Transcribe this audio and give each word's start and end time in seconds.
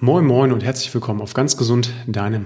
Moin 0.00 0.24
Moin 0.24 0.52
und 0.52 0.62
herzlich 0.62 0.94
willkommen 0.94 1.20
auf 1.20 1.34
ganz 1.34 1.56
gesund, 1.56 1.90
deinem 2.06 2.44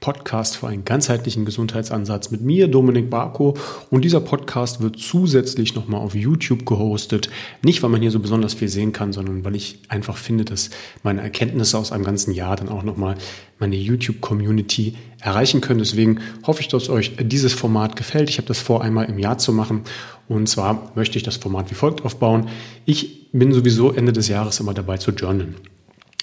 Podcast 0.00 0.58
für 0.58 0.68
einen 0.68 0.84
ganzheitlichen 0.84 1.46
Gesundheitsansatz 1.46 2.30
mit 2.30 2.42
mir, 2.42 2.68
Dominik 2.68 3.08
Barko. 3.08 3.56
Und 3.88 4.04
dieser 4.04 4.20
Podcast 4.20 4.82
wird 4.82 4.98
zusätzlich 4.98 5.74
nochmal 5.74 6.02
auf 6.02 6.14
YouTube 6.14 6.66
gehostet. 6.66 7.30
Nicht, 7.62 7.82
weil 7.82 7.88
man 7.88 8.02
hier 8.02 8.10
so 8.10 8.20
besonders 8.20 8.52
viel 8.52 8.68
sehen 8.68 8.92
kann, 8.92 9.14
sondern 9.14 9.46
weil 9.46 9.56
ich 9.56 9.78
einfach 9.88 10.18
finde, 10.18 10.44
dass 10.44 10.68
meine 11.02 11.22
Erkenntnisse 11.22 11.78
aus 11.78 11.90
einem 11.90 12.04
ganzen 12.04 12.34
Jahr 12.34 12.56
dann 12.56 12.68
auch 12.68 12.82
nochmal 12.82 13.16
meine 13.58 13.76
YouTube-Community 13.76 14.94
erreichen 15.20 15.62
können. 15.62 15.78
Deswegen 15.78 16.20
hoffe 16.46 16.60
ich, 16.60 16.68
dass 16.68 16.90
euch 16.90 17.12
dieses 17.18 17.54
Format 17.54 17.96
gefällt. 17.96 18.28
Ich 18.28 18.36
habe 18.36 18.48
das 18.48 18.58
vor, 18.58 18.84
einmal 18.84 19.06
im 19.06 19.18
Jahr 19.18 19.38
zu 19.38 19.54
machen. 19.54 19.84
Und 20.28 20.50
zwar 20.50 20.92
möchte 20.96 21.16
ich 21.16 21.24
das 21.24 21.38
Format 21.38 21.70
wie 21.70 21.76
folgt 21.76 22.04
aufbauen. 22.04 22.50
Ich 22.84 23.30
bin 23.32 23.54
sowieso 23.54 23.90
Ende 23.90 24.12
des 24.12 24.28
Jahres 24.28 24.60
immer 24.60 24.74
dabei 24.74 24.98
zu 24.98 25.12
journalen. 25.12 25.54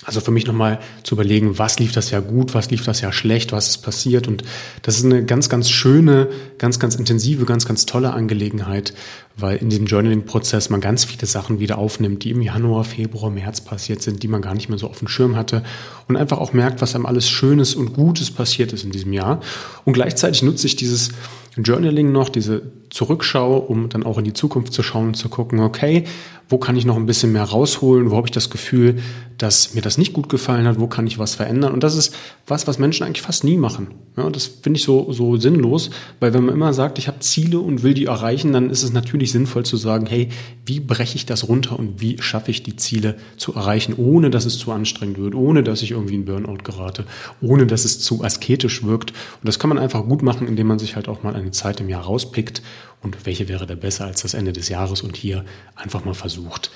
Also 0.06 0.22
für 0.22 0.32
mich 0.32 0.46
nochmal 0.46 0.80
zu 1.04 1.16
überlegen, 1.16 1.58
was 1.58 1.80
lief 1.80 1.92
das 1.92 2.12
Jahr 2.12 2.22
gut, 2.22 2.54
was 2.54 2.70
lief 2.70 2.86
das 2.86 3.02
Jahr 3.02 3.12
schlecht, 3.12 3.52
was 3.52 3.68
ist 3.68 3.80
passiert. 3.80 4.28
Und 4.28 4.44
das 4.84 5.00
ist 5.00 5.06
eine 5.06 5.26
ganz, 5.26 5.50
ganz 5.50 5.70
schöne, 5.70 6.30
ganz, 6.60 6.80
ganz 6.80 6.96
intensive, 6.96 7.46
ganz, 7.46 7.66
ganz 7.66 7.88
tolle 7.88 8.14
Angelegenheit, 8.14 8.94
weil 9.36 9.58
in 9.58 9.70
diesem 9.70 9.88
Journaling-Prozess 9.88 10.70
man 10.70 10.82
ganz 10.82 11.04
viele 11.04 11.26
Sachen 11.26 11.60
wieder 11.60 11.80
aufnimmt, 11.80 12.24
die 12.24 12.30
im 12.30 12.42
Januar, 12.42 12.84
Februar, 12.84 13.32
März 13.32 13.62
passiert 13.62 14.04
sind, 14.04 14.22
die 14.22 14.28
man 14.28 14.44
gar 14.44 14.54
nicht 14.54 14.70
mehr 14.70 14.78
so 14.78 14.88
auf 14.88 15.00
dem 15.00 15.08
Schirm 15.08 15.36
hatte 15.36 15.64
und 16.08 16.16
einfach 16.16 16.38
auch 16.38 16.54
merkt, 16.54 16.82
was 16.82 16.94
einem 16.94 17.08
alles 17.08 17.28
Schönes 17.28 17.74
und 17.74 17.94
Gutes 17.94 18.30
passiert 18.30 18.74
ist 18.74 18.84
in 18.84 18.92
diesem 18.92 19.14
Jahr. 19.14 19.42
Und 19.84 19.94
gleichzeitig 19.94 20.44
nutze 20.44 20.68
ich 20.68 20.76
dieses 20.76 21.10
Journaling 21.58 22.12
noch, 22.12 22.30
diese 22.30 22.62
Zurückschau, 22.92 23.58
um 23.58 23.90
dann 23.90 24.04
auch 24.04 24.18
in 24.20 24.26
die 24.26 24.34
Zukunft 24.34 24.74
zu 24.74 24.84
schauen 24.84 25.08
und 25.08 25.14
zu 25.16 25.28
gucken, 25.30 25.60
okay, 25.60 26.06
wo 26.50 26.58
kann 26.58 26.76
ich 26.76 26.86
noch 26.86 26.96
ein 26.96 27.06
bisschen 27.06 27.32
mehr 27.32 27.44
rausholen, 27.44 28.10
wo 28.12 28.16
habe 28.16 28.28
ich 28.28 28.32
das 28.32 28.50
Gefühl, 28.50 29.00
dass 29.38 29.76
mir 29.76 29.82
das 29.82 29.98
nicht 29.98 30.14
gut 30.14 30.30
gefallen 30.30 30.66
hat, 30.66 30.80
wo 30.80 30.88
kann 30.88 31.06
ich 31.06 31.20
was 31.20 31.36
verändern. 31.36 31.74
Und 31.74 31.84
das 31.84 31.96
ist 31.96 32.16
was, 32.48 32.66
was 32.66 32.80
Menschen 32.80 33.06
eigentlich 33.06 33.22
fast 33.22 33.44
nie 33.44 33.58
machen. 33.58 33.90
Ja, 34.16 34.30
das 34.30 34.48
finde 34.48 34.78
ich 34.78 34.84
so, 34.84 35.12
so 35.12 35.38
sinnlos, 35.38 35.92
weil 36.20 36.34
wenn 36.34 36.46
man 36.46 36.56
immer 36.56 36.74
sagt, 36.74 36.98
ich 36.98 37.08
habe 37.08 37.20
Ziele 37.20 37.60
und 37.60 37.84
will 37.84 37.94
die 37.94 38.06
erreichen, 38.06 38.52
dann 38.52 38.70
ist 38.70 38.82
es 38.82 38.94
natürlich 38.94 39.32
sinnvoll 39.32 39.64
zu 39.64 39.78
sagen, 39.78 40.08
hey, 40.08 40.30
wie 40.66 40.80
breche 40.80 41.16
ich 41.16 41.26
das 41.26 41.48
runter 41.48 41.78
und 41.78 42.02
wie 42.02 42.18
schaffe 42.20 42.50
ich 42.50 42.64
die 42.64 42.76
Ziele 42.78 43.16
zu 43.38 43.54
erreichen, 43.54 43.94
ohne 43.96 44.32
dass 44.32 44.46
es 44.46 44.58
zu 44.58 44.72
anstrengend 44.72 45.20
wird, 45.20 45.36
ohne 45.36 45.62
dass 45.62 45.84
ich 45.84 45.92
irgendwie 45.92 46.16
in 46.16 46.26
Burnout 46.26 46.64
gerate, 46.64 47.06
ohne 47.42 47.68
dass 47.68 47.86
es 47.86 48.00
zu 48.00 48.24
asketisch 48.24 48.84
wirkt. 48.84 49.12
Und 49.12 49.48
das 49.48 49.60
kann 49.60 49.70
man 49.70 49.78
einfach 49.78 50.04
gut 50.08 50.24
machen, 50.24 50.48
indem 50.48 50.68
man 50.68 50.80
sich 50.80 50.96
halt 50.96 51.08
auch 51.08 51.22
mal 51.22 51.36
eine 51.36 51.52
Zeit 51.52 51.80
im 51.80 51.90
Jahr 51.90 52.04
rauspickt 52.04 52.64
und 53.02 53.26
welche 53.26 53.48
wäre 53.48 53.66
da 53.66 53.76
besser 53.76 54.06
als 54.06 54.22
das 54.22 54.34
Ende 54.34 54.54
des 54.54 54.70
Jahres 54.70 55.02
und 55.02 55.16
hier 55.16 55.46
einfach 55.76 56.06
mal 56.06 56.14
versucht, 56.14 56.72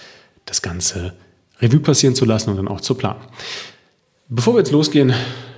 das 0.46 0.62
Ganze 0.62 1.14
Revue 1.60 1.80
passieren 1.80 2.16
zu 2.16 2.26
lassen 2.26 2.50
und 2.50 2.58
dann 2.58 2.68
auch 2.68 2.82
zu 2.82 2.96
planen. 2.96 3.22
Bevor 4.30 4.54
wir 4.54 4.60
jetzt 4.60 4.72
losgehen, 4.72 5.14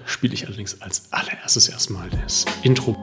spiele 0.05 0.33
ich 0.33 0.47
allerdings 0.47 0.81
als 0.81 1.03
allererstes 1.11 1.69
erstmal 1.69 2.09
das 2.09 2.45
Intro. 2.63 2.97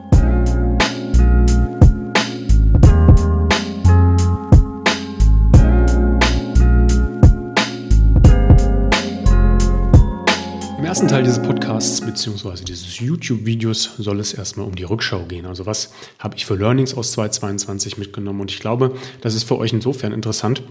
Im 10.77 10.85
ersten 10.85 11.07
Teil 11.07 11.23
dieses 11.23 11.41
Podcasts 11.41 11.60
bzw. 11.81 12.63
dieses 12.63 12.99
YouTube-Videos 12.99 13.95
soll 13.97 14.19
es 14.19 14.33
erstmal 14.33 14.67
um 14.67 14.75
die 14.75 14.83
Rückschau 14.83 15.25
gehen. 15.25 15.47
Also 15.47 15.65
was 15.65 15.91
habe 16.19 16.35
ich 16.37 16.45
für 16.45 16.55
Learnings 16.55 16.93
aus 16.93 17.13
2022 17.13 17.97
mitgenommen? 17.97 18.41
Und 18.41 18.51
ich 18.51 18.59
glaube, 18.59 18.95
das 19.21 19.33
ist 19.33 19.45
für 19.45 19.57
euch 19.57 19.73
insofern 19.73 20.11
interessant, 20.11 20.61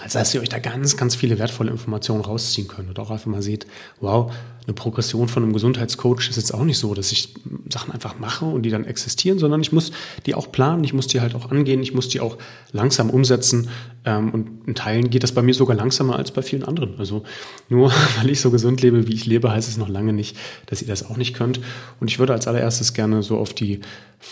als 0.00 0.14
dass 0.14 0.34
ihr 0.34 0.40
euch 0.40 0.48
da 0.48 0.58
ganz, 0.58 0.96
ganz 0.96 1.14
viele 1.14 1.38
wertvolle 1.38 1.70
Informationen 1.70 2.24
rausziehen 2.24 2.66
könnt 2.66 2.88
und 2.88 2.98
auch 2.98 3.10
einfach 3.10 3.26
mal 3.26 3.42
seht, 3.42 3.68
wow, 4.00 4.32
eine 4.66 4.74
Progression 4.74 5.28
von 5.28 5.42
einem 5.42 5.52
Gesundheitscoach 5.52 6.28
ist 6.28 6.36
jetzt 6.36 6.54
auch 6.54 6.62
nicht 6.62 6.78
so, 6.78 6.94
dass 6.94 7.10
ich 7.10 7.34
Sachen 7.68 7.92
einfach 7.92 8.18
mache 8.18 8.44
und 8.44 8.62
die 8.62 8.70
dann 8.70 8.84
existieren, 8.84 9.38
sondern 9.38 9.60
ich 9.60 9.72
muss 9.72 9.90
die 10.24 10.34
auch 10.34 10.52
planen, 10.52 10.84
ich 10.84 10.94
muss 10.94 11.08
die 11.08 11.20
halt 11.20 11.34
auch 11.34 11.50
angehen, 11.50 11.82
ich 11.82 11.94
muss 11.94 12.08
die 12.08 12.20
auch 12.20 12.38
langsam 12.70 13.10
umsetzen. 13.10 13.68
Ähm, 14.04 14.30
und 14.30 14.68
in 14.68 14.74
Teilen 14.76 15.10
geht 15.10 15.24
das 15.24 15.32
bei 15.32 15.42
mir 15.42 15.54
sogar 15.54 15.76
langsamer 15.76 16.16
als 16.16 16.30
bei 16.30 16.42
vielen 16.42 16.62
anderen. 16.62 16.94
Also 16.98 17.24
nur 17.68 17.92
weil 18.18 18.30
ich 18.30 18.40
so 18.40 18.50
gesund 18.50 18.82
lebe, 18.82 19.08
wie 19.08 19.14
ich 19.14 19.26
lebe, 19.26 19.50
heißt 19.50 19.68
es 19.68 19.78
noch 19.78 19.88
lange 19.88 20.12
nicht, 20.12 20.36
dass 20.66 20.80
ihr 20.80 20.88
das 20.88 21.08
auch 21.10 21.16
nicht 21.16 21.34
könnt. 21.34 21.60
Und 21.98 22.08
ich 22.08 22.20
würde 22.20 22.32
als 22.32 22.46
allererstes 22.46 22.94
gerne 22.94 23.22
so 23.22 23.38
auf 23.38 23.54
die 23.54 23.80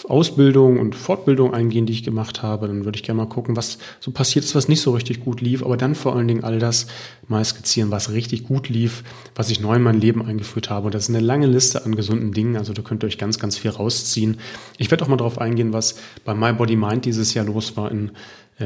Ausbildung 0.09 0.79
und 0.79 0.95
Fortbildung 0.95 1.53
eingehen, 1.53 1.85
die 1.85 1.93
ich 1.93 2.03
gemacht 2.03 2.43
habe. 2.43 2.69
Dann 2.69 2.85
würde 2.85 2.97
ich 2.97 3.03
gerne 3.03 3.19
mal 3.19 3.29
gucken, 3.29 3.57
was 3.57 3.79
so 3.99 4.11
passiert 4.11 4.45
ist, 4.45 4.55
was 4.55 4.69
nicht 4.69 4.81
so 4.81 4.93
richtig 4.93 5.25
gut 5.25 5.41
lief, 5.41 5.63
aber 5.63 5.77
dann 5.77 5.95
vor 5.95 6.15
allen 6.15 6.29
Dingen 6.29 6.45
all 6.45 6.59
das 6.59 6.87
mal 7.29 7.45
skizzieren, 7.45 7.91
was 7.91 8.11
richtig 8.13 8.45
gut 8.45 8.69
lief, 8.69 9.03
was 9.35 9.51
ich 9.51 9.61
neu 9.61 9.77
in 9.77 9.83
mein 9.83 10.01
Leben 10.01 10.20
Leben 10.21 10.29
eingeführt 10.29 10.71
habe. 10.71 10.87
Und 10.87 10.95
das 10.95 11.05
ist 11.05 11.15
eine 11.15 11.25
lange 11.25 11.47
Liste 11.47 11.85
an 11.85 11.97
gesunden 11.97 12.33
Dingen. 12.33 12.57
Also 12.57 12.73
da 12.73 12.83
könnt 12.83 13.03
ihr 13.03 13.07
euch 13.07 13.19
ganz, 13.19 13.39
ganz 13.39 13.57
viel 13.57 13.71
rausziehen. 13.71 14.39
Ich 14.79 14.91
werde 14.91 15.05
auch 15.05 15.09
mal 15.09 15.17
darauf 15.17 15.39
eingehen, 15.39 15.73
was 15.73 15.97
bei 16.25 16.35
My 16.35 16.53
Body 16.53 16.77
Mind 16.77 17.05
dieses 17.05 17.35
Jahr 17.35 17.45
los 17.45 17.77
war 17.77 17.91
in 17.91 18.13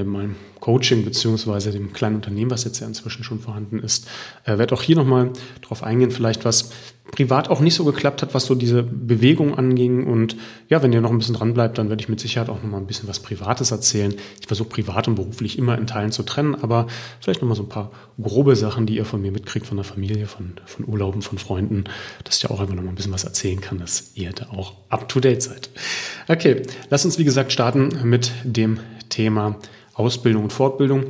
meinem 0.03 0.34
Coaching 0.59 1.05
beziehungsweise 1.05 1.71
dem 1.71 1.93
kleinen 1.93 2.16
Unternehmen, 2.16 2.50
was 2.50 2.65
jetzt 2.65 2.81
ja 2.81 2.87
inzwischen 2.87 3.22
schon 3.22 3.38
vorhanden 3.38 3.78
ist. 3.78 4.09
Äh, 4.44 4.59
werde 4.59 4.75
auch 4.75 4.82
hier 4.82 4.97
nochmal 4.97 5.31
darauf 5.62 5.84
eingehen, 5.84 6.10
vielleicht 6.10 6.44
was 6.44 6.71
privat 7.10 7.49
auch 7.49 7.60
nicht 7.60 7.75
so 7.75 7.84
geklappt 7.84 8.22
hat, 8.22 8.34
was 8.34 8.47
so 8.47 8.55
diese 8.55 8.82
Bewegung 8.82 9.56
anging. 9.56 10.06
Und 10.06 10.37
ja, 10.69 10.82
wenn 10.82 10.93
ihr 10.93 11.00
noch 11.00 11.10
ein 11.10 11.19
bisschen 11.19 11.34
dran 11.34 11.55
bleibt, 11.55 11.78
dann 11.78 11.88
werde 11.88 12.03
ich 12.03 12.09
mit 12.09 12.19
Sicherheit 12.19 12.49
auch 12.49 12.62
noch 12.62 12.71
mal 12.71 12.78
ein 12.78 12.87
bisschen 12.87 13.09
was 13.09 13.21
Privates 13.21 13.71
erzählen. 13.71 14.15
Ich 14.41 14.47
versuche 14.47 14.69
privat 14.69 15.06
und 15.06 15.15
beruflich 15.15 15.59
immer 15.59 15.78
in 15.78 15.87
Teilen 15.87 16.12
zu 16.12 16.22
trennen, 16.22 16.55
aber 16.55 16.87
vielleicht 17.21 17.43
noch 17.43 17.49
mal 17.49 17.55
so 17.55 17.62
ein 17.62 17.69
paar 17.69 17.93
grobe 18.21 18.56
Sachen, 18.56 18.87
die 18.87 18.97
ihr 18.97 19.05
von 19.05 19.21
mir 19.21 19.31
mitkriegt, 19.32 19.66
von 19.66 19.76
der 19.76 19.84
Familie, 19.84 20.26
von, 20.26 20.55
von 20.65 20.88
Urlauben, 20.88 21.22
von 21.22 21.38
Freunden, 21.38 21.84
dass 22.25 22.38
ich 22.38 22.50
auch 22.50 22.59
einfach 22.59 22.75
noch 22.75 22.82
mal 22.82 22.88
ein 22.88 22.97
bisschen 22.97 23.12
was 23.12 23.25
erzählen 23.25 23.61
kann, 23.61 23.78
dass 23.78 24.12
ihr 24.15 24.32
da 24.32 24.49
auch 24.50 24.75
up 24.88 25.09
to 25.09 25.21
date 25.21 25.43
seid. 25.43 25.71
Okay, 26.26 26.62
lasst 26.91 27.05
uns 27.05 27.19
wie 27.19 27.25
gesagt 27.25 27.53
starten 27.53 27.91
mit 28.09 28.32
dem 28.44 28.81
Thema 29.09 29.59
Ausbildung 29.94 30.44
und 30.44 30.53
Fortbildung. 30.53 31.05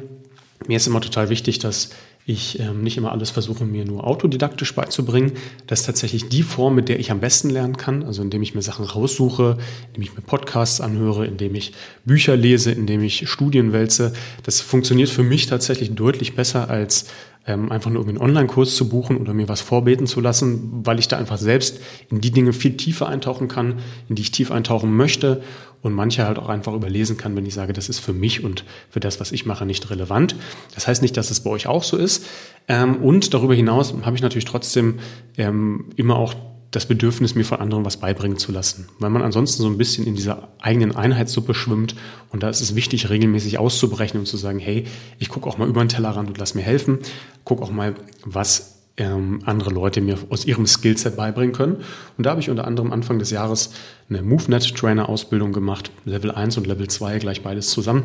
Mir 0.67 0.77
ist 0.77 0.87
immer 0.87 1.01
total 1.01 1.29
wichtig, 1.29 1.59
dass 1.59 1.91
ich 2.27 2.59
ähm, 2.59 2.83
nicht 2.83 2.97
immer 2.97 3.13
alles 3.13 3.31
versuche, 3.31 3.67
mir 3.67 3.85
nur 3.85 4.07
autodidaktisch 4.07 4.75
beizubringen. 4.75 5.33
Das 5.67 5.81
ist 5.81 5.87
tatsächlich 5.87 6.31
die 6.31 6.43
Form, 6.43 6.75
mit 6.75 6.89
der 6.89 6.99
ich 6.99 7.11
am 7.11 7.21
besten 7.21 7.51
lernen 7.51 7.77
kann. 7.77 8.03
Also 8.03 8.23
indem 8.23 8.43
ich 8.43 8.55
mir 8.55 8.63
Sachen 8.63 8.87
raussuche, 8.87 9.59
indem 9.89 10.03
ich 10.03 10.15
mir 10.15 10.23
Podcasts 10.23 10.81
anhöre, 10.81 11.27
indem 11.27 11.55
ich 11.55 11.73
Bücher 12.07 12.35
lese, 12.35 12.73
indem 12.73 13.03
ich 13.03 13.29
Studien 13.29 13.73
wälze. 13.75 14.15
Das 14.43 14.63
funktioniert 14.63 15.11
für 15.11 15.23
mich 15.23 15.47
tatsächlich 15.47 15.95
deutlich 15.95 16.35
besser 16.35 16.71
als 16.71 17.07
ähm, 17.47 17.71
einfach 17.71 17.91
nur 17.91 18.09
einen 18.09 18.17
Online-Kurs 18.17 18.75
zu 18.75 18.89
buchen 18.89 19.19
oder 19.19 19.35
mir 19.35 19.49
was 19.51 19.61
vorbeten 19.61 20.07
zu 20.07 20.23
lassen, 20.23 20.81
weil 20.83 20.99
ich 20.99 21.09
da 21.09 21.19
einfach 21.19 21.37
selbst 21.37 21.81
in 22.11 22.23
die 22.23 22.31
Dinge 22.31 22.55
viel 22.55 22.79
tiefer 22.79 23.07
eintauchen 23.07 23.49
kann, 23.49 23.81
in 24.09 24.15
die 24.15 24.23
ich 24.23 24.33
tief 24.33 24.51
eintauchen 24.51 24.97
möchte 24.97 25.43
und 25.85 25.93
manche 25.93 26.27
halt 26.27 26.39
auch 26.39 26.49
einfach 26.49 26.73
überlesen 26.73 27.19
kann, 27.19 27.37
wenn 27.37 27.45
ich 27.45 27.53
sage, 27.53 27.75
das 27.75 27.91
ist 27.91 28.01
für 28.01 28.15
mich 28.15 28.43
und 28.43 28.65
für 28.89 29.01
das, 29.01 29.21
was 29.21 29.33
ich 29.33 29.45
mache, 29.45 29.67
nicht 29.67 29.91
relevant. 29.91 30.35
Das 30.75 30.89
heißt 30.89 31.03
nicht, 31.03 31.17
dass 31.17 31.31
es 31.31 31.41
bei 31.41 31.51
euch 31.51 31.67
auch 31.67 31.85
so 31.85 31.99
ist. 31.99 32.25
Ähm, 32.69 32.97
und 32.97 33.35
darüber 33.35 33.55
hinaus 33.55 33.95
habe 34.03 34.17
ich 34.17 34.23
natürlich 34.23 34.47
trotzdem 34.47 34.99
ähm, 35.37 35.91
immer 35.97 36.17
auch 36.17 36.35
das 36.71 36.87
Bedürfnis, 36.87 37.35
mir 37.35 37.45
von 37.45 37.61
anderen 37.61 37.85
was 37.85 37.99
beibringen 37.99 38.39
zu 38.39 38.51
lassen. 38.51 38.89
Weil 38.99 39.11
man 39.11 39.21
ansonsten 39.21 39.63
so 39.63 39.69
ein 39.69 39.77
bisschen 39.77 40.07
in 40.07 40.17
dieser 40.17 40.49
eigenen 40.59 40.97
Einheitssuppe 40.97 41.53
schwimmt. 41.53 41.95
Und 42.31 42.43
da 42.43 42.49
ist 42.49 42.63
es 42.63 42.75
wichtig, 42.75 43.11
regelmäßig 43.11 43.59
auszubrechen 43.59 44.19
und 44.19 44.27
zu 44.27 44.39
sagen, 44.39 44.59
hey, 44.59 44.85
ich 45.19 45.29
gucke 45.29 45.47
auch 45.47 45.59
mal 45.59 45.69
über 45.69 45.85
den 45.85 45.91
Tellerrand 45.91 46.29
und 46.29 46.39
lass 46.39 46.55
mir 46.55 46.63
helfen. 46.63 47.01
Guck 47.45 47.61
auch 47.61 47.71
mal, 47.71 47.95
was 48.25 48.74
ähm, 48.97 49.41
andere 49.45 49.71
Leute 49.71 50.01
mir 50.01 50.19
aus 50.31 50.45
ihrem 50.45 50.67
Skillset 50.67 51.17
beibringen 51.17 51.53
können. 51.53 51.77
Und 52.17 52.27
da 52.27 52.31
habe 52.31 52.41
ich 52.41 52.51
unter 52.51 52.67
anderem 52.67 52.93
Anfang 52.93 53.19
des 53.19 53.31
Jahres 53.31 53.73
eine 54.09 54.23
MoveNet 54.23 54.77
Trainer 54.77 55.09
Ausbildung 55.09 55.53
gemacht, 55.53 55.91
Level 56.05 56.31
1 56.31 56.57
und 56.59 56.67
Level 56.67 56.89
2, 56.89 57.19
gleich 57.19 57.43
beides 57.43 57.71
zusammen. 57.71 58.05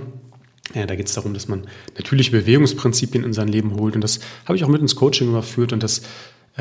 Ja, 0.74 0.86
da 0.86 0.96
geht 0.96 1.08
es 1.08 1.14
darum, 1.14 1.34
dass 1.34 1.48
man 1.48 1.68
natürliche 1.98 2.32
Bewegungsprinzipien 2.32 3.24
in 3.24 3.34
sein 3.34 3.48
Leben 3.48 3.76
holt. 3.76 3.96
Und 3.96 4.02
das 4.02 4.20
habe 4.46 4.56
ich 4.56 4.64
auch 4.64 4.68
mit 4.68 4.82
ins 4.82 4.96
Coaching 4.96 5.30
überführt. 5.30 5.74
Und 5.74 5.82
das 5.82 6.04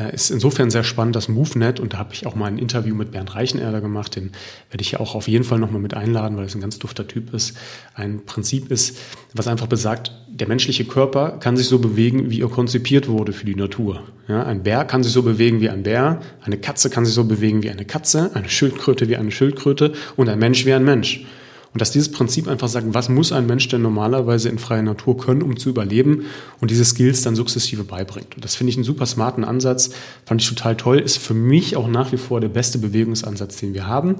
ist 0.07 0.31
insofern 0.31 0.69
sehr 0.69 0.83
spannend, 0.83 1.15
das 1.15 1.27
MoveNet, 1.27 1.79
und 1.79 1.93
da 1.93 1.97
habe 1.97 2.13
ich 2.13 2.25
auch 2.25 2.35
mal 2.35 2.45
ein 2.45 2.57
Interview 2.57 2.95
mit 2.95 3.11
Bernd 3.11 3.35
Reichenerder 3.35 3.81
gemacht, 3.81 4.15
den 4.15 4.31
werde 4.69 4.81
ich 4.81 4.91
ja 4.91 4.99
auch 4.99 5.15
auf 5.15 5.27
jeden 5.27 5.43
Fall 5.43 5.59
nochmal 5.59 5.81
mit 5.81 5.93
einladen, 5.93 6.37
weil 6.37 6.45
es 6.45 6.55
ein 6.55 6.61
ganz 6.61 6.79
dufter 6.79 7.07
Typ 7.07 7.33
ist. 7.33 7.57
Ein 7.93 8.25
Prinzip 8.25 8.71
ist, 8.71 8.97
was 9.33 9.47
einfach 9.47 9.67
besagt, 9.67 10.11
der 10.27 10.47
menschliche 10.47 10.85
Körper 10.85 11.37
kann 11.39 11.57
sich 11.57 11.67
so 11.67 11.79
bewegen, 11.79 12.29
wie 12.29 12.41
er 12.41 12.49
konzipiert 12.49 13.07
wurde 13.07 13.33
für 13.33 13.45
die 13.45 13.55
Natur. 13.55 14.03
Ja, 14.27 14.43
ein 14.43 14.63
Bär 14.63 14.85
kann 14.85 15.03
sich 15.03 15.11
so 15.11 15.23
bewegen 15.23 15.59
wie 15.59 15.69
ein 15.69 15.83
Bär, 15.83 16.21
eine 16.41 16.57
Katze 16.57 16.89
kann 16.89 17.05
sich 17.05 17.13
so 17.13 17.25
bewegen 17.25 17.63
wie 17.63 17.69
eine 17.69 17.85
Katze, 17.85 18.31
eine 18.33 18.49
Schildkröte 18.49 19.09
wie 19.09 19.17
eine 19.17 19.31
Schildkröte 19.31 19.93
und 20.15 20.29
ein 20.29 20.39
Mensch 20.39 20.65
wie 20.65 20.73
ein 20.73 20.85
Mensch. 20.85 21.25
Und 21.73 21.81
dass 21.81 21.91
dieses 21.91 22.11
Prinzip 22.11 22.47
einfach 22.47 22.67
sagt, 22.67 22.87
was 22.93 23.09
muss 23.09 23.31
ein 23.31 23.45
Mensch 23.45 23.67
denn 23.67 23.81
normalerweise 23.81 24.49
in 24.49 24.57
freier 24.57 24.81
Natur 24.81 25.17
können, 25.17 25.43
um 25.43 25.57
zu 25.57 25.69
überleben 25.69 26.25
und 26.61 26.71
diese 26.71 26.83
Skills 26.83 27.21
dann 27.21 27.35
sukzessive 27.35 27.83
beibringt. 27.83 28.35
Und 28.35 28.43
das 28.43 28.55
finde 28.55 28.71
ich 28.71 28.77
einen 28.77 28.83
super 28.83 29.05
smarten 29.05 29.43
Ansatz, 29.43 29.91
fand 30.25 30.41
ich 30.41 30.49
total 30.49 30.75
toll, 30.77 30.99
ist 30.99 31.17
für 31.17 31.35
mich 31.35 31.75
auch 31.75 31.87
nach 31.87 32.11
wie 32.11 32.17
vor 32.17 32.41
der 32.41 32.49
beste 32.49 32.79
Bewegungsansatz, 32.79 33.57
den 33.57 33.73
wir 33.73 33.85
haben. 33.85 34.15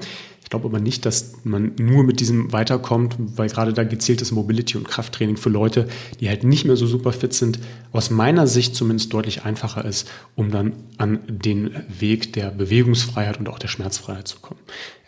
Ich 0.50 0.51
glaube 0.51 0.66
aber 0.66 0.80
nicht, 0.80 1.06
dass 1.06 1.34
man 1.44 1.74
nur 1.80 2.04
mit 2.04 2.19
diesem 2.19 2.51
weiterkommt, 2.51 3.16
weil 3.19 3.50
gerade 3.50 3.72
da 3.72 3.84
gezieltes 3.84 4.31
Mobility- 4.31 4.78
und 4.78 4.88
Krafttraining 4.88 5.38
für 5.38 5.50
Leute, 5.50 5.88
die 6.19 6.28
halt 6.28 6.44
nicht 6.44 6.66
mehr 6.66 6.75
so 6.75 6.88
super 6.88 7.12
fit 7.12 7.36
sind, 7.36 7.60
aus 7.92 8.10
meiner 8.10 8.48
Sicht 8.48 8.75
zumindest 8.75 9.13
deutlich 9.13 9.44
einfacher 9.44 9.86
ist, 9.86 10.10
um 10.36 10.50
dann 10.50 10.74
an 10.98 11.19
den 11.28 11.69
Weg 12.00 12.34
der 12.34 12.50
Bewegungsfreiheit 12.50 13.38
und 13.38 13.48
auch 13.48 13.60
der 13.60 13.68
Schmerzfreiheit 13.68 14.28
zu 14.28 14.40
kommen. 14.40 14.60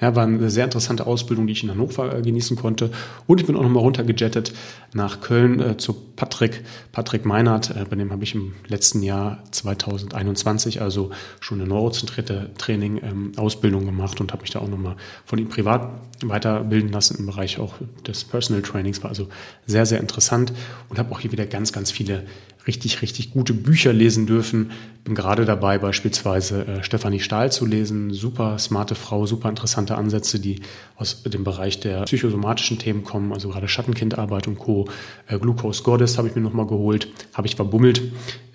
Ja, 0.02 0.16
war 0.16 0.24
eine 0.24 0.50
sehr 0.50 0.66
interessante 0.66 1.06
Ausbildung, 1.06 1.46
die 1.46 1.54
ich 1.54 1.64
in 1.64 1.70
Hannover 1.70 2.18
äh, 2.18 2.22
genießen 2.24 2.58
konnte. 2.58 2.90
Und 3.28 3.40
ich 3.40 3.46
bin 3.46 3.56
auch 3.56 3.62
nochmal 3.62 3.84
runtergejettet 3.84 4.52
nach 4.94 5.22
Köln 5.22 5.60
äh, 5.60 5.78
zu 5.78 5.94
Patrick, 6.16 6.64
Patrick 6.92 7.24
Meinert. 7.24 7.70
Äh, 7.70 7.86
bei 7.88 7.96
dem 7.96 8.12
habe 8.12 8.24
ich 8.24 8.34
im 8.34 8.54
letzten 8.68 9.04
Jahr 9.04 9.44
2021 9.52 10.82
also 10.82 11.12
schon 11.40 11.60
eine 11.60 11.70
neurozentrierte 11.70 12.50
Training, 12.58 13.00
ähm, 13.04 13.32
Ausbildung 13.38 13.86
gemacht 13.86 14.20
und 14.20 14.34
habe 14.34 14.42
mich 14.42 14.50
da 14.50 14.60
auch 14.60 14.68
nochmal 14.68 14.96
von 15.24 15.38
ihm 15.38 15.50
privat 15.50 15.92
weiterbilden 16.24 16.92
lassen 16.92 17.18
im 17.20 17.28
Bereich 17.28 17.60
auch 17.60 17.76
des 18.08 18.24
Personal 18.24 18.64
Trainings. 18.64 19.04
War 19.04 19.10
also 19.10 19.28
sehr, 19.68 19.86
sehr 19.86 20.00
interessant 20.00 20.52
und 20.90 20.98
habe 20.98 21.12
auch 21.14 21.20
hier 21.20 21.32
wieder 21.32 21.46
ganz, 21.46 21.72
ganz 21.74 21.92
viele 21.92 22.24
richtig, 22.68 23.02
richtig 23.02 23.32
gute 23.32 23.54
Bücher 23.54 23.94
lesen 23.94 24.28
dürfen. 24.28 24.72
Bin 25.04 25.16
gerade 25.16 25.46
dabei, 25.46 25.80
beispielsweise 25.80 26.66
äh, 26.66 26.84
Stefanie 26.84 27.20
Stahl 27.20 27.52
zu 27.52 27.66
lesen. 27.66 28.14
Super 28.14 28.60
smarte 28.60 28.94
Frau, 28.94 29.26
super 29.26 29.50
interessante 29.50 29.96
Ansätze, 29.96 30.40
die 30.40 30.62
aus 30.96 31.24
dem 31.24 31.44
Bereich 31.44 31.80
der 31.80 32.04
psychosomatischen 32.04 32.78
Themen 32.78 33.04
kommen, 33.04 33.34
also 33.34 33.50
gerade 33.50 33.68
Schattenkindarbeit 33.68 34.48
und 34.48 34.60
Co. 34.60 34.88
Äh, 35.28 35.40
Glucose 35.40 35.82
Goddess 35.82 36.20
habe 36.20 36.28
ich 36.28 36.36
mir 36.36 36.42
nochmal 36.42 36.68
geholt, 36.68 37.08
habe 37.34 37.48
ich 37.48 37.56
verbummelt. 37.56 38.02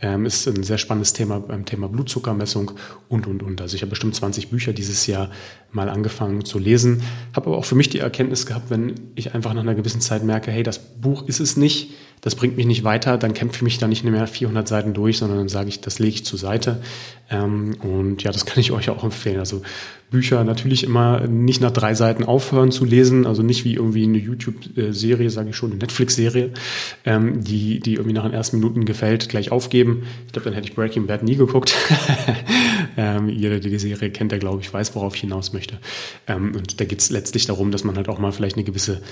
Ähm, 0.00 0.26
ist 0.26 0.47
ein 0.47 0.62
sehr 0.62 0.79
spannendes 0.79 1.14
Thema 1.14 1.41
beim 1.41 1.64
Thema 1.64 1.88
Blutzuckermessung 1.88 2.73
und, 3.09 3.26
und, 3.26 3.43
und. 3.43 3.61
Also 3.61 3.75
ich 3.75 3.82
habe 3.82 3.91
bestimmt 3.91 4.14
20 4.14 4.50
Bücher 4.50 4.73
dieses 4.73 5.06
Jahr 5.06 5.31
mal 5.73 5.88
angefangen 5.88 6.44
zu 6.44 6.59
lesen. 6.59 7.02
Habe 7.35 7.49
aber 7.49 7.59
auch 7.59 7.64
für 7.64 7.75
mich 7.75 7.88
die 7.88 7.99
Erkenntnis 7.99 8.47
gehabt, 8.47 8.70
wenn 8.70 8.94
ich 9.14 9.35
einfach 9.35 9.55
nach 9.55 9.62
einer 9.62 9.75
gewissen 9.75 10.00
Zeit 10.00 10.23
merke, 10.23 10.50
hey, 10.50 10.62
das 10.62 10.79
Buch 10.79 11.26
ist 11.26 11.41
es 11.41 11.56
nicht, 11.56 11.94
das 12.26 12.34
bringt 12.34 12.56
mich 12.56 12.67
nicht 12.67 12.82
weiter, 12.82 13.19
dann 13.19 13.34
kämpfe 13.34 13.58
ich 13.58 13.62
mich 13.62 13.78
da 13.78 13.87
nicht 13.87 14.02
mehr 14.02 14.26
400 14.26 14.67
Seiten 14.67 14.94
durch, 14.94 15.19
sondern 15.19 15.38
dann 15.38 15.49
sage 15.49 15.69
ich, 15.69 15.81
das 15.81 16.00
lege 16.00 16.12
ich 16.12 16.25
zur 16.25 16.40
Seite. 16.40 16.82
Ähm, 17.31 17.76
und 17.84 18.25
ja, 18.25 18.32
das 18.32 18.44
kann 18.46 18.58
ich 18.58 18.73
euch 18.73 18.90
auch 18.90 19.05
empfehlen. 19.05 19.38
Also 19.38 19.62
Bücher 20.11 20.43
natürlich 20.43 20.82
immer 20.82 21.20
nicht 21.28 21.61
nach 21.61 21.70
drei 21.70 21.94
Seiten 21.94 22.25
aufhören 22.25 22.73
zu 22.73 22.84
lesen, 22.84 23.26
also 23.28 23.44
nicht 23.44 23.64
wie 23.64 23.75
irgendwie 23.75 24.02
eine 24.02 24.19
YouTube-Serie, 24.19 25.31
sage 25.31 25.50
ich 25.50 25.56
schon, 25.56 25.70
eine 25.70 25.78
Netflix-Serie, 25.78 26.50
ähm, 27.05 27.44
die, 27.44 27.78
die 27.78 27.94
irgendwie 27.94 28.14
nach 28.14 28.25
den 28.25 28.34
ersten 28.34 28.56
Minuten 28.56 28.87
gefällt, 28.87 29.28
gleich 29.28 29.52
aufgeben. 29.52 30.02
Ich 30.26 30.32
glaube, 30.32 30.46
dann 30.46 30.55
hätte 30.55 30.67
ich 30.67 30.75
Breaking 30.75 31.06
Bad 31.06 31.23
nie 31.23 31.37
geguckt. 31.37 31.76
ähm, 32.97 33.29
jeder, 33.29 33.61
der 33.61 33.71
die 33.71 33.79
Serie 33.79 34.11
kennt, 34.11 34.33
der 34.33 34.39
glaube 34.39 34.63
ich 34.63 34.73
weiß, 34.73 34.95
worauf 34.95 35.15
ich 35.15 35.21
hinaus 35.21 35.53
möchte. 35.53 35.79
Ähm, 36.27 36.55
und 36.55 36.81
da 36.81 36.85
geht 36.85 37.01
es 37.01 37.11
letztlich 37.11 37.47
darum, 37.47 37.71
dass 37.71 37.85
man 37.85 37.97
halt 37.97 38.09
auch 38.09 38.19
mal 38.19 38.33
vielleicht 38.33 38.57
eine 38.57 38.65
gewisse 38.65 39.03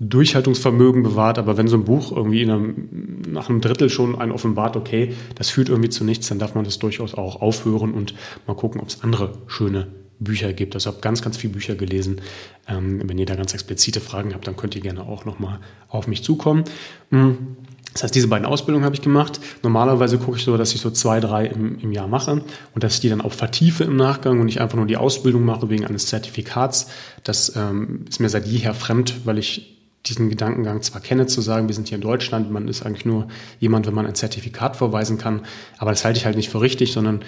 Durchhaltungsvermögen 0.00 1.02
bewahrt, 1.02 1.38
aber 1.38 1.56
wenn 1.56 1.66
so 1.66 1.76
ein 1.76 1.84
Buch 1.84 2.12
irgendwie 2.16 2.42
einem, 2.42 3.22
nach 3.28 3.48
einem 3.48 3.60
Drittel 3.60 3.90
schon 3.90 4.16
einen 4.16 4.30
offenbart, 4.30 4.76
okay, 4.76 5.14
das 5.34 5.50
führt 5.50 5.68
irgendwie 5.68 5.88
zu 5.88 6.04
nichts, 6.04 6.28
dann 6.28 6.38
darf 6.38 6.54
man 6.54 6.64
das 6.64 6.78
durchaus 6.78 7.14
auch 7.14 7.42
aufhören 7.42 7.92
und 7.92 8.14
mal 8.46 8.54
gucken, 8.54 8.80
ob 8.80 8.88
es 8.88 9.02
andere 9.02 9.32
schöne 9.48 9.88
Bücher 10.20 10.52
gibt. 10.52 10.74
Also 10.74 10.90
ich 10.90 10.94
habe 10.94 11.02
ganz, 11.02 11.22
ganz 11.22 11.36
viele 11.36 11.52
Bücher 11.52 11.74
gelesen. 11.74 12.20
Ähm, 12.68 13.02
wenn 13.08 13.18
ihr 13.18 13.26
da 13.26 13.34
ganz 13.34 13.54
explizite 13.54 14.00
Fragen 14.00 14.34
habt, 14.34 14.46
dann 14.46 14.56
könnt 14.56 14.76
ihr 14.76 14.82
gerne 14.82 15.02
auch 15.02 15.24
nochmal 15.24 15.58
auf 15.88 16.06
mich 16.06 16.22
zukommen. 16.22 16.64
Hm. 17.10 17.56
Das 17.94 18.02
heißt, 18.04 18.14
diese 18.14 18.28
beiden 18.28 18.46
Ausbildungen 18.46 18.84
habe 18.84 18.94
ich 18.94 19.02
gemacht. 19.02 19.40
Normalerweise 19.62 20.18
gucke 20.18 20.36
ich 20.36 20.44
so, 20.44 20.56
dass 20.56 20.74
ich 20.74 20.80
so 20.80 20.90
zwei, 20.90 21.20
drei 21.20 21.46
im, 21.46 21.78
im 21.80 21.92
Jahr 21.92 22.06
mache 22.06 22.42
und 22.74 22.84
dass 22.84 22.94
ich 22.94 23.00
die 23.00 23.08
dann 23.08 23.20
auch 23.20 23.32
vertiefe 23.32 23.84
im 23.84 23.96
Nachgang 23.96 24.38
und 24.38 24.46
nicht 24.46 24.60
einfach 24.60 24.76
nur 24.76 24.86
die 24.86 24.96
Ausbildung 24.96 25.44
mache 25.44 25.68
wegen 25.70 25.84
eines 25.84 26.06
Zertifikats. 26.06 26.88
Das 27.24 27.54
ähm, 27.56 28.04
ist 28.08 28.20
mir 28.20 28.28
seit 28.28 28.46
jeher 28.46 28.74
fremd, 28.74 29.24
weil 29.24 29.38
ich 29.38 29.78
diesen 30.06 30.30
Gedankengang 30.30 30.82
zwar 30.82 31.00
kenne, 31.00 31.26
zu 31.26 31.40
sagen, 31.40 31.68
wir 31.68 31.74
sind 31.74 31.88
hier 31.88 31.96
in 31.96 32.02
Deutschland, 32.02 32.50
man 32.50 32.68
ist 32.68 32.84
eigentlich 32.84 33.04
nur 33.04 33.28
jemand, 33.58 33.86
wenn 33.86 33.94
man 33.94 34.06
ein 34.06 34.14
Zertifikat 34.14 34.76
vorweisen 34.76 35.18
kann, 35.18 35.42
aber 35.76 35.90
das 35.90 36.04
halte 36.04 36.18
ich 36.18 36.24
halt 36.24 36.36
nicht 36.36 36.50
für 36.50 36.60
richtig, 36.60 36.92
sondern 36.92 37.24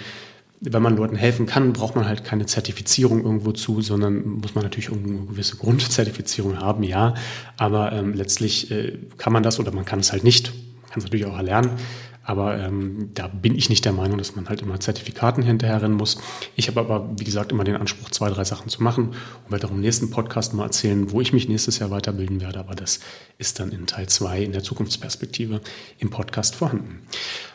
wenn 0.61 0.83
man 0.83 0.95
Leuten 0.95 1.15
helfen 1.15 1.47
kann, 1.47 1.73
braucht 1.73 1.95
man 1.95 2.05
halt 2.05 2.23
keine 2.23 2.45
Zertifizierung 2.45 3.23
irgendwo 3.23 3.51
zu, 3.51 3.81
sondern 3.81 4.23
muss 4.23 4.53
man 4.53 4.63
natürlich 4.63 4.91
eine 4.91 5.25
gewisse 5.25 5.57
Grundzertifizierung 5.57 6.59
haben, 6.59 6.83
ja. 6.83 7.15
Aber 7.57 7.91
ähm, 7.91 8.13
letztlich 8.13 8.69
äh, 8.69 8.97
kann 9.17 9.33
man 9.33 9.41
das 9.41 9.59
oder 9.59 9.71
man 9.71 9.85
kann 9.85 9.99
es 9.99 10.11
halt 10.11 10.23
nicht. 10.23 10.53
Man 10.83 10.91
kann 10.91 10.99
es 10.99 11.03
natürlich 11.05 11.25
auch 11.25 11.35
erlernen. 11.35 11.71
Aber 12.23 12.57
ähm, 12.59 13.09
da 13.15 13.27
bin 13.27 13.55
ich 13.55 13.69
nicht 13.69 13.83
der 13.83 13.93
Meinung, 13.93 14.19
dass 14.19 14.35
man 14.35 14.47
halt 14.47 14.61
immer 14.61 14.79
Zertifikaten 14.79 15.43
hinterherrennen 15.43 15.97
muss. 15.97 16.19
Ich 16.55 16.67
habe 16.67 16.79
aber, 16.79 17.09
wie 17.17 17.23
gesagt, 17.23 17.51
immer 17.51 17.63
den 17.63 17.75
Anspruch, 17.75 18.11
zwei, 18.11 18.29
drei 18.29 18.43
Sachen 18.43 18.69
zu 18.69 18.83
machen 18.83 19.09
und 19.45 19.51
werde 19.51 19.67
auch 19.67 19.71
im 19.71 19.81
nächsten 19.81 20.11
Podcast 20.11 20.53
mal 20.53 20.65
erzählen, 20.65 21.11
wo 21.11 21.19
ich 21.19 21.33
mich 21.33 21.49
nächstes 21.49 21.79
Jahr 21.79 21.89
weiterbilden 21.89 22.39
werde. 22.39 22.59
Aber 22.59 22.75
das 22.75 22.99
ist 23.39 23.59
dann 23.59 23.71
in 23.71 23.87
Teil 23.87 24.07
zwei 24.07 24.43
in 24.43 24.51
der 24.51 24.61
Zukunftsperspektive 24.61 25.61
im 25.97 26.11
Podcast 26.11 26.55
vorhanden. 26.55 26.99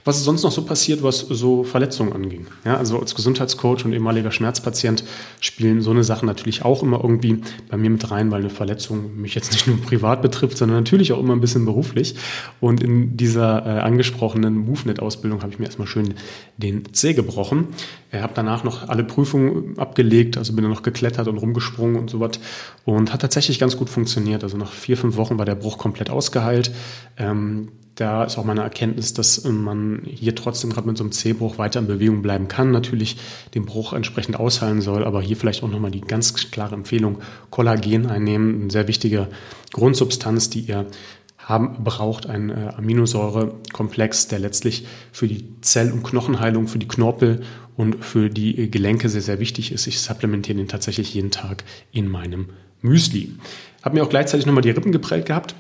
Was 0.05 0.19
ist 0.19 0.25
sonst 0.25 0.43
noch 0.43 0.53
so 0.53 0.63
passiert, 0.63 1.03
was 1.03 1.19
so 1.19 1.65
Verletzungen 1.65 2.13
anging? 2.13 2.47
Ja, 2.65 2.77
also 2.77 3.01
als 3.01 3.15
Gesundheitscoach 3.15 3.85
und 3.85 3.93
ehemaliger 3.93 4.31
Schmerzpatient 4.31 5.05
spielen 5.41 5.81
so 5.81 5.91
eine 5.91 6.05
Sachen 6.05 6.27
natürlich 6.27 6.65
auch 6.65 6.83
immer 6.83 7.01
irgendwie 7.03 7.41
bei 7.69 7.77
mir 7.77 7.91
mit 7.91 8.09
rein, 8.11 8.31
weil 8.31 8.41
eine 8.41 8.51
Verletzung 8.51 9.17
mich 9.17 9.35
jetzt 9.35 9.53
nicht 9.53 9.67
nur 9.67 9.81
privat 9.81 10.23
betrifft, 10.23 10.59
sondern 10.59 10.79
natürlich 10.79 11.13
auch 11.13 11.21
immer 11.21 11.35
ein 11.35 11.41
bisschen 11.41 11.65
beruflich. 11.65 12.15
Und 12.61 12.83
in 12.83 13.17
dieser 13.17 13.67
äh, 13.67 13.81
angesprochenen 13.81 14.56
MoveNet-Ausbildung 14.59 15.43
habe 15.43 15.53
ich 15.53 15.59
mir 15.59 15.67
erstmal 15.67 15.89
schön 15.89 16.15
den 16.57 16.93
Zeh 16.93 17.15
gebrochen. 17.15 17.69
Ich 18.13 18.21
habe 18.21 18.33
danach 18.35 18.65
noch 18.65 18.89
alle 18.89 19.05
Prüfungen 19.05 19.79
abgelegt, 19.79 20.39
also 20.39 20.55
bin 20.55 20.63
dann 20.63 20.73
noch 20.73 20.83
geklettert 20.83 21.29
und 21.29 21.39
rumgesprungen 21.39 21.97
und 21.97 22.11
so 22.11 22.21
was 22.21 22.41
und 22.85 23.13
hat 23.13 23.21
tatsächlich 23.21 23.59
ganz 23.59 23.77
gut 23.77 23.91
funktioniert. 23.91 24.43
Also 24.43 24.57
nach 24.57 24.73
vier, 24.73 24.97
fünf 24.97 25.17
Wochen 25.17 25.39
war 25.39 25.45
der 25.45 25.55
Bruch 25.55 25.79
komplett 25.79 26.11
ausgeheilt. 26.11 26.73
Ähm, 27.17 27.69
da 27.97 28.25
ist 28.25 28.37
auch 28.37 28.45
meine 28.45 28.61
Erkenntnis, 28.63 29.15
dass 29.15 29.39
äh, 29.39 29.49
man 29.49 30.03
hier 30.05 30.35
trotzdem 30.35 30.71
gerade 30.71 30.87
mit 30.87 30.99
so 30.99 31.05
einem 31.05 31.13
C-Bruch 31.13 31.59
weiter 31.59 31.81
in 31.81 31.87
Bewegung 31.87 32.23
bleiben 32.23 32.47
kann, 32.47 32.71
natürlich 32.71 33.17
den 33.55 33.65
Bruch 33.65 33.95
entsprechend 33.95 34.39
ausheilen 34.39 34.83
soll, 34.83 35.05
aber 35.05 35.23
hier 35.23 35.37
vielleicht 35.37 35.63
auch 35.63 35.71
nochmal 35.71 35.91
die 35.91 36.03
ganz 36.03 36.35
klare 36.51 36.75
Empfehlung, 36.75 37.19
Kollagen 37.51 38.07
einnehmen, 38.07 38.61
eine 38.61 38.71
sehr 38.71 38.87
wichtige 38.87 39.29
Grundsubstanz, 39.73 40.51
die 40.51 40.61
ihr 40.61 40.87
haben, 41.47 41.85
braucht, 41.85 42.27
ein 42.27 42.51
äh, 42.51 42.73
Aminosäurekomplex, 42.77 44.27
der 44.27 44.41
letztlich 44.41 44.85
für 45.13 45.29
die 45.29 45.61
Zell- 45.61 45.93
und 45.93 46.03
Knochenheilung, 46.03 46.67
für 46.67 46.81
die 46.81 46.89
Knorpel 46.89 47.43
und 47.77 48.05
für 48.05 48.29
die 48.29 48.69
Gelenke 48.69 49.09
sehr, 49.09 49.23
sehr 49.23 49.39
wichtig 49.39 49.71
ist. 49.71 49.87
Ich 49.87 50.01
supplementiere 50.01 50.59
den 50.59 50.67
tatsächlich 50.67 51.15
jeden 51.15 51.31
Tag 51.31 51.63
in 51.93 52.09
meinem 52.09 52.51
Müsli. 52.83 53.33
Habe 53.83 53.95
mir 53.95 54.03
auch 54.03 54.11
gleichzeitig 54.11 54.45
nochmal 54.45 54.63
die 54.63 54.71
Rippen 54.71 54.91
geprellt 54.91 55.27
gehabt 55.27 55.55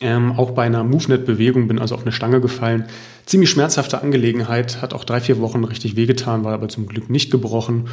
ähm, 0.00 0.32
auch 0.32 0.52
bei 0.52 0.64
einer 0.64 0.84
MoveNet-Bewegung 0.84 1.66
bin 1.66 1.78
also 1.78 1.94
auf 1.94 2.02
eine 2.02 2.12
Stange 2.12 2.40
gefallen. 2.40 2.84
Ziemlich 3.26 3.50
schmerzhafte 3.50 4.00
Angelegenheit, 4.00 4.80
hat 4.80 4.94
auch 4.94 5.04
drei, 5.04 5.20
vier 5.20 5.40
Wochen 5.40 5.64
richtig 5.64 5.96
wehgetan, 5.96 6.44
war 6.44 6.54
aber 6.54 6.68
zum 6.68 6.86
Glück 6.86 7.10
nicht 7.10 7.30
gebrochen 7.30 7.88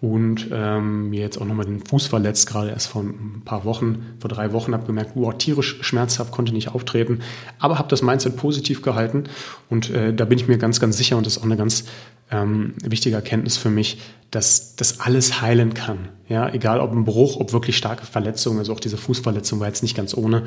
und 0.00 0.48
ähm, 0.52 1.10
mir 1.10 1.20
jetzt 1.20 1.40
auch 1.40 1.46
nochmal 1.46 1.64
den 1.64 1.84
Fuß 1.84 2.06
verletzt, 2.06 2.46
gerade 2.46 2.70
erst 2.70 2.88
vor 2.88 3.02
ein 3.02 3.42
paar 3.44 3.64
Wochen, 3.64 4.16
vor 4.20 4.28
drei 4.28 4.52
Wochen, 4.52 4.74
habe 4.74 4.86
gemerkt, 4.86 5.12
wow, 5.14 5.34
tierisch 5.36 5.78
schmerzhaft, 5.80 6.32
konnte 6.32 6.52
nicht 6.52 6.68
auftreten, 6.68 7.20
aber 7.58 7.78
habe 7.78 7.88
das 7.88 8.02
Mindset 8.02 8.36
positiv 8.36 8.82
gehalten 8.82 9.24
und 9.70 9.90
äh, 9.90 10.12
da 10.12 10.26
bin 10.26 10.38
ich 10.38 10.48
mir 10.48 10.58
ganz, 10.58 10.78
ganz 10.78 10.98
sicher 10.98 11.16
und 11.16 11.24
das 11.24 11.34
ist 11.34 11.38
auch 11.38 11.46
eine 11.46 11.56
ganz 11.56 11.84
ähm, 12.30 12.74
wichtige 12.82 13.16
Erkenntnis 13.16 13.56
für 13.56 13.70
mich, 13.70 13.98
dass 14.30 14.74
das 14.76 15.00
alles 15.00 15.40
heilen 15.40 15.74
kann. 15.74 16.08
Ja, 16.28 16.52
egal 16.52 16.80
ob 16.80 16.92
ein 16.92 17.04
Bruch, 17.04 17.36
ob 17.36 17.52
wirklich 17.52 17.76
starke 17.76 18.04
Verletzungen, 18.04 18.58
also 18.58 18.72
auch 18.72 18.80
diese 18.80 18.96
Fußverletzung 18.96 19.60
war 19.60 19.68
jetzt 19.68 19.82
nicht 19.82 19.96
ganz 19.96 20.14
ohne. 20.14 20.42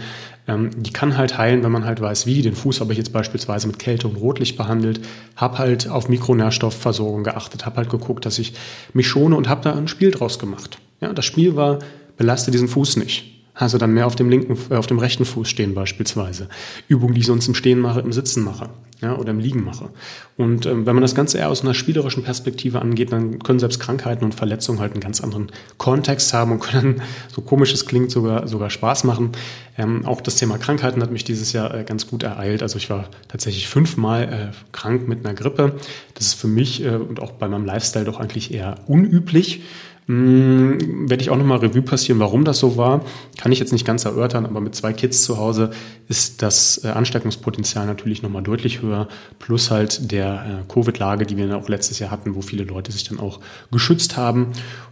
Ähm, 0.47 0.71
die 0.75 0.91
kann 0.91 1.17
halt 1.17 1.37
heilen, 1.37 1.63
wenn 1.63 1.71
man 1.71 1.85
halt 1.85 2.01
weiß, 2.01 2.25
wie. 2.25 2.41
Den 2.41 2.55
Fuß 2.55 2.81
habe 2.81 2.91
ich 2.91 2.97
jetzt 2.97 3.13
beispielsweise 3.13 3.67
mit 3.67 3.79
Kälte 3.79 4.07
und 4.09 4.17
Rotlicht 4.17 4.57
behandelt, 4.57 4.99
habe 5.37 5.57
halt 5.57 5.87
auf 5.87 6.09
Mikronährstoffversorgung 6.09 7.23
geachtet, 7.23 7.65
habe 7.65 7.77
halt 7.77 7.89
geguckt, 7.89 8.25
dass 8.25 8.37
ich 8.39 8.53
mich 8.93 9.07
schone 9.07 9.35
und 9.35 9.47
habe 9.47 9.61
da 9.63 9.73
ein 9.73 9.87
Spiel 9.87 10.11
draus 10.11 10.37
gemacht. 10.37 10.79
Ja, 10.99 11.13
das 11.13 11.23
Spiel 11.23 11.55
war, 11.55 11.79
belaste 12.17 12.51
diesen 12.51 12.67
Fuß 12.67 12.97
nicht. 12.97 13.38
Also 13.59 13.77
dann 13.77 13.93
mehr 13.93 14.07
auf 14.07 14.15
dem 14.15 14.29
linken, 14.29 14.57
äh, 14.69 14.75
auf 14.75 14.87
dem 14.87 14.99
rechten 14.99 15.25
Fuß 15.25 15.49
stehen 15.49 15.75
beispielsweise. 15.75 16.47
Übungen, 16.87 17.13
die 17.13 17.19
ich 17.19 17.27
sonst 17.27 17.47
im 17.47 17.55
Stehen 17.55 17.79
mache, 17.79 17.99
im 17.99 18.13
Sitzen 18.13 18.43
mache 18.43 18.69
ja, 19.01 19.15
oder 19.15 19.31
im 19.31 19.39
Liegen 19.39 19.63
mache. 19.63 19.89
Und 20.35 20.65
ähm, 20.65 20.85
wenn 20.85 20.95
man 20.95 21.01
das 21.01 21.15
Ganze 21.15 21.37
eher 21.37 21.49
aus 21.49 21.61
einer 21.61 21.73
spielerischen 21.73 22.23
Perspektive 22.23 22.81
angeht, 22.81 23.11
dann 23.11 23.39
können 23.39 23.59
selbst 23.59 23.79
Krankheiten 23.79 24.25
und 24.25 24.35
Verletzungen 24.35 24.79
halt 24.79 24.91
einen 24.91 25.01
ganz 25.01 25.21
anderen 25.21 25.51
Kontext 25.77 26.33
haben 26.33 26.51
und 26.51 26.59
können, 26.59 27.01
so 27.33 27.41
komisch 27.41 27.73
es 27.73 27.85
klingt, 27.85 28.11
sogar, 28.11 28.47
sogar 28.47 28.69
Spaß 28.69 29.05
machen. 29.05 29.31
Ähm, 29.77 30.05
auch 30.05 30.21
das 30.21 30.35
Thema 30.35 30.57
Krankheiten 30.57 31.01
hat 31.01 31.11
mich 31.11 31.23
dieses 31.23 31.53
Jahr 31.53 31.73
äh, 31.73 31.83
ganz 31.83 32.07
gut 32.07 32.23
ereilt. 32.23 32.61
Also 32.61 32.77
ich 32.77 32.89
war 32.89 33.09
tatsächlich 33.27 33.67
fünfmal 33.67 34.23
äh, 34.23 34.71
krank 34.73 35.07
mit 35.07 35.25
einer 35.25 35.33
Grippe. 35.33 35.73
Das 36.13 36.27
ist 36.27 36.33
für 36.33 36.47
mich 36.47 36.83
äh, 36.83 36.89
und 36.89 37.21
auch 37.21 37.31
bei 37.31 37.47
meinem 37.47 37.65
Lifestyle 37.65 38.05
doch 38.05 38.19
eigentlich 38.19 38.53
eher 38.53 38.75
unüblich 38.87 39.63
werde 40.11 41.21
ich 41.21 41.29
auch 41.29 41.37
nochmal 41.37 41.59
Revue 41.59 41.83
passieren, 41.83 42.19
warum 42.19 42.43
das 42.43 42.57
so 42.57 42.77
war. 42.77 43.05
Kann 43.37 43.51
ich 43.51 43.59
jetzt 43.59 43.71
nicht 43.71 43.85
ganz 43.85 44.05
erörtern, 44.05 44.47
aber 44.47 44.59
mit 44.59 44.73
zwei 44.73 44.91
Kids 44.91 45.21
zu 45.21 45.37
Hause 45.37 45.69
ist 46.07 46.41
das 46.41 46.83
äh, 46.83 46.87
Ansteckungspotenzial 46.87 47.85
natürlich 47.85 48.23
nochmal 48.23 48.41
deutlich 48.41 48.81
höher. 48.81 49.07
Plus 49.37 49.69
halt 49.69 50.11
der 50.11 50.63
äh, 50.67 50.73
Covid-Lage, 50.73 51.27
die 51.27 51.37
wir 51.37 51.55
auch 51.55 51.69
letztes 51.69 51.99
Jahr 51.99 52.09
hatten, 52.09 52.33
wo 52.33 52.41
viele 52.41 52.63
Leute 52.63 52.91
sich 52.91 53.03
dann 53.03 53.19
auch 53.19 53.39
geschützt 53.71 54.17
haben 54.17 54.47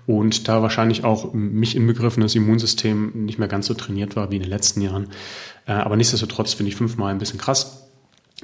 und 0.05 0.47
da 0.47 0.61
wahrscheinlich 0.61 1.03
auch 1.03 1.33
mich 1.33 1.75
inbegriffenes 1.75 2.35
Immunsystem 2.35 3.25
nicht 3.25 3.39
mehr 3.39 3.47
ganz 3.47 3.65
so 3.65 3.73
trainiert 3.73 4.15
war 4.15 4.29
wie 4.29 4.35
in 4.35 4.43
den 4.43 4.51
letzten 4.51 4.81
Jahren. 4.81 5.07
Äh, 5.65 5.71
aber 5.71 5.95
nichtsdestotrotz 5.95 6.53
finde 6.53 6.69
ich 6.69 6.75
fünfmal 6.75 7.11
ein 7.11 7.17
bisschen 7.17 7.39
krass 7.39 7.86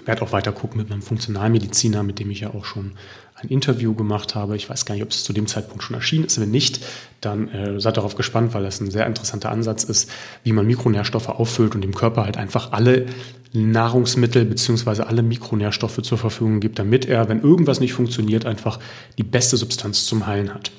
werde 0.05 0.21
auch 0.23 0.31
weiter 0.31 0.51
gucken 0.51 0.79
mit 0.79 0.89
meinem 0.89 1.01
Funktionalmediziner, 1.01 2.03
mit 2.03 2.19
dem 2.19 2.31
ich 2.31 2.41
ja 2.41 2.53
auch 2.53 2.65
schon 2.65 2.93
ein 3.35 3.49
Interview 3.49 3.93
gemacht 3.93 4.35
habe. 4.35 4.55
Ich 4.55 4.69
weiß 4.69 4.85
gar 4.85 4.95
nicht, 4.95 5.03
ob 5.03 5.11
es 5.11 5.23
zu 5.23 5.33
dem 5.33 5.47
Zeitpunkt 5.47 5.83
schon 5.83 5.95
erschienen 5.95 6.25
ist. 6.25 6.39
Wenn 6.39 6.51
nicht, 6.51 6.83
dann 7.21 7.49
äh, 7.49 7.79
seid 7.79 7.97
darauf 7.97 8.15
gespannt, 8.15 8.53
weil 8.53 8.63
das 8.63 8.79
ein 8.81 8.89
sehr 8.89 9.05
interessanter 9.05 9.51
Ansatz 9.51 9.83
ist, 9.83 10.09
wie 10.43 10.51
man 10.51 10.65
Mikronährstoffe 10.65 11.29
auffüllt 11.29 11.75
und 11.75 11.81
dem 11.81 11.93
Körper 11.93 12.25
halt 12.25 12.37
einfach 12.37 12.71
alle 12.71 13.05
Nahrungsmittel 13.53 14.45
beziehungsweise 14.45 15.07
alle 15.07 15.21
Mikronährstoffe 15.21 16.01
zur 16.01 16.17
Verfügung 16.17 16.59
gibt, 16.59 16.79
damit 16.79 17.05
er, 17.05 17.29
wenn 17.29 17.41
irgendwas 17.41 17.79
nicht 17.79 17.93
funktioniert, 17.93 18.45
einfach 18.45 18.79
die 19.17 19.23
beste 19.23 19.57
Substanz 19.57 20.05
zum 20.05 20.25
Heilen 20.25 20.53
hat. 20.53 20.71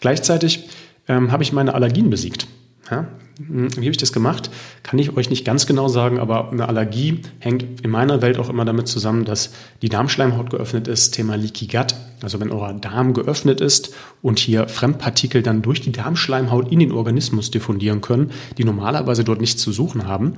Gleichzeitig 0.00 0.68
ähm, 1.06 1.32
habe 1.32 1.42
ich 1.42 1.52
meine 1.52 1.74
Allergien 1.74 2.08
besiegt. 2.08 2.46
Ja? 2.90 3.08
Hm, 3.38 3.68
wie 3.72 3.80
habe 3.80 3.90
ich 3.90 3.96
das 3.96 4.12
gemacht? 4.12 4.50
Kann 4.82 4.98
ich 4.98 5.16
euch 5.16 5.30
nicht 5.30 5.44
ganz 5.44 5.66
genau 5.66 5.88
sagen, 5.88 6.18
aber 6.18 6.50
eine 6.50 6.68
Allergie 6.68 7.20
hängt 7.38 7.80
in 7.82 7.90
meiner 7.90 8.22
Welt 8.22 8.38
auch 8.38 8.48
immer 8.48 8.64
damit 8.64 8.86
zusammen, 8.86 9.24
dass 9.24 9.52
die 9.82 9.88
Darmschleimhaut 9.88 10.50
geöffnet 10.50 10.88
ist, 10.88 11.12
Thema 11.12 11.36
Leaky 11.36 11.66
Gut. 11.66 11.94
Also 12.22 12.40
wenn 12.40 12.52
euer 12.52 12.72
Darm 12.72 13.12
geöffnet 13.12 13.60
ist 13.60 13.94
und 14.22 14.38
hier 14.38 14.68
Fremdpartikel 14.68 15.42
dann 15.42 15.62
durch 15.62 15.80
die 15.80 15.92
Darmschleimhaut 15.92 16.70
in 16.70 16.78
den 16.78 16.92
Organismus 16.92 17.50
diffundieren 17.50 18.00
können, 18.00 18.30
die 18.56 18.64
normalerweise 18.64 19.24
dort 19.24 19.40
nichts 19.40 19.60
zu 19.60 19.72
suchen 19.72 20.06
haben, 20.06 20.34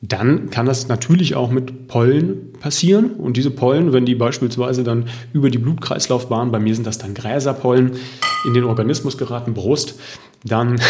dann 0.00 0.50
kann 0.50 0.66
das 0.66 0.86
natürlich 0.86 1.34
auch 1.34 1.50
mit 1.50 1.88
Pollen 1.88 2.52
passieren. 2.60 3.12
Und 3.12 3.36
diese 3.36 3.50
Pollen, 3.50 3.92
wenn 3.92 4.06
die 4.06 4.14
beispielsweise 4.14 4.84
dann 4.84 5.06
über 5.32 5.50
die 5.50 5.58
Blutkreislaufbahn, 5.58 6.52
bei 6.52 6.60
mir 6.60 6.74
sind 6.74 6.86
das 6.86 6.98
dann 6.98 7.14
Gräserpollen, 7.14 7.92
in 8.46 8.54
den 8.54 8.64
Organismus 8.64 9.18
geraten, 9.18 9.54
Brust, 9.54 9.98
dann, 10.44 10.80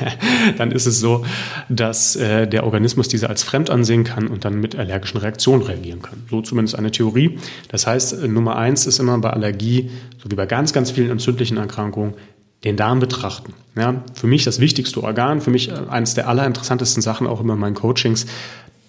dann 0.58 0.72
ist 0.72 0.86
es 0.86 0.98
so, 0.98 1.24
dass 1.68 2.16
äh, 2.16 2.46
der 2.46 2.64
Organismus 2.64 3.08
diese 3.08 3.28
als 3.28 3.42
fremd 3.42 3.70
ansehen 3.70 4.04
kann 4.04 4.28
und 4.28 4.44
dann 4.44 4.60
mit 4.60 4.76
allergischen 4.76 5.18
Reaktionen 5.18 5.62
reagieren 5.62 6.02
kann. 6.02 6.22
So 6.30 6.40
zumindest 6.40 6.78
eine 6.78 6.90
Theorie. 6.90 7.38
Das 7.68 7.86
heißt, 7.86 8.24
äh, 8.24 8.28
Nummer 8.28 8.56
eins 8.56 8.86
ist 8.86 8.98
immer 8.98 9.18
bei 9.18 9.30
Allergie, 9.30 9.90
so 10.22 10.30
wie 10.30 10.34
bei 10.34 10.46
ganz, 10.46 10.72
ganz 10.72 10.90
vielen 10.90 11.10
entzündlichen 11.10 11.58
Erkrankungen, 11.58 12.14
den 12.64 12.76
Darm 12.76 12.98
betrachten. 12.98 13.52
Ja, 13.76 14.02
für 14.14 14.26
mich 14.26 14.44
das 14.44 14.58
wichtigste 14.58 15.02
Organ, 15.02 15.40
für 15.40 15.50
mich 15.50 15.70
äh, 15.70 15.74
eines 15.88 16.14
der 16.14 16.28
allerinteressantesten 16.28 17.02
Sachen 17.02 17.26
auch 17.26 17.40
immer 17.40 17.54
in 17.54 17.60
meinen 17.60 17.74
Coachings, 17.74 18.26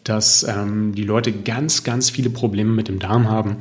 dass 0.06 0.44
ähm, 0.44 0.94
die 0.96 1.04
Leute 1.04 1.32
ganz, 1.32 1.84
ganz 1.84 2.10
viele 2.10 2.30
Probleme 2.30 2.72
mit 2.72 2.88
dem 2.88 3.00
Darm 3.00 3.30
haben. 3.30 3.58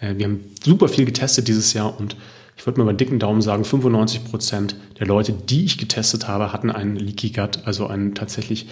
Äh, 0.00 0.14
wir 0.16 0.26
haben 0.26 0.40
super 0.64 0.88
viel 0.88 1.04
getestet 1.04 1.48
dieses 1.48 1.74
Jahr 1.74 1.98
und 1.98 2.16
ich 2.58 2.66
würde 2.66 2.80
mal 2.80 2.84
über 2.84 2.92
dicken 2.92 3.20
Daumen 3.20 3.40
sagen, 3.40 3.64
95 3.64 4.24
Prozent 4.24 4.76
der 4.98 5.06
Leute, 5.06 5.32
die 5.32 5.64
ich 5.64 5.78
getestet 5.78 6.26
habe, 6.26 6.52
hatten 6.52 6.70
einen 6.70 6.96
Leaky 6.96 7.30
Gut, 7.30 7.60
also 7.64 7.86
einen 7.86 8.16
tatsächlich 8.16 8.66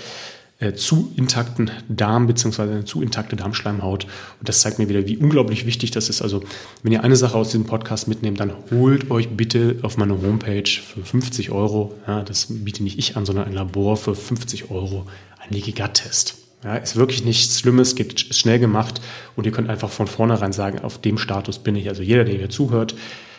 äh, 0.58 0.72
zu 0.72 1.12
intakten 1.16 1.70
Darm 1.88 2.26
beziehungsweise 2.26 2.72
eine 2.72 2.84
zu 2.84 3.00
intakte 3.00 3.36
Darmschleimhaut. 3.36 4.04
Und 4.40 4.48
das 4.48 4.60
zeigt 4.60 4.80
mir 4.80 4.88
wieder, 4.88 5.06
wie 5.06 5.16
unglaublich 5.16 5.66
wichtig 5.66 5.92
das 5.92 6.08
ist. 6.08 6.20
Also 6.20 6.42
wenn 6.82 6.92
ihr 6.92 7.04
eine 7.04 7.14
Sache 7.14 7.36
aus 7.36 7.50
diesem 7.50 7.66
Podcast 7.66 8.08
mitnehmt, 8.08 8.40
dann 8.40 8.52
holt 8.72 9.10
euch 9.10 9.28
bitte 9.28 9.76
auf 9.82 9.98
meine 9.98 10.20
Homepage 10.20 10.68
für 10.68 11.04
50 11.04 11.52
Euro, 11.52 11.94
ja, 12.08 12.22
das 12.22 12.46
biete 12.48 12.82
nicht 12.82 12.98
ich 12.98 13.16
an, 13.16 13.24
sondern 13.24 13.46
ein 13.46 13.52
Labor 13.52 13.96
für 13.96 14.16
50 14.16 14.70
Euro, 14.70 15.06
einen 15.38 15.52
Leaky 15.52 15.72
Gut 15.72 15.94
Test. 15.94 16.38
Ja, 16.64 16.74
ist 16.76 16.96
wirklich 16.96 17.24
nichts 17.24 17.60
Schlimmes, 17.60 17.94
geht 17.94 18.18
schnell 18.18 18.58
gemacht 18.58 19.00
und 19.36 19.46
ihr 19.46 19.52
könnt 19.52 19.68
einfach 19.68 19.90
von 19.90 20.08
vornherein 20.08 20.52
sagen, 20.52 20.80
auf 20.80 21.00
dem 21.00 21.18
Status 21.18 21.60
bin 21.60 21.76
ich. 21.76 21.88
Also 21.88 22.02
jeder, 22.02 22.24
der 22.24 22.34
hier 22.34 22.50
zuhört, 22.50 22.96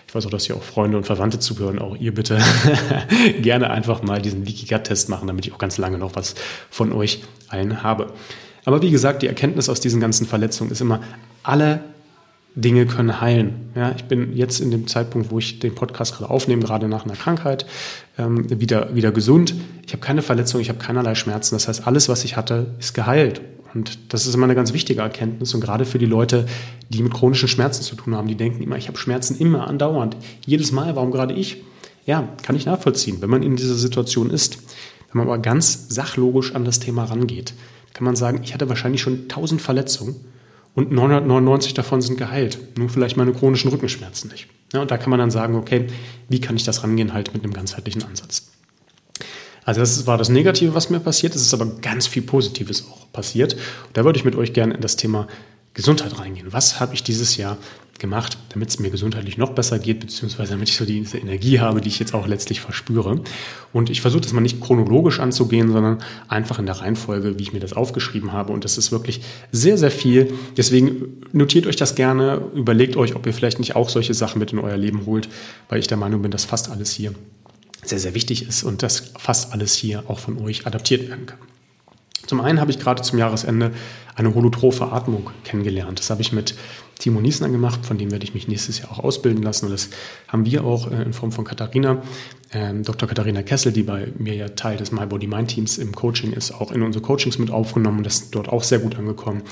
ich 0.08 0.16
weiß 0.16 0.26
auch, 0.26 0.30
dass 0.30 0.46
hier 0.46 0.56
auch 0.56 0.64
Freunde 0.64 0.98
und 0.98 1.06
Verwandte 1.06 1.38
zuhören. 1.40 1.80
Auch 1.80 1.96
ihr 1.98 2.14
bitte 2.14 2.40
gerne 3.42 3.70
einfach 3.70 4.02
mal 4.04 4.22
diesen 4.22 4.46
Leaky 4.46 4.66
Gut 4.66 4.86
Test 4.86 5.10
machen, 5.10 5.28
damit 5.28 5.46
ich 5.46 5.54
auch 5.54 5.58
ganz 5.58 5.78
lange 5.78 5.98
noch 5.98 6.16
was 6.16 6.36
von 6.70 6.94
euch 6.94 7.24
allen 7.50 7.84
habe. 7.84 8.14
Aber 8.64 8.82
wie 8.82 8.90
gesagt, 8.90 9.22
die 9.22 9.28
Erkenntnis 9.28 9.70
aus 9.70 9.80
diesen 9.80 10.00
ganzen 10.00 10.26
Verletzungen 10.26 10.72
ist 10.72 10.82
immer, 10.82 11.02
alle 11.44 11.82
Dinge 12.56 12.88
können 12.88 13.22
heilen. 13.22 13.70
Ja, 13.76 13.94
ich 13.96 14.06
bin 14.06 14.36
jetzt 14.36 14.60
in 14.60 14.72
dem 14.72 14.88
Zeitpunkt, 14.88 15.30
wo 15.30 15.40
ich 15.40 15.60
den 15.60 15.76
Podcast 15.76 16.18
gerade 16.18 16.32
aufnehme, 16.32 16.64
gerade 16.64 16.88
nach 16.88 17.06
einer 17.06 17.16
Krankheit, 17.16 17.66
ähm, 18.18 18.50
wieder, 18.60 18.96
wieder 18.96 19.12
gesund. 19.12 19.54
Ich 19.86 19.94
habe 19.94 20.02
keine 20.02 20.22
Verletzung, 20.22 20.60
ich 20.60 20.70
habe 20.70 20.80
keinerlei 20.80 21.16
Schmerzen. 21.16 21.54
Das 21.56 21.68
heißt, 21.68 21.86
alles, 21.86 22.10
was 22.10 22.24
ich 22.24 22.36
hatte, 22.36 22.68
ist 22.80 22.94
geheilt. 22.94 23.42
Und 23.77 24.12
das 24.12 24.25
ist 24.25 24.34
immer 24.34 24.46
eine 24.46 24.55
ganz 24.55 24.74
wichtige 24.74 25.01
Erkenntnis. 25.01 25.53
Und 25.53 25.62
gerade 25.62 25.86
für 25.86 26.00
die 26.00 26.07
Leute, 26.07 26.48
die 26.89 27.03
mit 27.03 27.13
chronischen 27.13 27.48
Schmerzen 27.48 27.84
zu 27.84 27.96
tun 27.96 28.15
haben, 28.15 28.27
die 28.27 28.34
denken 28.34 28.63
immer, 28.63 28.75
ich 28.75 28.88
habe 28.88 28.98
Schmerzen 28.98 29.38
immer 29.38 29.67
andauernd. 29.67 30.17
Jedes 30.48 30.72
Mal, 30.72 30.96
warum 30.96 31.12
gerade 31.12 31.36
ich? 31.36 31.57
Ja, 32.07 32.27
kann 32.41 32.55
ich 32.55 32.65
nachvollziehen, 32.65 33.17
wenn 33.22 33.29
man 33.29 33.43
in 33.43 33.55
dieser 33.55 33.75
Situation 33.75 34.31
ist. 34.31 34.57
Wenn 35.12 35.19
man 35.19 35.27
aber 35.27 35.38
ganz 35.38 35.89
sachlogisch 35.89 36.55
an 36.55 36.65
das 36.65 36.79
Thema 36.79 37.03
rangeht, 37.03 37.53
kann 37.93 38.03
man 38.03 38.15
sagen, 38.15 38.39
ich 38.43 38.55
hatte 38.55 38.67
wahrscheinlich 38.67 39.01
schon 39.01 39.27
tausend 39.27 39.62
Verletzungen 39.62 40.15
und 40.74 40.91
999 40.91 41.75
davon 41.75 42.01
sind 42.01 42.17
geheilt. 42.17 42.57
Nur 42.79 42.89
vielleicht 42.89 43.15
meine 43.15 43.31
chronischen 43.31 43.69
Rückenschmerzen 43.69 44.31
nicht. 44.31 44.48
Ja, 44.74 44.81
und 44.81 44.89
da 44.89 44.98
kann 44.98 45.12
man 45.12 45.19
dann 45.19 45.29
sagen, 45.29 45.53
okay, 45.53 45.86
wie 46.29 46.41
kann 46.41 46.55
ich 46.55 46.63
das 46.63 46.84
rangehen 46.84 47.13
halt 47.13 47.31
mit 47.36 47.43
einem 47.43 47.53
ganzheitlichen 47.53 48.03
Ansatz. 48.03 48.50
Also 49.67 49.81
das 49.81 50.07
war 50.07 50.17
das 50.17 50.29
Negative, 50.29 50.74
was 50.74 50.89
mir 50.89 51.01
passiert. 51.01 51.36
Es 51.36 51.41
ist 51.41 51.53
aber 51.53 51.65
ganz 51.65 52.07
viel 52.07 52.21
Positives 52.21 52.88
auch 52.89 53.12
passiert. 53.12 53.53
Und 53.53 53.97
da 53.97 54.05
würde 54.05 54.17
ich 54.17 54.24
mit 54.24 54.38
euch 54.38 54.53
gerne 54.53 54.74
in 54.74 54.79
das 54.79 54.95
Thema 54.95 55.27
Gesundheit 55.74 56.17
reingehen. 56.17 56.53
Was 56.53 56.79
habe 56.79 56.93
ich 56.93 57.03
dieses 57.03 57.36
Jahr 57.36 57.57
gemacht, 58.00 58.38
damit 58.53 58.69
es 58.69 58.79
mir 58.79 58.91
gesundheitlich 58.91 59.38
noch 59.38 59.50
besser 59.51 59.77
geht, 59.77 60.00
beziehungsweise 60.00 60.51
damit 60.51 60.69
ich 60.69 60.77
so 60.77 60.86
diese 60.86 61.17
Energie 61.17 61.59
habe, 61.59 61.81
die 61.81 61.89
ich 61.89 62.00
jetzt 62.00 62.13
auch 62.13 62.27
letztlich 62.27 62.62
verspüre. 62.62 63.21
Und 63.74 63.89
ich 63.89 64.00
versuche 64.00 64.21
das 64.21 64.31
mal 64.31 64.39
nicht 64.39 64.62
chronologisch 64.62 65.19
anzugehen, 65.19 65.69
sondern 65.69 65.97
einfach 66.29 66.59
in 66.59 66.65
der 66.65 66.79
Reihenfolge, 66.79 67.38
wie 67.38 67.43
ich 67.43 67.51
mir 67.51 67.59
das 67.59 67.74
aufgeschrieben 67.74 68.31
habe. 68.31 68.53
Und 68.53 68.63
das 68.63 68.77
ist 68.77 68.93
wirklich 68.93 69.19
sehr, 69.51 69.77
sehr 69.77 69.91
viel. 69.91 70.33
Deswegen 70.55 71.21
notiert 71.33 71.67
euch 71.67 71.75
das 71.75 71.95
gerne, 71.95 72.41
überlegt 72.55 72.95
euch, 72.95 73.15
ob 73.15 73.25
ihr 73.25 73.33
vielleicht 73.33 73.59
nicht 73.59 73.75
auch 73.75 73.89
solche 73.89 74.13
Sachen 74.13 74.39
mit 74.39 74.53
in 74.53 74.59
euer 74.59 74.77
Leben 74.77 75.05
holt, 75.05 75.27
weil 75.67 75.79
ich 75.79 75.88
der 75.88 75.97
Meinung 75.97 76.21
bin, 76.21 76.31
dass 76.31 76.45
fast 76.45 76.71
alles 76.71 76.93
hier 76.93 77.13
sehr, 77.89 78.00
sehr 78.00 78.13
wichtig 78.13 78.48
ist 78.48 78.63
und 78.63 78.84
dass 78.84 79.12
fast 79.17 79.53
alles 79.53 79.75
hier 79.75 80.03
auch 80.10 80.20
von 80.20 80.38
euch 80.39 80.65
adaptiert 80.65 81.10
werden 81.10 81.25
kann. 81.25 81.39
Zum 82.27 82.41
einen 82.41 82.60
habe 82.60 82.72
ich 82.72 82.79
gerade 82.79 83.01
zum 83.01 83.17
Jahresende 83.17 83.72
eine 84.15 84.36
holotrophe 84.36 84.91
Atmung 84.91 85.29
kennengelernt. 85.46 86.00
Das 86.00 86.10
habe 86.10 86.22
ich 86.22 86.34
mit 86.34 86.56
Timo 87.00 87.22
Niesner 87.22 87.48
gemacht, 87.48 87.86
von 87.86 87.98
dem 87.98 88.12
werde 88.12 88.25
ich 88.25 88.34
mich 88.34 88.48
nächstes 88.48 88.79
Jahr 88.79 88.91
auch 88.91 89.00
ausbilden 89.00 89.44
lassen. 89.44 89.65
Und 89.65 89.72
das 89.72 89.89
haben 90.27 90.46
wir 90.46 90.65
auch 90.65 90.91
äh, 90.91 91.03
in 91.03 91.13
Form 91.13 91.32
von 91.32 91.46
Katharina, 91.46 92.01
ähm, 92.51 92.84
Dr. 92.84 93.08
Katharina 93.08 93.44
Kessel, 93.44 93.72
die 93.72 93.84
bei 93.84 94.12
mir 94.17 94.34
ja 94.34 94.50
Teil 94.50 94.77
des 94.77 94.91
My 94.91 95.06
Body 95.06 95.27
Mind 95.27 95.50
Teams 95.50 95.77
im 95.77 95.94
Coaching 95.94 96.34
ist, 96.34 96.51
auch 96.51 96.72
in 96.72 96.82
unsere 96.82 97.03
Coachings 97.03 97.38
mit 97.38 97.51
aufgenommen 97.51 98.00
und 98.00 98.06
das 98.06 98.15
ist 98.15 98.36
dort 98.36 98.50
auch 98.50 98.63
sehr 98.63 98.79
gut 98.79 98.96
angekommen. 98.96 99.44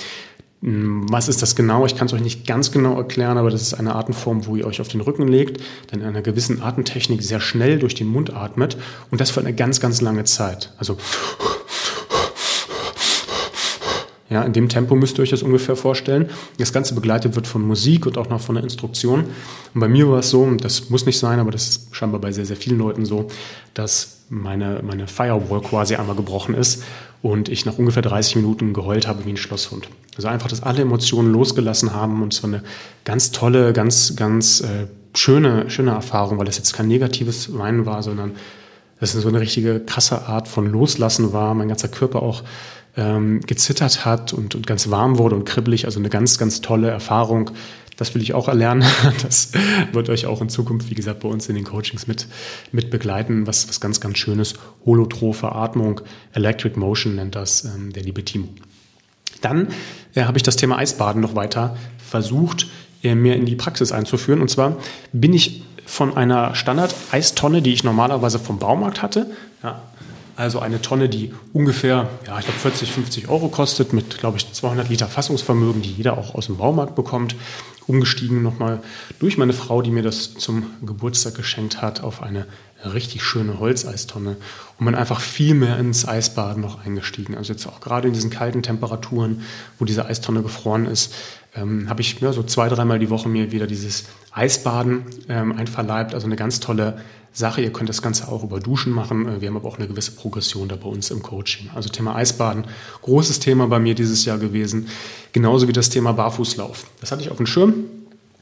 Hm, 0.66 1.06
was 1.12 1.28
ist 1.28 1.44
das 1.44 1.56
genau? 1.56 1.86
Ich 1.86 1.96
kann 1.96 2.08
es 2.08 2.14
euch 2.14 2.22
nicht 2.22 2.48
ganz 2.48 2.72
genau 2.72 2.98
erklären, 2.98 3.38
aber 3.38 3.52
das 3.52 3.62
ist 3.62 3.76
eine 3.76 3.94
Atemform, 3.96 4.48
wo 4.48 4.56
ihr 4.56 4.66
euch 4.66 4.82
auf 4.82 4.88
den 4.88 5.00
Rücken 5.00 5.28
legt, 5.28 5.62
dann 5.92 6.02
in 6.02 6.08
einer 6.08 6.24
gewissen 6.24 6.60
Atemtechnik 6.60 7.22
sehr 7.22 7.40
schnell 7.40 7.78
durch 7.78 7.94
den 7.94 8.08
Mund 8.08 8.34
atmet 8.34 8.76
und 9.12 9.22
das 9.22 9.30
für 9.30 9.42
eine 9.42 9.54
ganz, 9.54 9.80
ganz 9.80 10.02
lange 10.02 10.24
Zeit. 10.24 10.74
Also 10.78 10.98
ja, 14.30 14.42
in 14.42 14.54
dem 14.54 14.70
Tempo 14.70 14.96
müsst 14.96 15.20
ihr 15.20 15.22
euch 15.22 15.30
das 15.30 15.44
ungefähr 15.44 15.76
vorstellen. 15.76 16.30
Das 16.58 16.74
Ganze 16.74 16.96
begleitet 16.96 17.36
wird 17.36 17.46
von 17.46 17.62
Musik 17.62 18.08
und 18.08 18.18
auch 18.18 18.28
noch 18.28 18.42
von 18.42 18.58
einer 18.58 18.64
Instruktion. 18.64 19.26
Und 19.74 19.80
bei 19.80 19.88
mir 19.88 20.10
war 20.10 20.20
es 20.20 20.32
so, 20.32 20.50
das 20.56 20.90
muss 20.90 21.06
nicht 21.06 21.20
sein, 21.20 21.40
aber 21.40 21.52
das 21.52 21.68
ist 21.68 21.96
scheinbar 21.96 22.20
bei 22.20 22.32
sehr, 22.32 22.46
sehr 22.46 22.56
vielen 22.56 22.80
Leuten 22.80 23.06
so, 23.06 23.28
dass 23.76 24.24
meine, 24.30 24.82
meine 24.84 25.08
Firewall 25.08 25.62
quasi 25.62 25.96
einmal 25.96 26.16
gebrochen 26.16 26.56
ist 26.56 26.84
und 27.22 27.50
ich 27.50 27.66
nach 27.66 27.78
ungefähr 27.78 28.02
30 28.02 28.38
Minuten 28.38 28.74
geheult 28.74 29.08
habe 29.08 29.26
wie 29.26 29.30
ein 29.30 29.38
Schlosshund. 29.38 29.88
Also 30.16 30.28
einfach, 30.28 30.48
dass 30.48 30.64
alle 30.64 30.82
Emotionen 30.82 31.32
losgelassen 31.32 31.94
haben 31.94 32.24
und 32.24 32.34
es 32.34 32.42
war 32.42 32.50
eine 32.50 32.64
ganz 33.04 33.32
tolle, 33.32 33.74
ganz, 33.74 34.16
ganz 34.16 34.62
äh, 34.62 34.88
schöne, 35.14 35.70
schöne 35.70 35.92
Erfahrung, 35.92 36.40
weil 36.40 36.46
das 36.46 36.58
jetzt 36.58 36.74
kein 36.74 36.88
negatives 36.88 37.56
Weinen 37.58 37.86
war, 37.86 38.02
sondern 38.02 38.32
das 39.00 39.12
so 39.12 39.28
eine 39.28 39.40
richtige 39.40 39.82
krasse 39.82 40.28
Art 40.28 40.48
von 40.48 40.72
Loslassen 40.72 41.34
war. 41.34 41.54
Mein 41.54 41.68
ganzer 41.68 41.90
Körper 41.90 42.24
auch 42.24 42.44
ähm, 42.98 43.42
gezittert 43.42 44.06
hat 44.06 44.34
und, 44.34 44.56
und 44.56 44.68
ganz 44.68 44.90
warm 44.90 45.18
wurde 45.18 45.36
und 45.36 45.46
kribbelig. 45.46 45.86
Also 45.86 46.00
eine 46.00 46.10
ganz, 46.10 46.38
ganz 46.38 46.62
tolle 46.62 46.90
Erfahrung. 46.90 47.52
Das 47.98 48.14
will 48.14 48.22
ich 48.22 48.34
auch 48.34 48.48
erlernen. 48.48 48.84
Das 49.24 49.52
wird 49.92 50.10
euch 50.10 50.26
auch 50.26 50.42
in 50.42 50.50
Zukunft, 50.50 50.90
wie 50.90 50.96
gesagt, 50.96 51.22
bei 51.22 51.30
uns 51.30 51.48
in 51.48 51.56
den 51.56 51.64
Coachings 51.64 52.08
mit, 52.08 52.28
mit 52.72 52.90
begleiten. 52.90 53.48
Was, 53.48 53.68
was 53.70 53.80
ganz, 53.80 54.00
ganz 54.00 54.18
schönes. 54.18 54.56
Holotrophe 54.86 55.52
Atmung, 55.52 56.02
Electric 56.34 56.80
Motion 56.80 57.16
nennt 57.16 57.36
das 57.36 57.66
ähm, 57.66 57.94
der 57.94 58.04
liebe 58.04 58.24
Timo. 58.24 58.50
Dann 59.42 59.68
äh, 60.14 60.24
habe 60.24 60.38
ich 60.38 60.44
das 60.44 60.56
Thema 60.56 60.78
Eisbaden 60.78 61.22
noch 61.22 61.36
weiter 61.36 61.78
versucht, 61.98 62.68
äh, 63.04 63.16
mehr 63.16 63.36
in 63.36 63.46
die 63.46 63.56
Praxis 63.56 63.92
einzuführen. 63.92 64.42
Und 64.42 64.50
zwar 64.50 64.78
bin 65.12 65.34
ich 65.34 65.64
von 65.86 66.18
einer 66.18 66.56
Standard-Eistonne, 66.56 67.62
die 67.62 67.74
ich 67.74 67.84
normalerweise 67.84 68.40
vom 68.40 68.60
Baumarkt 68.60 69.02
hatte. 69.02 69.32
Ja, 69.64 69.84
also 70.36 70.60
eine 70.60 70.82
Tonne, 70.82 71.08
die 71.08 71.34
ungefähr, 71.54 72.10
ja, 72.28 72.40
ich 72.40 72.46
glaube 72.46 72.60
40, 72.60 72.92
50 72.92 73.30
Euro 73.30 73.48
kostet, 73.48 73.94
mit, 73.94 74.18
glaube 74.18 74.38
ich, 74.38 74.52
200 74.52 74.90
Liter 74.90 75.08
Fassungsvermögen, 75.08 75.82
die 75.82 75.92
jeder 75.92 76.18
auch 76.18 76.36
aus 76.36 76.48
dem 76.48 76.58
Baumarkt 76.58 76.96
bekommt. 76.96 77.36
Umgestiegen 77.88 78.42
nochmal 78.42 78.82
durch 79.20 79.38
meine 79.38 79.54
Frau, 79.54 79.82
die 79.82 79.92
mir 79.92 80.02
das 80.02 80.34
zum 80.34 80.72
Geburtstag 80.84 81.36
geschenkt 81.36 81.82
hat, 81.84 82.02
auf 82.02 82.24
eine 82.24 82.48
richtig 82.84 83.24
schöne 83.24 83.60
Holzeistonne 83.60 84.38
und 84.78 84.86
man 84.86 84.96
einfach 84.96 85.20
viel 85.20 85.54
mehr 85.54 85.78
ins 85.78 86.08
Eisbaden 86.08 86.62
noch 86.62 86.84
eingestiegen. 86.84 87.36
Also 87.36 87.54
jetzt 87.54 87.66
auch 87.68 87.80
gerade 87.80 88.08
in 88.08 88.14
diesen 88.14 88.30
kalten 88.30 88.64
Temperaturen, 88.64 89.44
wo 89.80 89.86
diese 89.86 90.06
Eistonne 90.06 90.42
gefroren 90.42 90.86
ist, 90.86 91.14
ähm, 91.56 91.90
habe 91.90 92.02
ich 92.02 92.20
ja, 92.20 92.34
so 92.34 92.44
zwei, 92.44 92.68
dreimal 92.70 93.00
die 93.00 93.10
Woche 93.10 93.30
mir 93.30 93.52
wieder 93.52 93.68
dieses 93.68 94.06
Eisbaden 94.32 95.06
ähm, 95.30 95.54
einverleibt. 95.54 96.14
Also 96.14 96.28
eine 96.28 96.36
ganz 96.36 96.60
tolle 96.60 96.98
Sache. 97.36 97.62
Ihr 97.62 97.72
könnt 97.72 97.90
das 97.90 98.02
Ganze 98.02 98.30
auch 98.30 98.44
über 98.44 98.60
Duschen 98.60 98.94
machen. 98.94 99.28
Äh, 99.28 99.42
wir 99.42 99.50
haben 99.50 99.58
aber 99.58 99.68
auch 99.68 99.78
eine 99.78 99.88
gewisse 99.88 100.12
Progression 100.12 100.68
da 100.68 100.76
bei 100.76 100.88
uns 100.88 101.12
im 101.12 101.22
Coaching. 101.22 101.70
Also 101.76 101.90
Thema 101.90 102.16
Eisbaden, 102.16 102.66
großes 103.02 103.40
Thema 103.40 103.68
bei 103.68 103.80
mir 103.80 103.94
dieses 103.94 104.26
Jahr 104.26 104.38
gewesen. 104.38 104.88
Genauso 105.34 105.68
wie 105.68 105.74
das 105.74 105.90
Thema 105.90 106.14
Barfußlauf. 106.14 106.86
Das 107.02 107.12
hatte 107.12 107.22
ich 107.22 107.30
auf 107.30 107.38
dem 107.38 107.46
Schirm. 107.46 107.74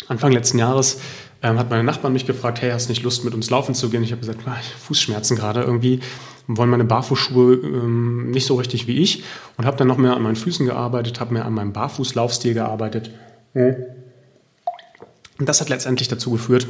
Anfang 0.08 0.32
letzten 0.32 0.60
Jahres 0.60 1.00
ähm, 1.42 1.58
hat 1.58 1.70
meine 1.70 1.84
Nachbarn 1.84 2.14
mich 2.14 2.26
gefragt, 2.26 2.62
hey, 2.62 2.72
hast 2.72 2.88
du 2.88 2.92
nicht 2.92 3.04
Lust 3.04 3.26
mit 3.26 3.34
uns 3.34 3.50
laufen 3.50 3.76
zu 3.76 3.90
gehen? 3.90 4.04
Ich 4.04 4.12
habe 4.12 4.22
gesagt, 4.22 4.42
ah, 4.46 4.58
Fußschmerzen 4.88 5.36
gerade 5.36 5.62
irgendwie, 5.62 6.00
wollen 6.48 6.70
meine 6.70 6.86
Barfußschuhe 6.86 7.56
ähm, 7.56 8.32
nicht 8.32 8.46
so 8.46 8.56
richtig 8.56 8.88
wie 8.88 9.00
ich 9.00 9.24
und 9.58 9.66
habe 9.66 9.78
dann 9.78 9.88
noch 9.88 9.98
mehr 9.98 10.16
an 10.16 10.22
meinen 10.22 10.36
Füßen 10.36 10.66
gearbeitet, 10.66 11.20
habe 11.20 11.34
mehr 11.34 11.46
an 11.46 11.54
meinem 11.54 11.74
Barfußlaufstil 11.74 12.54
gearbeitet. 12.54 13.12
Und 13.54 15.50
das 15.50 15.62
hat 15.62 15.70
letztendlich 15.70 16.08
dazu 16.08 16.32
geführt, 16.32 16.68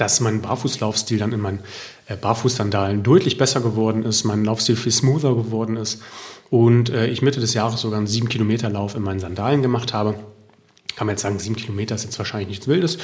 dass 0.00 0.20
mein 0.20 0.40
Barfußlaufstil 0.40 1.18
dann 1.18 1.32
in 1.32 1.40
meinen 1.40 1.60
äh, 2.06 2.16
Barfußsandalen 2.16 3.02
deutlich 3.02 3.38
besser 3.38 3.60
geworden 3.60 4.04
ist, 4.04 4.24
mein 4.24 4.44
Laufstil 4.44 4.76
viel 4.76 4.92
smoother 4.92 5.34
geworden 5.34 5.76
ist 5.76 6.02
und 6.50 6.90
äh, 6.90 7.06
ich 7.06 7.22
Mitte 7.22 7.40
des 7.40 7.54
Jahres 7.54 7.80
sogar 7.80 7.98
einen 7.98 8.06
7 8.06 8.28
Kilometer 8.28 8.70
Lauf 8.70 8.94
in 8.94 9.02
meinen 9.02 9.20
Sandalen 9.20 9.62
gemacht 9.62 9.92
habe. 9.92 10.14
Kann 10.96 11.06
man 11.06 11.14
jetzt 11.14 11.22
sagen, 11.22 11.38
7 11.38 11.54
Kilometer 11.56 11.94
ist 11.94 12.04
jetzt 12.04 12.18
wahrscheinlich 12.18 12.48
nichts 12.48 12.68
Wildes. 12.68 12.98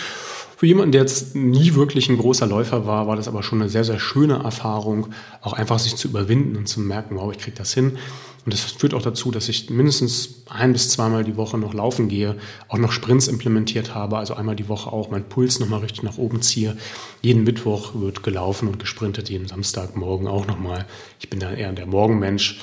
Für 0.57 0.67
jemanden, 0.67 0.93
der 0.93 1.03
jetzt 1.03 1.37
nie 1.37 1.75
wirklich 1.75 2.09
ein 2.09 2.17
großer 2.17 2.47
Läufer 2.47 2.87
war, 2.87 3.07
war 3.07 3.17
das 3.17 3.29
aber 3.29 3.43
schon 3.43 3.61
eine 3.61 3.69
sehr, 3.69 3.85
sehr 3.85 3.99
schöne 3.99 4.43
Erfahrung, 4.43 5.09
auch 5.43 5.53
einfach 5.53 5.79
sich 5.79 5.97
zu 5.97 6.09
überwinden 6.09 6.57
und 6.57 6.67
zu 6.67 6.81
merken, 6.81 7.17
wow, 7.17 7.31
ich 7.31 7.39
kriege 7.39 7.57
das 7.57 7.75
hin. 7.75 7.99
Und 8.47 8.53
das 8.53 8.61
führt 8.61 8.95
auch 8.95 9.03
dazu, 9.03 9.33
dass 9.33 9.49
ich 9.49 9.71
mindestens 9.71 10.45
ein 10.49 10.73
bis 10.73 10.89
zweimal 10.91 11.25
die 11.25 11.37
Woche 11.37 11.59
noch 11.59 11.75
laufen 11.75 12.07
gehe, 12.09 12.37
auch 12.69 12.79
noch 12.79 12.93
Sprints 12.93 13.27
implementiert 13.27 13.93
habe, 13.93 14.19
also 14.19 14.35
einmal 14.35 14.55
die 14.55 14.69
Woche 14.69 14.93
auch 14.93 15.11
meinen 15.11 15.25
Puls 15.25 15.59
nochmal 15.59 15.81
richtig 15.81 16.05
nach 16.05 16.17
oben 16.17 16.41
ziehe. 16.43 16.77
Jeden 17.23 17.43
Mittwoch 17.43 17.97
wird 17.97 18.23
gelaufen 18.23 18.69
und 18.69 18.79
gesprintet, 18.79 19.31
jeden 19.31 19.49
Samstagmorgen 19.49 20.29
auch 20.29 20.47
nochmal. 20.47 20.87
Ich 21.19 21.29
bin 21.29 21.41
da 21.41 21.53
eher 21.53 21.73
der 21.73 21.87
Morgenmensch. 21.87 22.61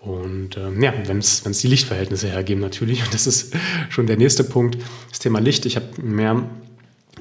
Und 0.00 0.58
ähm, 0.58 0.82
ja, 0.82 0.92
wenn 1.06 1.18
es 1.18 1.42
die 1.42 1.68
Lichtverhältnisse 1.68 2.28
hergeben 2.28 2.60
natürlich, 2.60 3.02
und 3.02 3.14
das 3.14 3.26
ist 3.26 3.54
schon 3.88 4.06
der 4.06 4.18
nächste 4.18 4.44
Punkt, 4.44 4.76
das 5.08 5.18
Thema 5.18 5.38
Licht. 5.38 5.64
Ich 5.64 5.76
habe 5.76 5.86
mehr 6.02 6.44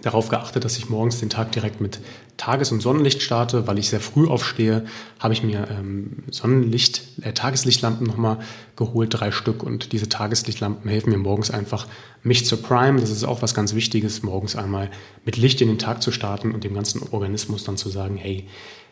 darauf 0.01 0.29
geachtet, 0.29 0.65
dass 0.65 0.77
ich 0.77 0.89
morgens 0.89 1.20
den 1.20 1.29
Tag 1.29 1.51
direkt 1.51 1.81
mit 1.81 2.00
Tages- 2.38 2.72
und 2.72 2.81
Sonnenlicht 2.81 3.22
starte. 3.22 3.67
Weil 3.67 3.79
ich 3.79 3.89
sehr 3.89 4.00
früh 4.00 4.27
aufstehe, 4.27 4.86
habe 5.20 5.34
ich 5.34 5.43
mir 5.43 5.67
ähm, 5.70 6.24
Sonnenlicht, 6.31 7.03
äh, 7.22 7.34
Tageslichtlampen 7.34 8.08
nochmal 8.08 8.38
geholt, 8.75 9.10
drei 9.12 9.31
Stück. 9.31 9.63
Und 9.63 9.91
diese 9.91 10.10
Tageslichtlampen 10.10 10.89
helfen 10.89 11.12
mir 11.12 11.17
morgens 11.17 11.51
einfach, 11.51 11.88
mich 12.24 12.46
zu 12.46 12.58
prime. 12.58 13.00
Das 13.00 13.10
ist 13.10 13.24
auch 13.24 13.41
was 13.41 13.53
ganz 13.53 13.75
Wichtiges, 13.75 14.24
morgens 14.24 14.55
einmal 14.55 14.89
mit 15.25 15.38
Licht 15.38 15.62
in 15.62 15.67
den 15.67 15.79
Tag 15.79 16.01
zu 16.01 16.12
starten 16.12 16.51
und 16.51 16.63
dem 16.63 16.74
ganzen 16.74 17.01
Organismus 17.12 17.63
dann 17.63 17.77
zu 17.77 17.89
sagen, 17.89 18.17
hey, 18.17 18.48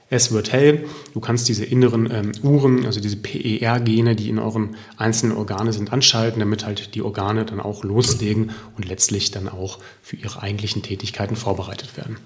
es 0.10 0.32
wird 0.32 0.52
hell. 0.52 0.86
Du 1.14 1.20
kannst 1.20 1.48
diese 1.48 1.66
inneren 1.66 2.10
ähm, 2.12 2.32
Uhren, 2.42 2.86
also 2.86 3.00
diese 3.00 3.18
PER-Gene, 3.18 4.16
die 4.16 4.30
in 4.30 4.40
euren 4.40 4.76
einzelnen 4.98 5.38
Organe 5.38 5.72
sind, 5.72 5.94
anschalten, 5.94 6.40
damit 6.40 6.66
halt 6.66 6.96
die 6.96 7.02
Organe 7.02 7.46
dann 7.46 7.60
auch 7.60 7.84
loslegen 7.84 8.52
und 8.76 8.88
letztlich 8.88 9.32
dann 9.32 9.48
auch 9.48 9.80
für 10.02 10.16
ihre 10.16 10.42
eigentlichen 10.42 10.82
Tätigkeiten 10.82 11.36
vorbereitet 11.36 11.96
werden. 11.96 12.18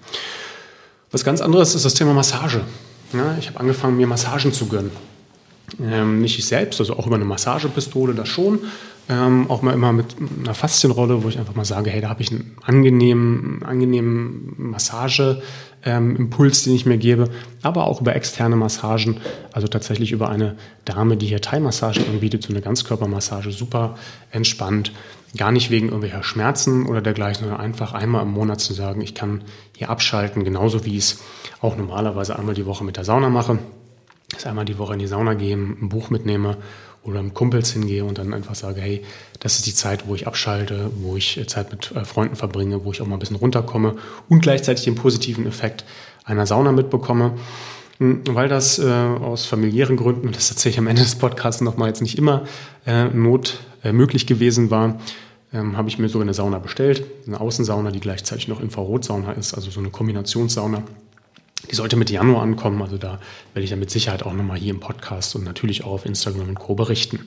Was 1.12 1.24
ganz 1.24 1.42
anderes 1.42 1.76
ist 1.76 1.86
das 1.86 1.94
Thema 1.94 2.14
Massage. 2.14 2.62
Ja, 3.14 3.38
ich 3.38 3.48
habe 3.48 3.60
angefangen, 3.60 3.98
mir 3.98 4.08
Massagen 4.08 4.54
zu 4.54 4.68
gönnen. 4.68 4.92
Ähm, 5.82 6.22
nicht 6.22 6.40
ich 6.40 6.46
selbst, 6.46 6.80
also 6.80 6.98
auch 6.98 7.06
über 7.06 7.16
eine 7.16 7.26
Massagepistole, 7.26 8.14
das 8.16 8.28
schon. 8.28 8.60
Ähm, 9.10 9.50
auch 9.50 9.62
mal 9.62 9.74
immer 9.74 9.92
mit 9.92 10.16
einer 10.42 10.54
Faszienrolle, 10.54 11.24
wo 11.24 11.30
ich 11.30 11.38
einfach 11.38 11.56
mal 11.56 11.66
sage, 11.66 11.90
hey, 11.90 12.00
da 12.00 12.10
habe 12.10 12.22
ich 12.22 12.32
einen 12.32 12.56
angenehmen, 12.64 13.62
angenehmen 13.64 14.54
Massage, 14.58 15.42
ähm, 15.86 16.16
Impuls, 16.16 16.64
den 16.64 16.76
ich 16.76 16.86
mir 16.86 16.98
gebe, 16.98 17.30
aber 17.62 17.88
auch 17.88 18.02
über 18.02 18.16
externe 18.16 18.56
Massagen, 18.56 19.18
also 19.52 19.68
tatsächlich 19.68 20.12
über 20.12 20.30
eine 20.30 20.56
Dame, 20.86 21.18
die 21.18 21.28
hier 21.28 21.42
Thai-Massagen 21.42 22.06
anbietet, 22.08 22.44
so 22.44 22.54
eine 22.54 22.62
Ganzkörpermassage, 22.62 23.52
super 23.52 23.96
entspannt, 24.32 24.92
gar 25.36 25.52
nicht 25.52 25.72
wegen 25.72 25.88
irgendwelcher 25.88 26.24
Schmerzen 26.24 26.86
oder 26.86 27.02
dergleichen, 27.02 27.44
sondern 27.44 27.60
einfach 27.60 27.94
einmal 27.94 28.24
im 28.24 28.32
Monat 28.32 28.62
zu 28.62 28.74
sagen, 28.74 29.02
ich 29.02 29.16
kann 29.16 29.44
hier 29.76 29.90
abschalten, 29.90 30.44
genauso 30.44 30.86
wie 30.86 30.98
ich 30.98 31.04
es 31.04 31.24
auch 31.62 31.76
normalerweise 31.76 32.38
einmal 32.38 32.56
die 32.56 32.66
Woche 32.66 32.84
mit 32.84 32.98
der 32.98 33.04
Sauna 33.04 33.30
mache, 33.30 33.60
dass 34.32 34.46
einmal 34.46 34.66
die 34.66 34.78
Woche 34.78 34.94
in 34.94 35.00
die 35.00 35.08
Sauna 35.08 35.34
gehe, 35.34 35.56
ein 35.56 35.90
Buch 35.90 36.10
mitnehme 36.10 36.58
oder 37.04 37.22
mit 37.22 37.34
Kumpels 37.34 37.72
hingehe 37.72 38.06
und 38.06 38.18
dann 38.18 38.34
einfach 38.34 38.56
sage, 38.56 38.82
hey, 38.82 39.04
das 39.40 39.56
ist 39.56 39.66
die 39.66 39.74
Zeit, 39.74 40.08
wo 40.08 40.16
ich 40.16 40.28
abschalte, 40.28 40.92
wo 41.02 41.18
ich 41.18 41.38
äh, 41.38 41.48
Zeit 41.48 41.72
mit 41.72 41.92
äh, 41.92 42.06
Freunden 42.06 42.36
verbringe, 42.36 42.86
wo 42.86 42.92
ich 42.92 43.02
auch 43.02 43.08
mal 43.08 43.16
ein 43.16 43.20
bisschen 43.20 43.36
runterkomme 43.36 43.96
und 44.30 44.42
gleichzeitig 44.42 44.86
den 44.86 44.96
positiven 44.96 45.46
Effekt 45.46 45.86
einer 46.24 46.46
Sauna 46.46 46.72
mitbekomme. 46.72 47.34
Hm, 48.00 48.22
weil 48.30 48.48
das 48.48 48.80
äh, 48.80 48.84
aus 48.84 49.46
familiären 49.46 49.98
Gründen, 49.98 50.28
und 50.28 50.36
das 50.36 50.50
erzähle 50.50 50.74
ich 50.74 50.80
am 50.80 50.88
Ende 50.88 51.04
des 51.04 51.16
Podcasts 51.16 51.62
nochmal, 51.62 51.90
jetzt 51.90 52.02
nicht 52.02 52.18
immer 52.18 52.46
äh, 52.86 53.06
not 53.06 53.60
äh, 53.84 53.92
möglich 53.92 54.26
gewesen 54.26 54.72
war, 54.72 55.00
ähm, 55.54 55.78
habe 55.78 55.90
ich 55.90 56.00
mir 56.00 56.10
sogar 56.10 56.24
eine 56.24 56.34
Sauna 56.34 56.60
bestellt. 56.60 57.06
Eine 57.28 57.40
Außensauna, 57.40 57.92
die 57.92 58.00
gleichzeitig 58.00 58.48
noch 58.48 58.60
Infrarotsauna 58.60 59.34
ist, 59.34 59.54
also 59.54 59.70
so 59.70 59.80
eine 59.80 59.90
Kombinationssauna. 59.90 60.84
Die 61.72 61.76
sollte 61.76 61.96
Mitte 61.96 62.14
Januar 62.14 62.44
ankommen, 62.44 62.82
also 62.82 62.98
da 62.98 63.20
werde 63.54 63.64
ich 63.64 63.70
dann 63.70 63.80
mit 63.80 63.90
Sicherheit 63.90 64.24
auch 64.24 64.34
nochmal 64.34 64.58
hier 64.58 64.74
im 64.74 64.80
Podcast 64.80 65.36
und 65.36 65.44
natürlich 65.44 65.84
auch 65.84 65.92
auf 65.92 66.06
Instagram 66.06 66.50
und 66.50 66.60
Co. 66.60 66.76
berichten. 66.76 67.20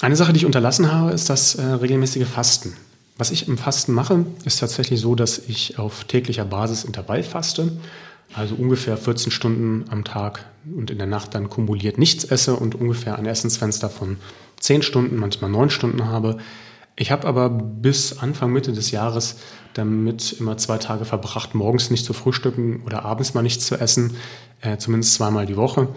Eine 0.00 0.16
Sache, 0.16 0.32
die 0.32 0.38
ich 0.38 0.46
unterlassen 0.46 0.92
habe, 0.92 1.12
ist 1.12 1.30
das 1.30 1.54
äh, 1.54 1.62
regelmäßige 1.64 2.26
Fasten. 2.26 2.76
Was 3.16 3.30
ich 3.30 3.46
im 3.46 3.58
Fasten 3.58 3.92
mache, 3.92 4.26
ist 4.44 4.58
tatsächlich 4.58 5.00
so, 5.00 5.14
dass 5.14 5.38
ich 5.38 5.78
auf 5.78 6.04
täglicher 6.04 6.44
Basis 6.44 6.82
Intervall 6.82 7.22
faste, 7.22 7.72
also 8.34 8.56
ungefähr 8.56 8.96
14 8.96 9.30
Stunden 9.30 9.84
am 9.90 10.04
Tag 10.04 10.46
und 10.76 10.90
in 10.90 10.98
der 10.98 11.06
Nacht 11.06 11.34
dann 11.34 11.48
kumuliert 11.48 11.96
nichts 11.96 12.24
esse 12.24 12.56
und 12.56 12.74
ungefähr 12.74 13.16
ein 13.16 13.26
Essensfenster 13.26 13.88
von 13.88 14.16
10 14.58 14.82
Stunden, 14.82 15.16
manchmal 15.16 15.50
9 15.50 15.70
Stunden 15.70 16.06
habe. 16.06 16.38
Ich 16.96 17.10
habe 17.10 17.26
aber 17.26 17.48
bis 17.50 18.18
Anfang 18.18 18.52
Mitte 18.52 18.72
des 18.72 18.90
Jahres 18.90 19.36
damit 19.74 20.36
immer 20.38 20.56
zwei 20.56 20.78
Tage 20.78 21.04
verbracht, 21.04 21.54
morgens 21.54 21.90
nicht 21.90 22.04
zu 22.04 22.12
frühstücken 22.12 22.82
oder 22.86 23.04
abends 23.04 23.34
mal 23.34 23.42
nichts 23.42 23.66
zu 23.66 23.76
essen, 23.76 24.16
äh, 24.60 24.76
zumindest 24.76 25.14
zweimal 25.14 25.46
die 25.46 25.56
Woche. 25.56 25.88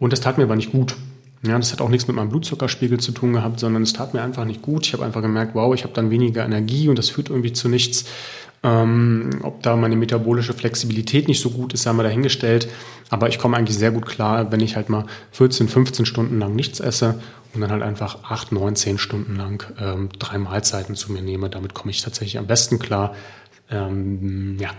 Und 0.00 0.12
das 0.12 0.20
tat 0.20 0.38
mir 0.38 0.44
aber 0.44 0.56
nicht 0.56 0.72
gut. 0.72 0.96
Ja, 1.44 1.56
das 1.58 1.72
hat 1.72 1.80
auch 1.80 1.88
nichts 1.88 2.06
mit 2.06 2.16
meinem 2.16 2.28
Blutzuckerspiegel 2.28 3.00
zu 3.00 3.10
tun 3.12 3.32
gehabt, 3.32 3.58
sondern 3.58 3.82
es 3.82 3.92
tat 3.92 4.14
mir 4.14 4.22
einfach 4.22 4.44
nicht 4.44 4.62
gut. 4.62 4.86
Ich 4.86 4.92
habe 4.92 5.04
einfach 5.04 5.22
gemerkt, 5.22 5.54
wow, 5.54 5.74
ich 5.74 5.82
habe 5.82 5.92
dann 5.92 6.10
weniger 6.10 6.44
Energie 6.44 6.88
und 6.88 6.98
das 6.98 7.10
führt 7.10 7.30
irgendwie 7.30 7.52
zu 7.52 7.68
nichts. 7.68 8.04
Ähm, 8.64 9.30
ob 9.42 9.62
da 9.62 9.76
meine 9.76 9.96
metabolische 9.96 10.52
Flexibilität 10.52 11.26
nicht 11.26 11.40
so 11.40 11.50
gut 11.50 11.74
ist, 11.74 11.86
haben 11.86 11.96
wir 11.96 12.04
dahingestellt. 12.04 12.68
Aber 13.10 13.28
ich 13.28 13.38
komme 13.38 13.56
eigentlich 13.56 13.76
sehr 13.76 13.90
gut 13.90 14.06
klar, 14.06 14.52
wenn 14.52 14.60
ich 14.60 14.76
halt 14.76 14.88
mal 14.88 15.06
14, 15.32 15.68
15 15.68 16.06
Stunden 16.06 16.38
lang 16.38 16.54
nichts 16.54 16.80
esse 16.80 17.20
und 17.54 17.60
dann 17.60 17.70
halt 17.70 17.82
einfach 17.82 18.24
8, 18.24 18.52
9, 18.52 18.76
10 18.76 18.98
Stunden 18.98 19.36
lang 19.36 19.64
ähm, 19.78 20.08
drei 20.18 20.38
Mahlzeiten 20.38 20.94
zu 20.94 21.12
mir 21.12 21.22
nehme. 21.22 21.50
Damit 21.50 21.74
komme 21.74 21.90
ich 21.90 22.02
tatsächlich 22.02 22.38
am 22.38 22.46
besten 22.46 22.78
klar. 22.78 23.14
Ähm, 23.70 24.56
ja, 24.60 24.70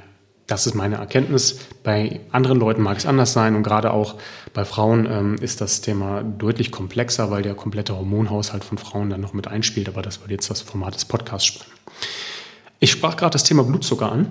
das 0.48 0.66
ist 0.66 0.76
meine 0.76 0.96
Erkenntnis. 0.96 1.60
Bei 1.84 2.22
anderen 2.32 2.60
Leuten 2.60 2.82
mag 2.82 2.98
es 2.98 3.06
anders 3.06 3.34
sein 3.34 3.56
und 3.56 3.64
gerade 3.64 3.92
auch 3.92 4.16
bei 4.54 4.66
Frauen 4.66 5.08
ähm, 5.10 5.36
ist 5.42 5.62
das 5.62 5.82
Thema 5.82 6.24
deutlich 6.24 6.72
komplexer, 6.72 7.32
weil 7.32 7.44
der 7.44 7.56
komplette 7.56 7.96
Hormonhaushalt 7.96 8.64
von 8.64 8.78
Frauen 8.78 9.10
dann 9.10 9.22
noch 9.22 9.34
mit 9.34 9.48
einspielt. 9.48 9.90
Aber 9.90 10.02
das 10.02 10.22
würde 10.22 10.34
jetzt 10.34 10.50
das 10.50 10.62
Format 10.62 10.96
des 10.96 11.06
Podcasts 11.06 11.48
sprengen. 11.48 11.74
Ich 12.84 12.92
sprach 12.92 13.16
gerade 13.16 13.32
das 13.32 13.46
Thema 13.46 13.64
Blutzucker 13.64 14.12
an. 14.12 14.28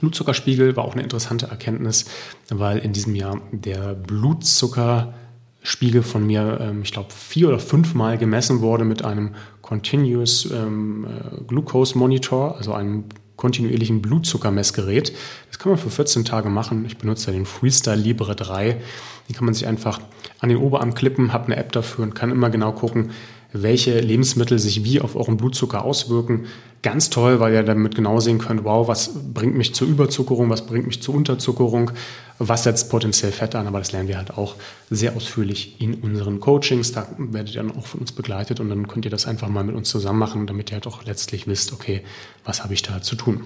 Blutzuckerspiegel 0.00 0.74
war 0.74 0.84
auch 0.84 0.94
eine 0.94 1.04
interessante 1.04 1.46
Erkenntnis, 1.46 2.06
weil 2.48 2.78
in 2.78 2.92
diesem 2.92 3.14
Jahr 3.14 3.40
der 3.52 3.94
Blutzuckerspiegel 3.94 6.02
von 6.02 6.26
mir, 6.26 6.58
ähm, 6.60 6.82
ich 6.82 6.90
glaube, 6.90 7.12
vier 7.12 7.46
oder 7.46 7.60
fünfmal 7.60 8.18
gemessen 8.18 8.62
wurde 8.62 8.84
mit 8.84 9.04
einem 9.04 9.36
Continuous 9.62 10.50
ähm, 10.50 11.06
äh, 11.06 11.40
Glucose 11.44 11.96
Monitor, 11.96 12.56
also 12.56 12.72
einem 12.72 13.04
kontinuierlichen 13.36 14.02
Blutzuckermessgerät. 14.02 15.12
Das 15.46 15.60
kann 15.60 15.70
man 15.70 15.78
für 15.78 15.90
14 15.90 16.24
Tage 16.24 16.48
machen. 16.48 16.84
Ich 16.84 16.98
benutze 16.98 17.30
den 17.30 17.46
Freestyle 17.46 17.94
Libre 17.94 18.34
3. 18.34 18.82
Die 19.28 19.34
kann 19.34 19.44
man 19.44 19.54
sich 19.54 19.68
einfach 19.68 20.00
an 20.40 20.48
den 20.48 20.58
Oberarm 20.58 20.94
klippen, 20.94 21.32
habe 21.32 21.44
eine 21.44 21.56
App 21.56 21.70
dafür 21.70 22.02
und 22.02 22.16
kann 22.16 22.32
immer 22.32 22.50
genau 22.50 22.72
gucken, 22.72 23.12
welche 23.52 23.98
Lebensmittel 24.00 24.58
sich 24.58 24.84
wie 24.84 25.00
auf 25.00 25.16
euren 25.16 25.36
Blutzucker 25.36 25.84
auswirken. 25.84 26.46
Ganz 26.82 27.10
toll, 27.10 27.40
weil 27.40 27.54
ihr 27.54 27.62
damit 27.62 27.94
genau 27.94 28.20
sehen 28.20 28.38
könnt, 28.38 28.62
wow, 28.64 28.86
was 28.86 29.10
bringt 29.34 29.56
mich 29.56 29.74
zur 29.74 29.88
Überzuckerung, 29.88 30.48
was 30.48 30.66
bringt 30.66 30.86
mich 30.86 31.02
zur 31.02 31.14
Unterzuckerung, 31.14 31.90
was 32.38 32.64
setzt 32.64 32.88
potenziell 32.88 33.32
Fett 33.32 33.56
an, 33.56 33.66
aber 33.66 33.78
das 33.78 33.90
lernen 33.90 34.08
wir 34.08 34.16
halt 34.16 34.30
auch 34.30 34.54
sehr 34.90 35.16
ausführlich 35.16 35.80
in 35.80 35.94
unseren 35.94 36.38
Coachings. 36.38 36.92
Da 36.92 37.08
werdet 37.18 37.54
ihr 37.54 37.62
dann 37.62 37.76
auch 37.76 37.86
von 37.86 38.00
uns 38.00 38.12
begleitet 38.12 38.60
und 38.60 38.68
dann 38.68 38.86
könnt 38.86 39.04
ihr 39.04 39.10
das 39.10 39.26
einfach 39.26 39.48
mal 39.48 39.64
mit 39.64 39.74
uns 39.74 39.88
zusammen 39.88 40.20
machen, 40.20 40.46
damit 40.46 40.70
ihr 40.70 40.74
halt 40.74 40.86
auch 40.86 41.04
letztlich 41.04 41.48
wisst, 41.48 41.72
okay, 41.72 42.02
was 42.44 42.62
habe 42.62 42.74
ich 42.74 42.82
da 42.82 43.02
zu 43.02 43.16
tun. 43.16 43.42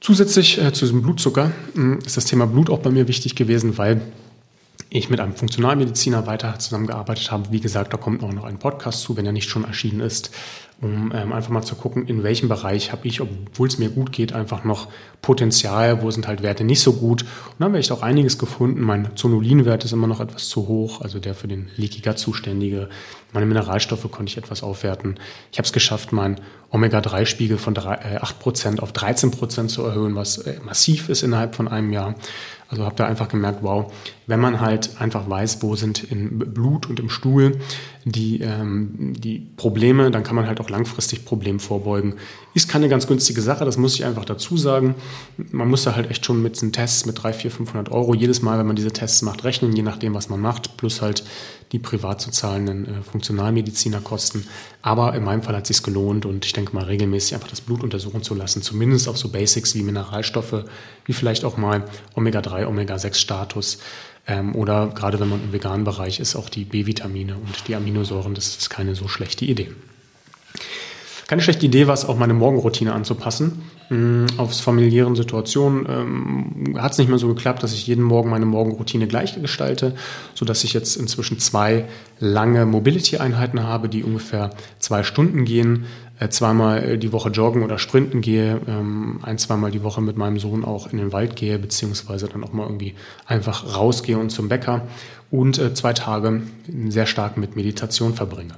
Zusätzlich 0.00 0.60
äh, 0.60 0.72
zu 0.72 0.86
diesem 0.86 1.02
Blutzucker 1.02 1.52
mh, 1.74 1.98
ist 2.06 2.16
das 2.16 2.24
Thema 2.24 2.46
Blut 2.46 2.70
auch 2.70 2.80
bei 2.80 2.90
mir 2.90 3.06
wichtig 3.06 3.36
gewesen, 3.36 3.76
weil 3.76 4.00
ich 4.98 5.08
mit 5.08 5.20
einem 5.20 5.34
Funktionalmediziner 5.34 6.26
weiter 6.26 6.58
zusammengearbeitet 6.58 7.30
habe. 7.30 7.50
Wie 7.50 7.60
gesagt, 7.60 7.92
da 7.94 7.96
kommt 7.96 8.22
auch 8.22 8.32
noch 8.32 8.44
ein 8.44 8.58
Podcast 8.58 9.00
zu, 9.00 9.16
wenn 9.16 9.24
er 9.24 9.32
nicht 9.32 9.48
schon 9.48 9.64
erschienen 9.64 10.00
ist, 10.00 10.30
um 10.82 11.12
ähm, 11.14 11.32
einfach 11.32 11.50
mal 11.50 11.62
zu 11.62 11.76
gucken, 11.76 12.06
in 12.08 12.22
welchem 12.22 12.48
Bereich 12.48 12.92
habe 12.92 13.08
ich, 13.08 13.20
obwohl 13.20 13.68
es 13.68 13.78
mir 13.78 13.88
gut 13.88 14.12
geht, 14.12 14.34
einfach 14.34 14.64
noch 14.64 14.88
Potenzial, 15.22 16.02
wo 16.02 16.10
sind 16.10 16.26
halt 16.26 16.42
Werte 16.42 16.64
nicht 16.64 16.80
so 16.80 16.92
gut. 16.92 17.22
Und 17.22 17.60
dann 17.60 17.68
habe 17.68 17.78
ich 17.78 17.90
auch 17.90 18.02
einiges 18.02 18.36
gefunden. 18.36 18.82
Mein 18.82 19.16
Zonulinwert 19.16 19.84
ist 19.84 19.92
immer 19.92 20.08
noch 20.08 20.20
etwas 20.20 20.48
zu 20.48 20.68
hoch, 20.68 21.00
also 21.00 21.20
der 21.20 21.34
für 21.34 21.48
den 21.48 21.70
Leaky 21.76 22.00
Gut 22.02 22.18
zuständige. 22.18 22.90
Meine 23.32 23.46
Mineralstoffe 23.46 24.10
konnte 24.10 24.30
ich 24.30 24.36
etwas 24.36 24.62
aufwerten. 24.62 25.18
Ich 25.52 25.58
habe 25.58 25.64
es 25.64 25.72
geschafft, 25.72 26.12
meinen 26.12 26.36
Omega-3-Spiegel 26.70 27.56
von 27.56 27.74
3, 27.74 27.94
äh, 27.94 28.18
8% 28.18 28.80
auf 28.80 28.92
13% 28.92 29.68
zu 29.68 29.84
erhöhen, 29.84 30.16
was 30.16 30.38
äh, 30.38 30.58
massiv 30.64 31.08
ist 31.08 31.22
innerhalb 31.22 31.54
von 31.54 31.68
einem 31.68 31.92
Jahr. 31.92 32.14
Also 32.72 32.86
habe 32.86 32.96
da 32.96 33.06
einfach 33.06 33.28
gemerkt, 33.28 33.58
wow, 33.62 33.92
wenn 34.26 34.40
man 34.40 34.62
halt 34.62 34.98
einfach 34.98 35.28
weiß, 35.28 35.62
wo 35.62 35.76
sind 35.76 36.10
im 36.10 36.38
Blut 36.38 36.86
und 36.88 36.98
im 37.00 37.10
Stuhl 37.10 37.58
die, 38.04 38.40
ähm, 38.40 39.14
die 39.16 39.38
Probleme, 39.56 40.10
dann 40.10 40.24
kann 40.24 40.34
man 40.34 40.46
halt 40.46 40.60
auch 40.60 40.68
langfristig 40.68 41.24
Problem 41.24 41.60
vorbeugen. 41.60 42.14
Ist 42.52 42.68
keine 42.68 42.88
ganz 42.88 43.06
günstige 43.06 43.40
Sache, 43.40 43.64
das 43.64 43.76
muss 43.76 43.94
ich 43.94 44.04
einfach 44.04 44.24
dazu 44.24 44.56
sagen. 44.56 44.96
Man 45.52 45.68
muss 45.68 45.84
da 45.84 45.94
halt 45.94 46.10
echt 46.10 46.26
schon 46.26 46.42
mit 46.42 46.60
den 46.60 46.72
Tests 46.72 47.06
mit 47.06 47.22
3, 47.22 47.32
4, 47.32 47.50
500 47.50 47.92
Euro 47.92 48.14
jedes 48.14 48.42
Mal, 48.42 48.58
wenn 48.58 48.66
man 48.66 48.76
diese 48.76 48.92
Tests 48.92 49.22
macht, 49.22 49.44
rechnen, 49.44 49.74
je 49.74 49.82
nachdem, 49.82 50.14
was 50.14 50.28
man 50.28 50.40
macht, 50.40 50.76
plus 50.76 51.00
halt 51.00 51.24
die 51.70 51.78
privat 51.78 52.20
zu 52.20 52.30
zahlenden 52.30 52.86
äh, 52.86 53.02
Funktionalmedizinerkosten. 53.02 54.46
Aber 54.82 55.14
in 55.14 55.24
meinem 55.24 55.42
Fall 55.42 55.56
hat 55.56 55.70
es 55.70 55.76
sich 55.76 55.84
gelohnt 55.84 56.26
und 56.26 56.44
ich 56.44 56.52
denke 56.52 56.74
mal 56.74 56.84
regelmäßig 56.84 57.34
einfach 57.34 57.48
das 57.48 57.60
Blut 57.60 57.82
untersuchen 57.82 58.22
zu 58.22 58.34
lassen, 58.34 58.62
zumindest 58.62 59.08
auf 59.08 59.16
so 59.16 59.28
Basics 59.28 59.74
wie 59.74 59.82
Mineralstoffe, 59.82 60.64
wie 61.04 61.12
vielleicht 61.12 61.44
auch 61.44 61.56
mal 61.56 61.84
Omega-3, 62.14 62.66
Omega-6-Status 62.66 63.78
ähm, 64.26 64.54
oder 64.54 64.88
gerade 64.88 65.18
wenn 65.20 65.28
man 65.28 65.42
im 65.42 65.52
veganen 65.52 65.84
Bereich 65.84 66.20
ist, 66.20 66.36
auch 66.36 66.48
die 66.48 66.64
B-Vitamine 66.64 67.34
und 67.34 67.68
die 67.68 67.74
Aminosäuren, 67.74 68.34
das 68.34 68.56
ist 68.56 68.70
keine 68.70 68.94
so 68.94 69.08
schlechte 69.08 69.44
Idee. 69.44 69.70
Keine 71.32 71.40
schlechte 71.40 71.64
Idee 71.64 71.86
war 71.86 71.94
es 71.94 72.04
auch, 72.04 72.18
meine 72.18 72.34
Morgenroutine 72.34 72.92
anzupassen. 72.92 73.62
Ähm, 73.90 74.26
aufs 74.36 74.60
familiären 74.60 75.16
Situationen 75.16 75.86
ähm, 75.88 76.78
hat 76.78 76.92
es 76.92 76.98
nicht 76.98 77.08
mehr 77.08 77.18
so 77.18 77.28
geklappt, 77.28 77.62
dass 77.62 77.72
ich 77.72 77.86
jeden 77.86 78.04
Morgen 78.04 78.28
meine 78.28 78.44
Morgenroutine 78.44 79.06
gleich 79.06 79.40
gestalte, 79.40 79.94
sodass 80.34 80.62
ich 80.62 80.74
jetzt 80.74 80.96
inzwischen 80.96 81.38
zwei 81.38 81.86
lange 82.20 82.66
Mobility-Einheiten 82.66 83.62
habe, 83.62 83.88
die 83.88 84.04
ungefähr 84.04 84.50
zwei 84.78 85.04
Stunden 85.04 85.44
gehen. 85.44 85.86
Äh, 86.22 86.28
zweimal 86.28 86.98
die 86.98 87.12
Woche 87.12 87.30
joggen 87.30 87.64
oder 87.64 87.78
sprinten 87.78 88.20
gehe, 88.20 88.60
ähm, 88.68 89.18
ein, 89.22 89.38
zweimal 89.38 89.72
die 89.72 89.82
Woche 89.82 90.00
mit 90.00 90.16
meinem 90.16 90.38
Sohn 90.38 90.64
auch 90.64 90.92
in 90.92 90.98
den 90.98 91.10
Wald 91.10 91.34
gehe, 91.34 91.58
beziehungsweise 91.58 92.28
dann 92.28 92.44
auch 92.44 92.52
mal 92.52 92.62
irgendwie 92.62 92.94
einfach 93.26 93.76
rausgehe 93.76 94.16
und 94.16 94.30
zum 94.30 94.48
Bäcker 94.48 94.82
und 95.32 95.58
äh, 95.58 95.74
zwei 95.74 95.94
Tage 95.94 96.42
sehr 96.88 97.06
stark 97.06 97.38
mit 97.38 97.56
Meditation 97.56 98.14
verbringe. 98.14 98.54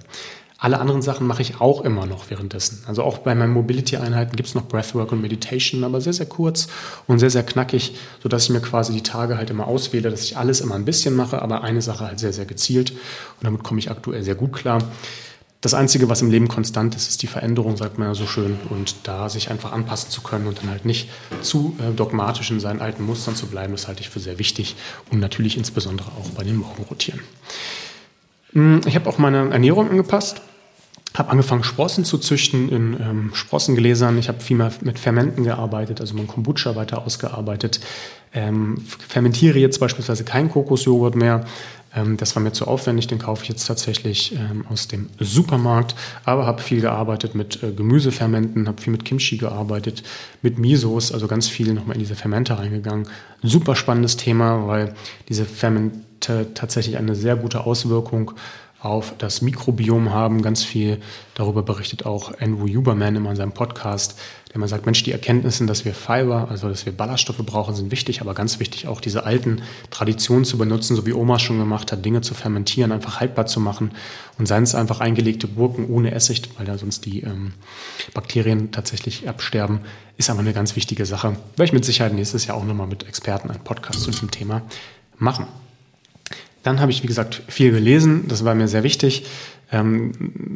Alle 0.58 0.78
anderen 0.78 1.00
Sachen 1.00 1.26
mache 1.26 1.40
ich 1.40 1.60
auch 1.60 1.80
immer 1.80 2.04
noch 2.04 2.28
währenddessen. 2.28 2.82
Also 2.86 3.02
auch 3.02 3.18
bei 3.18 3.34
meinen 3.34 3.52
Mobility-Einheiten 3.54 4.36
gibt 4.36 4.48
es 4.48 4.54
noch 4.54 4.66
Breathwork 4.68 5.12
und 5.12 5.22
Meditation, 5.22 5.84
aber 5.84 6.02
sehr, 6.02 6.12
sehr 6.12 6.26
kurz 6.26 6.68
und 7.06 7.18
sehr, 7.18 7.30
sehr 7.30 7.44
knackig, 7.44 7.96
sodass 8.22 8.44
ich 8.44 8.50
mir 8.50 8.60
quasi 8.60 8.92
die 8.92 9.02
Tage 9.02 9.38
halt 9.38 9.48
immer 9.48 9.66
auswähle, 9.66 10.10
dass 10.10 10.22
ich 10.22 10.36
alles 10.36 10.60
immer 10.60 10.74
ein 10.74 10.84
bisschen 10.84 11.16
mache, 11.16 11.40
aber 11.40 11.62
eine 11.62 11.80
Sache 11.80 12.06
halt 12.06 12.18
sehr, 12.18 12.34
sehr 12.34 12.44
gezielt. 12.44 12.90
Und 12.90 13.44
damit 13.44 13.62
komme 13.62 13.78
ich 13.78 13.90
aktuell 13.90 14.22
sehr 14.22 14.34
gut 14.34 14.52
klar. 14.52 14.82
Das 15.64 15.72
Einzige, 15.72 16.10
was 16.10 16.20
im 16.20 16.30
Leben 16.30 16.46
konstant 16.46 16.94
ist, 16.94 17.08
ist 17.08 17.22
die 17.22 17.26
Veränderung, 17.26 17.78
sagt 17.78 17.96
man 17.96 18.08
ja 18.08 18.14
so 18.14 18.26
schön. 18.26 18.58
Und 18.68 18.96
da 19.04 19.30
sich 19.30 19.50
einfach 19.50 19.72
anpassen 19.72 20.10
zu 20.10 20.20
können 20.20 20.46
und 20.46 20.58
dann 20.58 20.68
halt 20.68 20.84
nicht 20.84 21.08
zu 21.40 21.74
äh, 21.80 21.90
dogmatisch 21.94 22.50
in 22.50 22.60
seinen 22.60 22.82
alten 22.82 23.02
Mustern 23.06 23.34
zu 23.34 23.46
bleiben, 23.46 23.72
das 23.72 23.88
halte 23.88 24.02
ich 24.02 24.10
für 24.10 24.20
sehr 24.20 24.38
wichtig. 24.38 24.76
Und 25.10 25.20
natürlich 25.20 25.56
insbesondere 25.56 26.08
auch 26.08 26.28
bei 26.36 26.44
den 26.44 26.56
Morgenrotieren. 26.56 27.20
Hm, 28.52 28.82
ich 28.84 28.94
habe 28.94 29.08
auch 29.08 29.16
meine 29.16 29.52
Ernährung 29.52 29.88
angepasst 29.88 30.42
habe 31.16 31.30
angefangen, 31.30 31.62
Sprossen 31.62 32.04
zu 32.04 32.18
züchten 32.18 32.68
in 32.68 32.96
ähm, 33.00 33.30
Sprossengläsern. 33.34 34.18
Ich 34.18 34.28
habe 34.28 34.40
viel 34.40 34.56
mehr 34.56 34.72
mit 34.80 34.98
Fermenten 34.98 35.44
gearbeitet, 35.44 36.00
also 36.00 36.14
mein 36.14 36.26
Kombucha 36.26 36.74
weiter 36.74 37.06
ausgearbeitet. 37.06 37.78
Ähm, 38.32 38.84
fermentiere 39.08 39.60
jetzt 39.60 39.78
beispielsweise 39.78 40.24
keinen 40.24 40.50
Kokosjoghurt 40.50 41.14
mehr. 41.14 41.44
Ähm, 41.94 42.16
das 42.16 42.34
war 42.36 42.42
mir 42.42 42.52
zu 42.52 42.66
aufwendig, 42.66 43.06
den 43.06 43.18
kaufe 43.18 43.42
ich 43.42 43.48
jetzt 43.48 43.66
tatsächlich 43.66 44.34
ähm, 44.34 44.64
aus 44.68 44.88
dem 44.88 45.08
Supermarkt. 45.18 45.94
Aber 46.24 46.46
habe 46.46 46.62
viel 46.62 46.80
gearbeitet 46.80 47.34
mit 47.34 47.62
äh, 47.62 47.72
Gemüsefermenten, 47.72 48.68
habe 48.68 48.80
viel 48.80 48.92
mit 48.92 49.04
Kimchi 49.04 49.36
gearbeitet, 49.36 50.02
mit 50.42 50.58
Misos, 50.58 51.12
also 51.12 51.26
ganz 51.26 51.48
viel 51.48 51.72
nochmal 51.72 51.96
in 51.96 52.00
diese 52.00 52.16
Fermente 52.16 52.58
reingegangen. 52.58 53.08
Super 53.42 53.76
spannendes 53.76 54.16
Thema, 54.16 54.66
weil 54.66 54.94
diese 55.28 55.44
Fermente 55.44 56.46
tatsächlich 56.54 56.96
eine 56.96 57.14
sehr 57.14 57.36
gute 57.36 57.66
Auswirkung 57.66 58.32
auf 58.84 59.14
das 59.18 59.40
Mikrobiom 59.40 60.12
haben. 60.12 60.42
Ganz 60.42 60.62
viel 60.62 61.00
darüber 61.34 61.62
berichtet 61.62 62.04
auch 62.04 62.32
Andrew 62.38 62.68
Huberman 62.68 63.16
in 63.16 63.36
seinem 63.36 63.52
Podcast, 63.52 64.18
der 64.52 64.60
mal 64.60 64.68
sagt, 64.68 64.84
Mensch, 64.84 65.02
die 65.02 65.12
Erkenntnisse, 65.12 65.66
dass 65.66 65.84
wir 65.84 65.94
Fiber, 65.94 66.48
also 66.50 66.68
dass 66.68 66.84
wir 66.84 66.92
Ballaststoffe 66.92 67.44
brauchen, 67.44 67.74
sind 67.74 67.90
wichtig, 67.90 68.20
aber 68.20 68.34
ganz 68.34 68.60
wichtig 68.60 68.86
auch 68.86 69.00
diese 69.00 69.24
alten 69.24 69.62
Traditionen 69.90 70.44
zu 70.44 70.58
benutzen, 70.58 70.94
so 70.94 71.06
wie 71.06 71.12
Oma 71.12 71.38
schon 71.38 71.58
gemacht 71.58 71.92
hat, 71.92 72.04
Dinge 72.04 72.20
zu 72.20 72.34
fermentieren, 72.34 72.92
einfach 72.92 73.20
haltbar 73.20 73.46
zu 73.46 73.58
machen 73.58 73.92
und 74.38 74.46
seien 74.46 74.62
es 74.62 74.74
einfach 74.74 75.00
eingelegte 75.00 75.48
Gurken 75.48 75.88
ohne 75.88 76.12
Essig, 76.12 76.42
weil 76.56 76.66
da 76.66 76.76
sonst 76.76 77.06
die 77.06 77.22
ähm, 77.22 77.54
Bakterien 78.12 78.70
tatsächlich 78.70 79.28
absterben, 79.28 79.80
ist 80.18 80.30
aber 80.30 80.40
eine 80.40 80.52
ganz 80.52 80.76
wichtige 80.76 81.06
Sache. 81.06 81.36
Werde 81.56 81.64
ich 81.64 81.72
mit 81.72 81.84
Sicherheit 81.84 82.12
nächstes 82.12 82.46
Jahr 82.46 82.56
auch 82.56 82.64
nochmal 82.64 82.86
mit 82.86 83.08
Experten 83.08 83.50
einen 83.50 83.64
Podcast 83.64 84.02
zu 84.02 84.10
diesem 84.10 84.30
Thema 84.30 84.62
machen. 85.18 85.46
Dann 86.64 86.80
habe 86.80 86.90
ich, 86.90 87.02
wie 87.02 87.06
gesagt, 87.06 87.42
viel 87.46 87.70
gelesen. 87.70 88.24
Das 88.26 88.44
war 88.44 88.54
mir 88.54 88.66
sehr 88.66 88.82
wichtig. 88.82 89.24
Ähm, 89.70 90.12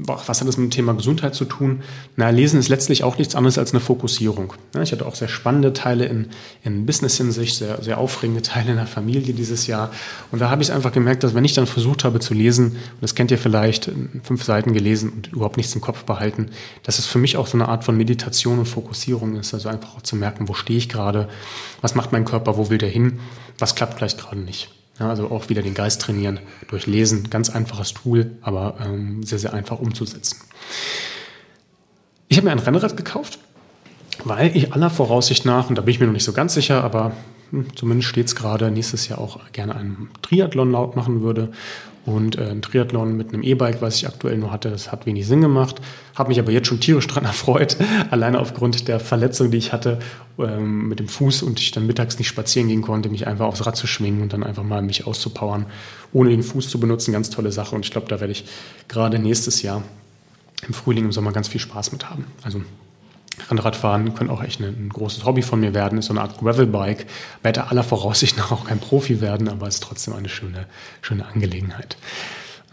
was 0.07 0.41
hat 0.41 0.49
das 0.49 0.57
mit 0.57 0.71
dem 0.71 0.71
Thema 0.71 0.95
Gesundheit 0.95 1.35
zu 1.35 1.45
tun? 1.45 1.83
Na, 2.17 2.31
Lesen 2.31 2.59
ist 2.61 2.69
letztlich 2.69 3.05
auch 3.05 3.19
nichts 3.19 3.35
anderes 3.35 3.59
als 3.59 3.73
eine 3.73 3.81
Fokussierung. 3.81 4.55
Ja, 4.75 4.83
ich 4.83 4.93
hatte 4.93 5.05
auch 5.05 5.15
sehr 5.15 5.29
spannende 5.29 5.73
Teile 5.73 6.07
in, 6.07 6.29
in 6.63 6.87
Business-Hinsicht, 6.87 7.57
sehr, 7.57 7.83
sehr 7.83 7.99
aufregende 7.99 8.43
Teile 8.43 8.71
in 8.71 8.77
der 8.77 8.87
Familie 8.87 9.35
dieses 9.35 9.67
Jahr. 9.67 9.91
Und 10.31 10.41
da 10.41 10.51
habe 10.51 10.63
ich 10.63 10.73
einfach 10.73 10.93
gemerkt, 10.93 11.25
dass 11.25 11.35
wenn 11.35 11.45
ich 11.45 11.55
dann 11.55 11.67
versucht 11.67 12.05
habe 12.05 12.21
zu 12.21 12.33
lesen, 12.33 12.73
und 12.73 13.03
das 13.03 13.15
kennt 13.15 13.31
ihr 13.31 13.39
vielleicht, 13.39 13.91
fünf 14.23 14.45
Seiten 14.45 14.73
gelesen 14.73 15.11
und 15.11 15.33
überhaupt 15.33 15.57
nichts 15.57 15.75
im 15.75 15.81
Kopf 15.81 16.05
behalten, 16.05 16.51
dass 16.85 16.99
es 16.99 17.07
für 17.07 17.19
mich 17.19 17.37
auch 17.37 17.47
so 17.47 17.59
eine 17.59 17.69
Art 17.69 17.85
von 17.85 17.97
Meditation 17.97 18.59
und 18.59 18.67
Fokussierung 18.67 19.37
ist. 19.37 19.53
Also 19.53 19.69
einfach 19.69 19.97
auch 19.97 20.03
zu 20.03 20.17
merken, 20.17 20.49
wo 20.49 20.55
stehe 20.55 20.79
ich 20.79 20.89
gerade, 20.89 21.29
was 21.83 21.95
macht 21.95 22.13
mein 22.13 22.25
Körper, 22.25 22.57
wo 22.57 22.71
will 22.71 22.79
der 22.79 22.89
hin, 22.89 23.19
was 23.59 23.75
klappt 23.75 23.95
vielleicht 23.95 24.19
gerade 24.19 24.39
nicht. 24.39 24.71
Ja, 24.99 25.09
also 25.09 25.31
auch 25.31 25.49
wieder 25.49 25.63
den 25.63 25.75
Geist 25.75 26.01
trainieren 26.01 26.41
durch 26.69 26.87
Lesen. 26.87 27.31
Ganz 27.31 27.51
einfaches 27.51 27.95
Tool, 27.95 28.33
aber 28.43 28.77
ähm, 28.85 29.23
sehr, 29.23 29.39
sehr 29.39 29.55
einfach 29.55 29.79
umzusetzen. 29.79 30.41
Ich 32.29 32.37
habe 32.37 32.47
mir 32.47 32.53
ein 32.53 32.59
Rennrad 32.59 32.97
gekauft, 32.97 33.39
weil 34.25 34.57
ich 34.57 34.73
aller 34.73 34.91
Voraussicht 34.91 35.45
nach, 35.45 35.69
und 35.69 35.79
da 35.79 35.83
bin 35.83 35.93
ich 35.93 36.01
mir 36.01 36.07
noch 36.07 36.13
nicht 36.13 36.25
so 36.25 36.33
ganz 36.33 36.55
sicher, 36.55 36.83
aber 36.83 37.13
hm, 37.51 37.75
zumindest 37.77 38.09
steht 38.09 38.27
es 38.27 38.35
gerade, 38.35 38.71
nächstes 38.71 39.09
Jahr 39.09 39.21
auch 39.21 39.41
gerne 39.53 39.77
einen 39.77 40.11
Triathlon 40.23 40.73
laut 40.73 40.97
machen 40.97 41.23
würde. 41.23 41.53
Und 42.09 42.39
äh, 42.39 42.49
ein 42.49 42.63
Triathlon 42.63 43.19
mit 43.19 43.35
einem 43.35 43.43
E-Bike, 43.43 43.83
was 43.83 43.97
ich 43.97 44.07
aktuell 44.07 44.39
nur 44.39 44.51
hatte, 44.51 44.71
das 44.71 44.91
hat 44.91 45.05
wenig 45.05 45.27
Sinn 45.27 45.43
gemacht. 45.43 45.83
Habe 46.15 46.31
mich 46.31 46.39
aber 46.39 46.51
jetzt 46.51 46.67
schon 46.67 46.81
tierisch 46.81 47.07
dran 47.07 47.25
erfreut, 47.27 47.77
alleine 48.11 48.41
aufgrund 48.41 48.89
der 48.89 48.99
Verletzung, 48.99 49.51
die 49.51 49.59
ich 49.59 49.75
hatte 49.75 49.99
ähm, 50.39 50.89
mit 50.89 51.01
dem 51.01 51.09
Fuß 51.09 51.43
und 51.43 51.61
ich 51.61 51.71
dann 51.71 51.87
mittags 51.87 52.19
nicht 52.19 52.29
spazieren 52.29 52.69
gehen 52.69 52.81
konnte, 52.81 53.11
mich 53.11 53.27
einfach 53.27 53.45
aufs 53.45 53.67
Rad 53.67 53.77
zu 53.77 53.87
schwingen 53.87 54.23
und 54.23 54.33
dann 54.33 54.43
einfach 54.43 54.63
mal 54.63 54.81
mich 54.81 55.07
auszupowern, 55.07 55.67
ohne 56.15 56.31
den 56.31 56.43
Fuß 56.43 56.71
zu 56.71 56.81
benutzen. 56.81 57.13
Ganz 57.13 57.29
tolle 57.29 57.53
Sache. 57.53 57.75
Und 57.75 57.85
ich 57.85 57.91
glaube, 57.91 58.09
da 58.09 58.21
werde 58.21 58.33
ich 58.33 58.47
gerade 58.89 59.19
nächstes 59.19 59.61
Jahr 59.61 59.83
im 60.67 60.73
Frühling, 60.73 61.05
im 61.05 61.13
Sommer 61.13 61.33
ganz 61.33 61.49
viel 61.49 61.61
Spaß 61.61 61.93
mit 61.93 62.09
haben. 62.09 62.25
Also 62.43 62.63
Rennradfahren 63.51 64.15
könnte 64.15 64.33
auch 64.33 64.43
echt 64.43 64.61
ein, 64.61 64.67
ein, 64.67 64.89
großes 64.89 65.25
Hobby 65.25 65.43
von 65.43 65.61
mir 65.61 65.75
werden, 65.75 65.99
ist 65.99 66.07
so 66.07 66.13
eine 66.13 66.23
Art 66.23 66.39
Gravelbike. 66.39 67.07
Werde 67.43 67.69
aller 67.69 67.83
Voraussicht 67.83 68.37
nach 68.37 68.53
auch 68.53 68.65
kein 68.65 68.79
Profi 68.79 69.21
werden, 69.21 69.49
aber 69.49 69.69
ist 69.69 69.83
trotzdem 69.83 70.15
eine 70.15 70.29
schöne, 70.29 70.67
schöne 71.01 71.27
Angelegenheit. 71.27 71.97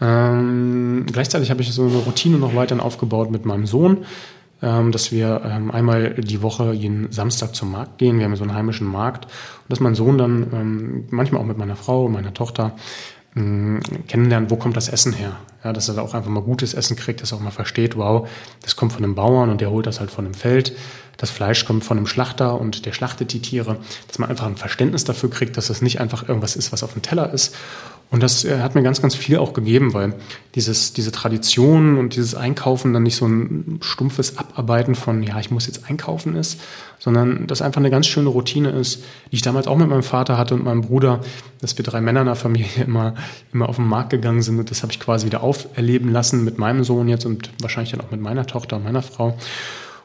Ähm, 0.00 1.06
gleichzeitig 1.10 1.50
habe 1.50 1.62
ich 1.62 1.72
so 1.72 1.84
eine 1.84 1.96
Routine 1.96 2.38
noch 2.38 2.54
weiterhin 2.54 2.82
aufgebaut 2.82 3.30
mit 3.30 3.46
meinem 3.46 3.66
Sohn, 3.66 4.04
ähm, 4.62 4.92
dass 4.92 5.12
wir 5.12 5.42
ähm, 5.44 5.70
einmal 5.70 6.14
die 6.14 6.42
Woche 6.42 6.72
jeden 6.72 7.10
Samstag 7.12 7.54
zum 7.54 7.72
Markt 7.72 7.98
gehen. 7.98 8.18
Wir 8.18 8.26
haben 8.26 8.36
so 8.36 8.44
einen 8.44 8.54
heimischen 8.54 8.86
Markt 8.86 9.24
und 9.24 9.70
dass 9.70 9.80
mein 9.80 9.94
Sohn 9.94 10.18
dann 10.18 10.46
ähm, 10.52 11.04
manchmal 11.10 11.40
auch 11.40 11.46
mit 11.46 11.58
meiner 11.58 11.76
Frau 11.76 12.06
und 12.06 12.12
meiner 12.12 12.34
Tochter 12.34 12.72
kennenlernen, 13.36 14.50
wo 14.50 14.56
kommt 14.56 14.76
das 14.76 14.88
Essen 14.88 15.12
her? 15.12 15.36
Ja, 15.62 15.74
dass 15.74 15.88
er 15.88 15.94
da 15.96 16.02
auch 16.02 16.14
einfach 16.14 16.30
mal 16.30 16.42
gutes 16.42 16.72
Essen 16.72 16.96
kriegt, 16.96 17.20
dass 17.20 17.32
er 17.32 17.38
auch 17.38 17.42
mal 17.42 17.50
versteht, 17.50 17.96
wow, 17.96 18.26
das 18.62 18.76
kommt 18.76 18.92
von 18.92 19.04
einem 19.04 19.14
Bauern 19.14 19.50
und 19.50 19.60
der 19.60 19.70
holt 19.70 19.86
das 19.86 20.00
halt 20.00 20.10
von 20.10 20.24
einem 20.24 20.34
Feld. 20.34 20.74
Das 21.18 21.30
Fleisch 21.30 21.64
kommt 21.64 21.84
von 21.84 21.98
einem 21.98 22.06
Schlachter 22.06 22.58
und 22.58 22.86
der 22.86 22.92
schlachtet 22.92 23.32
die 23.32 23.40
Tiere. 23.40 23.76
Dass 24.08 24.18
man 24.18 24.30
einfach 24.30 24.46
ein 24.46 24.56
Verständnis 24.56 25.04
dafür 25.04 25.30
kriegt, 25.30 25.56
dass 25.56 25.66
das 25.66 25.82
nicht 25.82 26.00
einfach 26.00 26.28
irgendwas 26.28 26.56
ist, 26.56 26.72
was 26.72 26.82
auf 26.82 26.94
dem 26.94 27.02
Teller 27.02 27.32
ist. 27.32 27.54
Und 28.10 28.22
das 28.22 28.44
äh, 28.44 28.60
hat 28.60 28.74
mir 28.74 28.82
ganz, 28.82 29.02
ganz 29.02 29.16
viel 29.16 29.38
auch 29.38 29.52
gegeben, 29.52 29.92
weil 29.92 30.14
dieses, 30.54 30.92
diese 30.92 31.10
Tradition 31.10 31.98
und 31.98 32.14
dieses 32.14 32.34
Einkaufen 32.34 32.92
dann 32.92 33.02
nicht 33.02 33.16
so 33.16 33.26
ein 33.26 33.78
stumpfes 33.82 34.38
Abarbeiten 34.38 34.94
von, 34.94 35.22
ja, 35.22 35.40
ich 35.40 35.50
muss 35.50 35.66
jetzt 35.66 35.88
einkaufen 35.88 36.36
ist, 36.36 36.60
sondern 37.00 37.46
das 37.48 37.62
einfach 37.62 37.80
eine 37.80 37.90
ganz 37.90 38.06
schöne 38.06 38.28
Routine 38.28 38.70
ist, 38.70 39.02
die 39.30 39.36
ich 39.36 39.42
damals 39.42 39.66
auch 39.66 39.76
mit 39.76 39.88
meinem 39.88 40.04
Vater 40.04 40.38
hatte 40.38 40.54
und 40.54 40.64
meinem 40.64 40.82
Bruder, 40.82 41.20
dass 41.60 41.76
wir 41.76 41.84
drei 41.84 42.00
Männer 42.00 42.20
in 42.20 42.26
der 42.26 42.36
Familie 42.36 42.84
immer, 42.86 43.14
immer 43.52 43.68
auf 43.68 43.76
den 43.76 43.86
Markt 43.86 44.10
gegangen 44.10 44.42
sind. 44.42 44.58
Und 44.58 44.70
das 44.70 44.82
habe 44.82 44.92
ich 44.92 45.00
quasi 45.00 45.26
wieder 45.26 45.42
auferleben 45.42 46.12
lassen 46.12 46.44
mit 46.44 46.58
meinem 46.58 46.84
Sohn 46.84 47.08
jetzt 47.08 47.26
und 47.26 47.50
wahrscheinlich 47.60 47.90
dann 47.90 48.00
auch 48.02 48.12
mit 48.12 48.20
meiner 48.20 48.46
Tochter 48.46 48.76
und 48.76 48.84
meiner 48.84 49.02
Frau. 49.02 49.36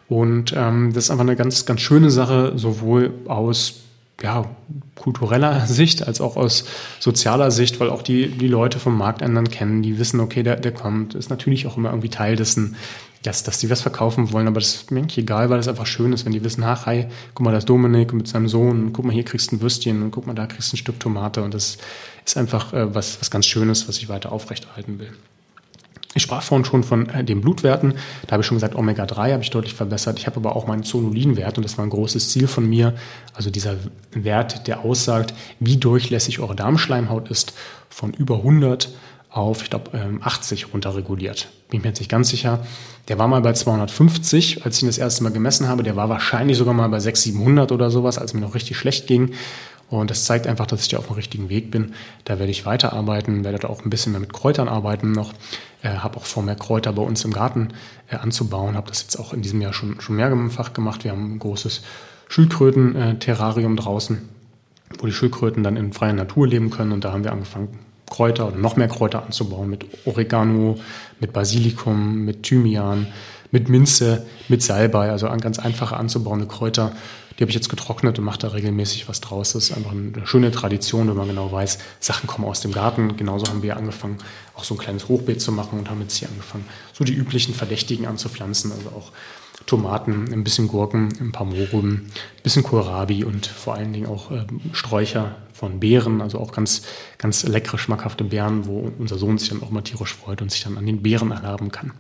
Und 0.09 0.53
ähm, 0.57 0.91
das 0.93 1.05
ist 1.05 1.11
einfach 1.11 1.23
eine 1.23 1.35
ganz, 1.35 1.65
ganz 1.65 1.81
schöne 1.81 2.09
Sache, 2.09 2.53
sowohl 2.55 3.13
aus 3.27 3.81
ja, 4.23 4.49
kultureller 4.95 5.65
Sicht 5.67 6.07
als 6.07 6.21
auch 6.21 6.38
aus 6.38 6.65
sozialer 6.99 7.51
Sicht, 7.51 7.79
weil 7.79 7.89
auch 7.89 8.01
die, 8.01 8.27
die 8.29 8.47
Leute 8.47 8.79
vom 8.79 8.97
Markt 8.97 9.23
anderen 9.23 9.49
kennen, 9.49 9.81
die 9.81 9.99
wissen, 9.99 10.19
okay, 10.19 10.43
der, 10.43 10.57
der 10.57 10.73
kommt, 10.73 11.15
ist 11.15 11.29
natürlich 11.29 11.67
auch 11.67 11.77
immer 11.77 11.89
irgendwie 11.89 12.10
Teil 12.10 12.36
dessen, 12.36 12.75
dass, 13.23 13.43
dass 13.43 13.60
die 13.60 13.69
was 13.69 13.81
verkaufen 13.81 14.31
wollen, 14.31 14.47
aber 14.47 14.60
das 14.60 14.75
ist 14.75 14.91
mir 14.91 14.99
eigentlich 14.99 15.19
egal, 15.19 15.49
weil 15.49 15.60
es 15.60 15.67
einfach 15.67 15.86
schön 15.86 16.12
ist, 16.12 16.25
wenn 16.25 16.31
die 16.31 16.43
wissen, 16.43 16.63
ach, 16.63 16.88
hi, 16.88 17.05
guck 17.36 17.45
mal, 17.45 17.51
da 17.51 17.60
ist 17.60 17.69
Dominik 17.69 18.13
mit 18.13 18.27
seinem 18.27 18.47
Sohn, 18.47 18.93
guck 18.93 19.05
mal, 19.05 19.13
hier 19.13 19.23
kriegst 19.23 19.51
du 19.51 19.57
ein 19.57 19.62
Würstchen 19.62 20.01
und 20.01 20.12
guck 20.12 20.25
mal, 20.25 20.34
da 20.34 20.47
kriegst 20.47 20.71
du 20.71 20.75
ein 20.75 20.79
Stück 20.79 20.99
Tomate 20.99 21.43
und 21.43 21.53
das 21.53 21.77
ist 22.25 22.38
einfach 22.38 22.73
äh, 22.73 22.93
was, 22.95 23.19
was 23.21 23.29
ganz 23.29 23.45
Schönes, 23.45 23.88
was 23.88 23.97
ich 23.97 24.10
weiter 24.10 24.31
aufrechterhalten 24.31 24.97
will. 24.99 25.12
Ich 26.13 26.24
sprach 26.24 26.43
vorhin 26.43 26.65
schon 26.65 26.84
von 26.84 27.10
äh, 27.10 27.24
den 27.24 27.41
Blutwerten. 27.41 27.93
Da 28.28 28.34
habe 28.34 28.41
ich 28.41 28.47
schon 28.47 28.58
gesagt, 28.58 28.76
Omega-3 28.76 29.32
habe 29.32 29.43
ich 29.43 29.50
deutlich 29.50 29.74
verbessert. 29.74 30.19
Ich 30.19 30.28
habe 30.28 30.38
aber 30.38 30.56
auch 30.56 30.67
meinen 30.67 30.84
Zonulinwert 30.84 31.58
und 31.58 31.63
das 31.63 31.78
war 31.78 31.86
ein 31.86 31.89
großes 31.89 32.30
Ziel 32.30 32.47
von 32.47 32.69
mir. 32.69 32.95
Also 33.34 33.50
dieser 33.50 33.76
Wert, 34.12 34.67
der 34.67 34.84
aussagt, 34.84 35.34
wie 35.60 35.78
durchlässig 35.78 36.39
eure 36.39 36.56
Darmschleimhaut 36.56 37.30
ist, 37.30 37.54
von 37.89 38.13
über 38.13 38.38
100 38.38 38.89
auf, 39.30 39.63
ich 39.63 39.69
glaube, 39.69 39.91
80 40.21 40.74
runterreguliert. 40.74 41.47
Bin 41.69 41.78
ich 41.78 41.84
mir 41.84 41.89
jetzt 41.89 42.00
nicht 42.00 42.12
ganz 42.12 42.30
sicher. 42.30 42.60
Der 43.08 43.17
war 43.17 43.30
mal 43.30 43.41
bei 43.41 43.54
250, 43.54 44.65
als 44.65 44.78
ich 44.78 44.84
ihn 44.84 44.89
das 44.89 44.97
erste 44.97 45.24
Mal 45.24 45.32
gemessen 45.32 45.69
habe. 45.69 45.84
Der 45.84 45.95
war 45.95 46.10
wahrscheinlich 46.10 46.58
sogar 46.58 46.74
mal 46.74 46.89
bei 46.89 47.00
600, 47.00 47.38
700 47.38 47.71
oder 47.71 47.89
sowas, 47.89 48.17
als 48.17 48.34
mir 48.34 48.41
noch 48.41 48.56
richtig 48.56 48.76
schlecht 48.76 49.08
ging. 49.08 49.32
Und 49.89 50.10
das 50.10 50.26
zeigt 50.26 50.47
einfach, 50.47 50.67
dass 50.67 50.82
ich 50.82 50.89
da 50.89 50.97
auf 50.97 51.08
dem 51.08 51.15
richtigen 51.15 51.50
Weg 51.50 51.71
bin. 51.71 51.93
Da 52.26 52.39
werde 52.39 52.52
ich 52.52 52.65
weiterarbeiten, 52.65 53.43
werde 53.43 53.60
da 53.60 53.69
auch 53.69 53.84
ein 53.84 53.89
bisschen 53.89 54.12
mehr 54.12 54.21
mit 54.21 54.34
Kräutern 54.34 54.67
arbeiten 54.67 55.12
noch. 55.12 55.34
Äh, 55.83 55.97
habe 55.97 56.17
auch 56.17 56.25
vor, 56.25 56.43
mehr 56.43 56.55
Kräuter 56.55 56.93
bei 56.93 57.01
uns 57.01 57.25
im 57.25 57.33
Garten 57.33 57.69
äh, 58.09 58.15
anzubauen. 58.15 58.75
Habe 58.75 58.89
das 58.89 59.01
jetzt 59.01 59.17
auch 59.17 59.33
in 59.33 59.41
diesem 59.41 59.61
Jahr 59.61 59.73
schon, 59.73 59.99
schon 59.99 60.15
mehrfach 60.15 60.73
gemacht. 60.73 61.03
Wir 61.03 61.11
haben 61.11 61.35
ein 61.35 61.39
großes 61.39 61.81
Schildkröten-Terrarium 62.29 63.75
draußen, 63.75 64.29
wo 64.99 65.05
die 65.07 65.11
Schildkröten 65.11 65.63
dann 65.63 65.77
in 65.77 65.91
freier 65.91 66.13
Natur 66.13 66.47
leben 66.47 66.69
können. 66.69 66.91
Und 66.91 67.03
da 67.03 67.11
haben 67.11 67.23
wir 67.23 67.31
angefangen, 67.31 67.79
Kräuter 68.09 68.47
oder 68.47 68.57
noch 68.57 68.75
mehr 68.75 68.89
Kräuter 68.89 69.23
anzubauen 69.23 69.69
mit 69.69 69.85
Oregano, 70.05 70.77
mit 71.19 71.33
Basilikum, 71.33 72.25
mit 72.25 72.43
Thymian, 72.43 73.07
mit 73.51 73.69
Minze, 73.69 74.25
mit 74.49 74.61
Salbei, 74.61 75.09
also 75.09 75.27
ganz 75.39 75.59
einfache 75.59 75.97
anzubauende 75.97 76.45
Kräuter, 76.45 76.91
die 77.37 77.43
habe 77.43 77.49
ich 77.49 77.55
jetzt 77.55 77.69
getrocknet 77.69 78.19
und 78.19 78.25
mache 78.25 78.39
da 78.39 78.49
regelmäßig 78.49 79.07
was 79.07 79.21
draus. 79.21 79.53
Das 79.53 79.65
ist 79.65 79.77
einfach 79.77 79.91
eine 79.91 80.25
schöne 80.25 80.51
Tradition, 80.51 81.07
wenn 81.07 81.15
man 81.15 81.27
genau 81.27 81.51
weiß, 81.51 81.79
Sachen 81.99 82.27
kommen 82.27 82.47
aus 82.47 82.61
dem 82.61 82.71
Garten. 82.71 83.17
Genauso 83.17 83.47
haben 83.47 83.63
wir 83.63 83.77
angefangen, 83.77 84.17
auch 84.55 84.63
so 84.63 84.75
ein 84.75 84.77
kleines 84.77 85.07
Hochbeet 85.07 85.41
zu 85.41 85.51
machen 85.51 85.79
und 85.79 85.89
haben 85.89 86.01
jetzt 86.01 86.17
hier 86.17 86.29
angefangen, 86.29 86.65
so 86.93 87.03
die 87.03 87.13
üblichen 87.13 87.53
Verdächtigen 87.53 88.05
anzupflanzen. 88.05 88.71
Also 88.71 88.89
auch 88.89 89.11
Tomaten, 89.65 90.33
ein 90.33 90.43
bisschen 90.43 90.67
Gurken, 90.67 91.09
ein 91.19 91.31
paar 91.31 91.45
Mohrrüben, 91.45 92.07
ein 92.07 92.43
bisschen 92.43 92.63
Kohlrabi 92.63 93.23
und 93.23 93.45
vor 93.45 93.75
allen 93.75 93.93
Dingen 93.93 94.07
auch 94.07 94.31
äh, 94.31 94.45
Sträucher 94.73 95.35
von 95.53 95.79
Beeren, 95.79 96.21
also 96.21 96.39
auch 96.39 96.51
ganz, 96.51 96.83
ganz 97.17 97.43
leckere, 97.43 97.77
schmackhafte 97.77 98.23
Beeren, 98.23 98.65
wo 98.65 98.91
unser 98.97 99.17
Sohn 99.17 99.37
sich 99.37 99.49
dann 99.49 99.61
auch 99.61 99.69
mal 99.69 99.81
tierisch 99.81 100.13
freut 100.13 100.41
und 100.41 100.51
sich 100.51 100.63
dann 100.63 100.77
an 100.77 100.85
den 100.85 101.03
Beeren 101.03 101.31
erlaben 101.31 101.71
kann. 101.71 101.93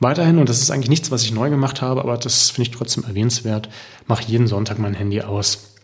Weiterhin, 0.00 0.38
und 0.38 0.48
das 0.48 0.60
ist 0.60 0.70
eigentlich 0.70 0.90
nichts, 0.90 1.10
was 1.10 1.22
ich 1.22 1.32
neu 1.32 1.50
gemacht 1.50 1.80
habe, 1.80 2.00
aber 2.00 2.16
das 2.16 2.50
finde 2.50 2.70
ich 2.70 2.76
trotzdem 2.76 3.04
erwähnenswert, 3.04 3.68
mache 4.06 4.22
ich 4.22 4.28
jeden 4.28 4.46
Sonntag 4.46 4.78
mein 4.78 4.94
Handy 4.94 5.22
aus. 5.22 5.74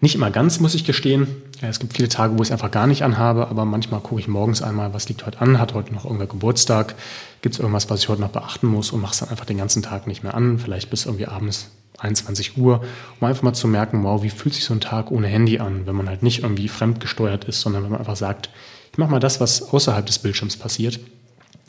Nicht 0.00 0.14
immer 0.14 0.30
ganz, 0.30 0.60
muss 0.60 0.74
ich 0.74 0.84
gestehen. 0.84 1.28
Es 1.62 1.78
gibt 1.78 1.94
viele 1.94 2.08
Tage, 2.08 2.36
wo 2.36 2.42
ich 2.42 2.48
es 2.48 2.52
einfach 2.52 2.70
gar 2.70 2.86
nicht 2.86 3.02
anhabe, 3.02 3.48
aber 3.48 3.64
manchmal 3.64 4.00
gucke 4.00 4.20
ich 4.20 4.28
morgens 4.28 4.60
einmal, 4.60 4.92
was 4.92 5.08
liegt 5.08 5.24
heute 5.24 5.40
an, 5.40 5.58
hat 5.58 5.72
heute 5.72 5.94
noch 5.94 6.04
irgendwer 6.04 6.26
Geburtstag, 6.26 6.94
gibt 7.40 7.54
es 7.54 7.58
irgendwas, 7.58 7.88
was 7.88 8.00
ich 8.00 8.08
heute 8.08 8.20
noch 8.20 8.30
beachten 8.30 8.66
muss 8.66 8.90
und 8.90 9.00
mache 9.00 9.12
es 9.12 9.20
dann 9.20 9.30
einfach 9.30 9.46
den 9.46 9.56
ganzen 9.56 9.82
Tag 9.82 10.06
nicht 10.06 10.22
mehr 10.22 10.34
an, 10.34 10.58
vielleicht 10.58 10.90
bis 10.90 11.06
irgendwie 11.06 11.26
abends 11.26 11.70
21 11.98 12.58
Uhr, 12.58 12.82
um 13.20 13.26
einfach 13.26 13.42
mal 13.42 13.54
zu 13.54 13.68
merken, 13.68 14.02
wow, 14.04 14.22
wie 14.22 14.30
fühlt 14.30 14.54
sich 14.54 14.64
so 14.64 14.74
ein 14.74 14.80
Tag 14.80 15.10
ohne 15.10 15.28
Handy 15.28 15.58
an, 15.58 15.86
wenn 15.86 15.94
man 15.94 16.08
halt 16.08 16.22
nicht 16.22 16.42
irgendwie 16.42 16.68
fremdgesteuert 16.68 17.44
ist, 17.44 17.60
sondern 17.60 17.84
wenn 17.84 17.90
man 17.90 18.00
einfach 18.00 18.16
sagt, 18.16 18.50
ich 18.92 18.98
mache 18.98 19.10
mal 19.10 19.20
das, 19.20 19.40
was 19.40 19.72
außerhalb 19.72 20.04
des 20.04 20.18
Bildschirms 20.18 20.56
passiert 20.56 21.00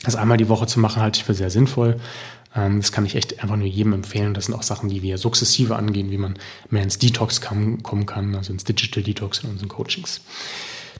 das 0.06 0.16
einmal 0.16 0.38
die 0.38 0.48
Woche 0.48 0.66
zu 0.66 0.80
machen, 0.80 1.02
halte 1.02 1.18
ich 1.18 1.24
für 1.24 1.34
sehr 1.34 1.50
sinnvoll. 1.50 2.00
Ähm, 2.54 2.80
das 2.80 2.92
kann 2.92 3.04
ich 3.04 3.14
echt 3.16 3.42
einfach 3.42 3.56
nur 3.56 3.66
jedem 3.66 3.92
empfehlen. 3.92 4.34
Das 4.34 4.46
sind 4.46 4.54
auch 4.54 4.62
Sachen, 4.62 4.88
die 4.88 5.02
wir 5.02 5.18
sukzessive 5.18 5.76
angehen, 5.76 6.10
wie 6.10 6.18
man 6.18 6.38
mehr 6.70 6.82
ins 6.82 6.98
Detox 6.98 7.40
kommen 7.40 8.06
kann, 8.06 8.34
also 8.34 8.52
ins 8.52 8.64
Digital 8.64 9.02
Detox 9.02 9.40
in 9.40 9.50
unseren 9.50 9.68
Coachings. 9.68 10.22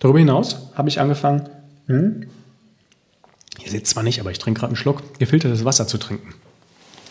Darüber 0.00 0.18
hinaus 0.18 0.70
habe 0.74 0.88
ich 0.88 1.00
angefangen, 1.00 1.48
hm, 1.86 2.26
ihr 3.64 3.70
seht 3.70 3.86
zwar 3.86 4.02
nicht, 4.02 4.20
aber 4.20 4.30
ich 4.30 4.38
trinke 4.38 4.60
gerade 4.60 4.70
einen 4.70 4.76
Schluck, 4.76 5.18
gefiltertes 5.18 5.64
Wasser 5.64 5.86
zu 5.86 5.98
trinken. 5.98 6.34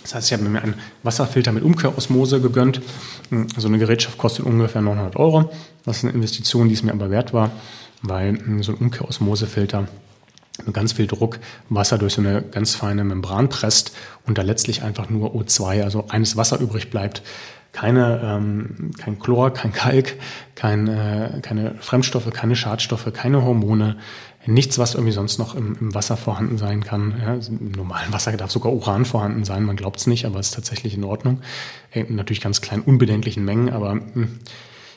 Das 0.04 0.14
heißt, 0.14 0.28
ich 0.28 0.34
habe 0.38 0.48
mir 0.48 0.62
einen 0.62 0.76
Wasserfilter 1.02 1.52
mit 1.52 1.64
Umkehrosmose 1.64 2.40
gegönnt. 2.40 2.80
Hm, 3.30 3.48
so 3.58 3.68
eine 3.68 3.80
Gerätschaft 3.80 4.20
kostet 4.20 4.46
ungefähr 4.46 4.82
900 4.82 5.16
Euro. 5.16 5.52
Das 5.84 5.98
ist 5.98 6.04
eine 6.04 6.14
Investition, 6.14 6.68
die 6.68 6.76
es 6.76 6.84
mir 6.84 6.92
aber 6.92 7.10
wert 7.10 7.34
war, 7.34 7.52
weil 8.04 8.38
hm, 8.38 8.62
so 8.62 8.74
ein 8.74 8.78
Umkehrosmosefilter 8.78 9.88
mit 10.64 10.74
ganz 10.74 10.94
viel 10.94 11.08
Druck 11.08 11.40
Wasser 11.70 11.98
durch 11.98 12.14
so 12.14 12.22
eine 12.22 12.42
ganz 12.42 12.76
feine 12.76 13.04
Membran 13.04 13.50
presst 13.50 13.96
und 14.26 14.38
da 14.38 14.42
letztlich 14.42 14.84
einfach 14.84 15.10
nur 15.10 15.36
O2, 15.36 15.84
also 15.84 16.06
eines 16.10 16.38
Wasser 16.38 16.60
übrig 16.60 16.90
bleibt. 16.90 17.22
Keine, 17.72 18.22
ähm, 18.24 18.92
kein 18.98 19.20
Chlor, 19.20 19.52
kein 19.52 19.74
Kalk, 19.74 20.16
kein, 20.56 20.88
äh, 20.88 21.42
keine 21.42 21.76
Fremdstoffe, 21.82 22.32
keine 22.32 22.56
Schadstoffe, 22.56 23.12
keine 23.12 23.44
Hormone, 23.44 23.98
nichts, 24.46 24.80
was 24.80 24.94
irgendwie 24.94 25.12
sonst 25.12 25.40
noch 25.40 25.56
im, 25.56 25.76
im 25.82 25.94
Wasser 25.94 26.16
vorhanden 26.16 26.58
sein 26.58 26.86
kann. 26.86 27.16
Ja, 27.20 27.34
Im 27.34 27.72
normalen 27.72 28.14
Wasser 28.14 28.32
darf 28.38 28.52
sogar 28.52 28.72
Uran 28.72 29.04
vorhanden 29.04 29.44
sein, 29.44 29.64
man 29.64 29.76
glaubt 29.76 30.00
es 30.00 30.08
nicht, 30.08 30.26
aber 30.26 30.40
es 30.40 30.48
ist 30.48 30.54
tatsächlich 30.56 30.94
in 30.94 31.04
Ordnung. 31.04 31.42
Äh, 31.92 32.06
natürlich 32.08 32.40
ganz 32.40 32.62
klein, 32.62 32.82
unbedenklichen 32.82 33.44
Mengen, 33.44 33.70
aber 33.74 33.96
mh, 33.96 34.04
hm, 34.14 34.40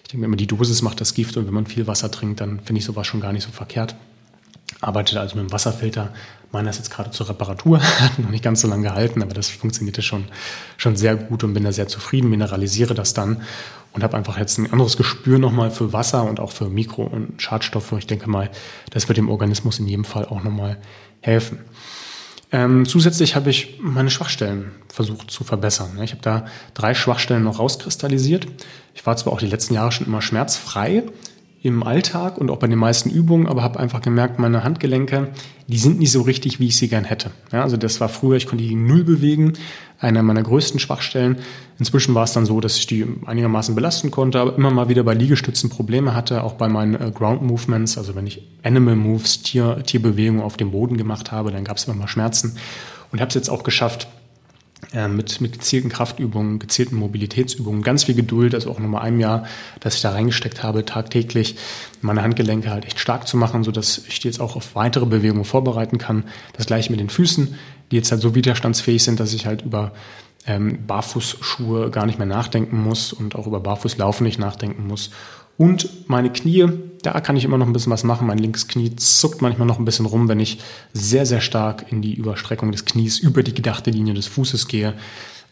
ich 0.04 0.12
denke 0.12 0.26
immer, 0.26 0.36
die 0.36 0.46
Dosis 0.46 0.80
macht 0.80 1.00
das 1.00 1.14
Gift 1.14 1.36
und 1.36 1.46
wenn 1.48 1.54
man 1.54 1.66
viel 1.66 1.88
Wasser 1.88 2.12
trinkt, 2.12 2.40
dann 2.40 2.60
finde 2.60 2.78
ich 2.78 2.84
sowas 2.84 3.08
schon 3.08 3.20
gar 3.20 3.32
nicht 3.32 3.42
so 3.42 3.50
verkehrt 3.50 3.96
arbeitet 4.80 5.18
also 5.18 5.36
mit 5.36 5.48
dem 5.48 5.52
Wasserfilter. 5.52 6.12
Meiner 6.50 6.70
ist 6.70 6.78
jetzt 6.78 6.90
gerade 6.90 7.10
zur 7.10 7.28
Reparatur, 7.28 7.80
hat 8.00 8.18
noch 8.18 8.30
nicht 8.30 8.44
ganz 8.44 8.60
so 8.60 8.68
lange 8.68 8.84
gehalten, 8.84 9.22
aber 9.22 9.34
das 9.34 9.48
funktionierte 9.48 10.02
schon, 10.02 10.24
schon 10.76 10.96
sehr 10.96 11.16
gut 11.16 11.44
und 11.44 11.54
bin 11.54 11.64
da 11.64 11.72
sehr 11.72 11.88
zufrieden, 11.88 12.30
mineralisiere 12.30 12.94
das 12.94 13.14
dann 13.14 13.42
und 13.92 14.02
habe 14.02 14.16
einfach 14.16 14.38
jetzt 14.38 14.58
ein 14.58 14.70
anderes 14.72 14.96
Gespür 14.96 15.38
nochmal 15.38 15.70
für 15.70 15.92
Wasser 15.92 16.24
und 16.24 16.40
auch 16.40 16.52
für 16.52 16.68
Mikro- 16.68 17.04
und 17.06 17.40
Schadstoffe. 17.42 17.92
Ich 17.92 18.06
denke 18.06 18.28
mal, 18.30 18.50
das 18.90 19.08
wird 19.08 19.18
dem 19.18 19.28
Organismus 19.28 19.78
in 19.78 19.86
jedem 19.86 20.04
Fall 20.04 20.24
auch 20.26 20.42
nochmal 20.42 20.78
helfen. 21.20 21.58
Ähm, 22.50 22.86
zusätzlich 22.86 23.36
habe 23.36 23.50
ich 23.50 23.78
meine 23.80 24.10
Schwachstellen 24.10 24.72
versucht 24.88 25.30
zu 25.30 25.44
verbessern. 25.44 26.00
Ich 26.02 26.12
habe 26.12 26.22
da 26.22 26.46
drei 26.74 26.94
Schwachstellen 26.94 27.44
noch 27.44 27.58
rauskristallisiert. 27.58 28.46
Ich 28.94 29.04
war 29.04 29.16
zwar 29.16 29.32
auch 29.32 29.38
die 29.38 29.46
letzten 29.46 29.74
Jahre 29.74 29.92
schon 29.92 30.06
immer 30.06 30.22
schmerzfrei, 30.22 31.02
im 31.60 31.82
Alltag 31.82 32.38
und 32.38 32.50
auch 32.50 32.58
bei 32.58 32.68
den 32.68 32.78
meisten 32.78 33.10
Übungen, 33.10 33.48
aber 33.48 33.62
habe 33.62 33.80
einfach 33.80 34.00
gemerkt, 34.00 34.38
meine 34.38 34.62
Handgelenke, 34.62 35.28
die 35.66 35.78
sind 35.78 35.98
nicht 35.98 36.12
so 36.12 36.22
richtig, 36.22 36.60
wie 36.60 36.68
ich 36.68 36.76
sie 36.76 36.88
gern 36.88 37.04
hätte. 37.04 37.32
Ja, 37.52 37.62
also 37.62 37.76
das 37.76 38.00
war 38.00 38.08
früher, 38.08 38.36
ich 38.36 38.46
konnte 38.46 38.64
die 38.64 38.76
null 38.76 39.02
bewegen, 39.02 39.54
einer 39.98 40.22
meiner 40.22 40.42
größten 40.42 40.78
Schwachstellen. 40.78 41.38
Inzwischen 41.80 42.14
war 42.14 42.24
es 42.24 42.32
dann 42.32 42.46
so, 42.46 42.60
dass 42.60 42.76
ich 42.78 42.86
die 42.86 43.04
einigermaßen 43.26 43.74
belasten 43.74 44.12
konnte, 44.12 44.38
aber 44.38 44.56
immer 44.56 44.70
mal 44.70 44.88
wieder 44.88 45.02
bei 45.02 45.14
Liegestützen 45.14 45.68
Probleme 45.68 46.14
hatte, 46.14 46.44
auch 46.44 46.54
bei 46.54 46.68
meinen 46.68 46.94
äh, 46.94 47.10
Ground 47.10 47.42
Movements, 47.42 47.98
also 47.98 48.14
wenn 48.14 48.26
ich 48.26 48.42
Animal 48.62 48.94
Moves, 48.94 49.42
Tier, 49.42 49.82
Tierbewegungen 49.84 50.42
auf 50.42 50.56
dem 50.56 50.70
Boden 50.70 50.96
gemacht 50.96 51.32
habe, 51.32 51.50
dann 51.50 51.64
gab 51.64 51.76
es 51.76 51.84
immer 51.84 51.96
mal 51.96 52.08
Schmerzen. 52.08 52.56
Und 53.10 53.20
habe 53.20 53.30
es 53.30 53.34
jetzt 53.34 53.48
auch 53.48 53.64
geschafft, 53.64 54.06
mit, 55.08 55.40
mit 55.40 55.52
gezielten 55.52 55.88
Kraftübungen, 55.88 56.58
gezielten 56.58 56.96
Mobilitätsübungen, 56.96 57.82
ganz 57.82 58.04
viel 58.04 58.14
Geduld, 58.14 58.54
also 58.54 58.70
auch 58.70 58.78
nochmal 58.78 59.02
einem 59.02 59.20
Jahr, 59.20 59.44
dass 59.80 59.96
ich 59.96 60.02
da 60.02 60.12
reingesteckt 60.12 60.62
habe, 60.62 60.84
tagtäglich 60.84 61.56
meine 62.00 62.22
Handgelenke 62.22 62.70
halt 62.70 62.86
echt 62.86 62.98
stark 62.98 63.28
zu 63.28 63.36
machen, 63.36 63.64
so 63.64 63.70
dass 63.70 63.98
ich 64.08 64.20
die 64.20 64.28
jetzt 64.28 64.40
auch 64.40 64.56
auf 64.56 64.74
weitere 64.76 65.04
Bewegungen 65.04 65.44
vorbereiten 65.44 65.98
kann. 65.98 66.24
Das 66.54 66.66
gleiche 66.66 66.90
mit 66.90 67.00
den 67.00 67.10
Füßen, 67.10 67.56
die 67.90 67.96
jetzt 67.96 68.12
halt 68.12 68.22
so 68.22 68.34
widerstandsfähig 68.34 69.02
sind, 69.02 69.20
dass 69.20 69.34
ich 69.34 69.46
halt 69.46 69.62
über 69.62 69.92
ähm, 70.46 70.86
Barfußschuhe 70.86 71.90
gar 71.90 72.06
nicht 72.06 72.18
mehr 72.18 72.26
nachdenken 72.26 72.80
muss 72.80 73.12
und 73.12 73.34
auch 73.34 73.46
über 73.46 73.60
Barfußlaufen 73.60 74.24
nicht 74.24 74.38
nachdenken 74.38 74.86
muss 74.86 75.10
Und 75.58 76.08
meine 76.08 76.30
Knie, 76.30 76.68
da 77.02 77.20
kann 77.20 77.36
ich 77.36 77.44
immer 77.44 77.58
noch 77.58 77.66
ein 77.66 77.72
bisschen 77.72 77.92
was 77.92 78.04
machen. 78.04 78.26
Mein 78.26 78.38
linkes 78.38 78.68
Knie 78.68 78.94
zuckt 78.96 79.42
manchmal 79.42 79.66
noch 79.66 79.78
ein 79.78 79.84
bisschen 79.84 80.06
rum, 80.06 80.28
wenn 80.28 80.40
ich 80.40 80.58
sehr, 80.92 81.26
sehr 81.26 81.40
stark 81.40 81.86
in 81.90 82.02
die 82.02 82.14
Überstreckung 82.14 82.72
des 82.72 82.84
Knies 82.84 83.18
über 83.18 83.42
die 83.42 83.54
gedachte 83.54 83.90
Linie 83.90 84.14
des 84.14 84.26
Fußes 84.26 84.68
gehe. 84.68 84.94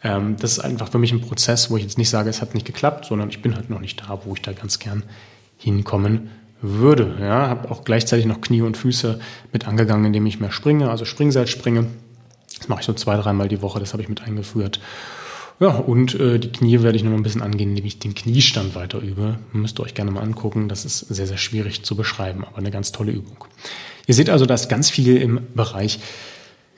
Ähm, 0.03 0.37
das 0.39 0.53
ist 0.53 0.61
einfach 0.61 0.91
für 0.91 0.99
mich 0.99 1.13
ein 1.13 1.21
Prozess, 1.21 1.71
wo 1.71 1.77
ich 1.77 1.83
jetzt 1.83 1.99
nicht 1.99 2.11
sage, 2.11 2.31
es 2.31 2.43
hat 2.43 2.55
nicht 2.55 2.67
geklappt, 2.67 3.07
sondern 3.07 3.31
ich 3.31 3.43
bin 3.43 3.55
halt 3.55 3.71
noch 3.71 3.81
nicht 3.81 4.01
da, 4.01 4.21
wo 4.25 4.35
ich 4.35 4.43
da 4.43 4.53
ganz 4.53 4.79
gern 4.79 5.05
hinkommen 5.59 6.31
würde. 6.61 7.17
Ja, 7.21 7.49
habe 7.49 7.71
auch 7.71 7.85
gleichzeitig 7.85 8.27
noch 8.27 8.41
Knie 8.41 8.63
und 8.63 8.77
Füße 8.77 9.21
mit 9.53 9.69
angegangen, 9.69 10.07
indem 10.07 10.27
ich 10.27 10.41
mehr 10.41 10.53
springe, 10.53 10.91
also 10.91 11.05
Springseil 11.05 11.47
springe. 11.47 11.87
Das 12.59 12.69
mache 12.69 12.81
ich 12.81 12.87
so 12.87 12.93
zwei, 12.95 13.17
dreimal 13.17 13.49
die 13.49 13.63
Woche, 13.63 13.81
das 13.81 13.93
habe 13.93 14.03
ich 14.03 14.09
mit 14.09 14.23
eingeführt. 14.23 14.81
Ja, 15.59 15.69
und 15.69 16.15
äh, 16.21 16.39
die 16.39 16.53
Knie 16.53 16.83
werde 16.83 16.97
ich 16.97 17.03
noch 17.03 17.11
mal 17.11 17.17
ein 17.17 17.23
bisschen 17.23 17.43
angehen, 17.43 17.71
indem 17.71 17.87
ich 17.87 17.99
den 17.99 18.15
Kniestand 18.15 18.75
weiter 18.75 18.99
übe. 18.99 19.39
Müsst 19.53 19.81
ihr 19.81 19.85
euch 19.85 19.95
gerne 19.95 20.11
mal 20.11 20.21
angucken. 20.21 20.69
Das 20.69 20.85
ist 20.85 20.99
sehr, 20.99 21.27
sehr 21.27 21.39
schwierig 21.39 21.83
zu 21.83 21.97
beschreiben, 21.97 22.45
aber 22.45 22.59
eine 22.59 22.71
ganz 22.71 22.93
tolle 22.93 23.13
Übung. 23.13 23.37
Ihr 24.07 24.15
seht 24.15 24.29
also, 24.29 24.45
dass 24.45 24.69
ganz 24.69 24.91
viel 24.91 25.17
im 25.17 25.41
Bereich 25.55 25.99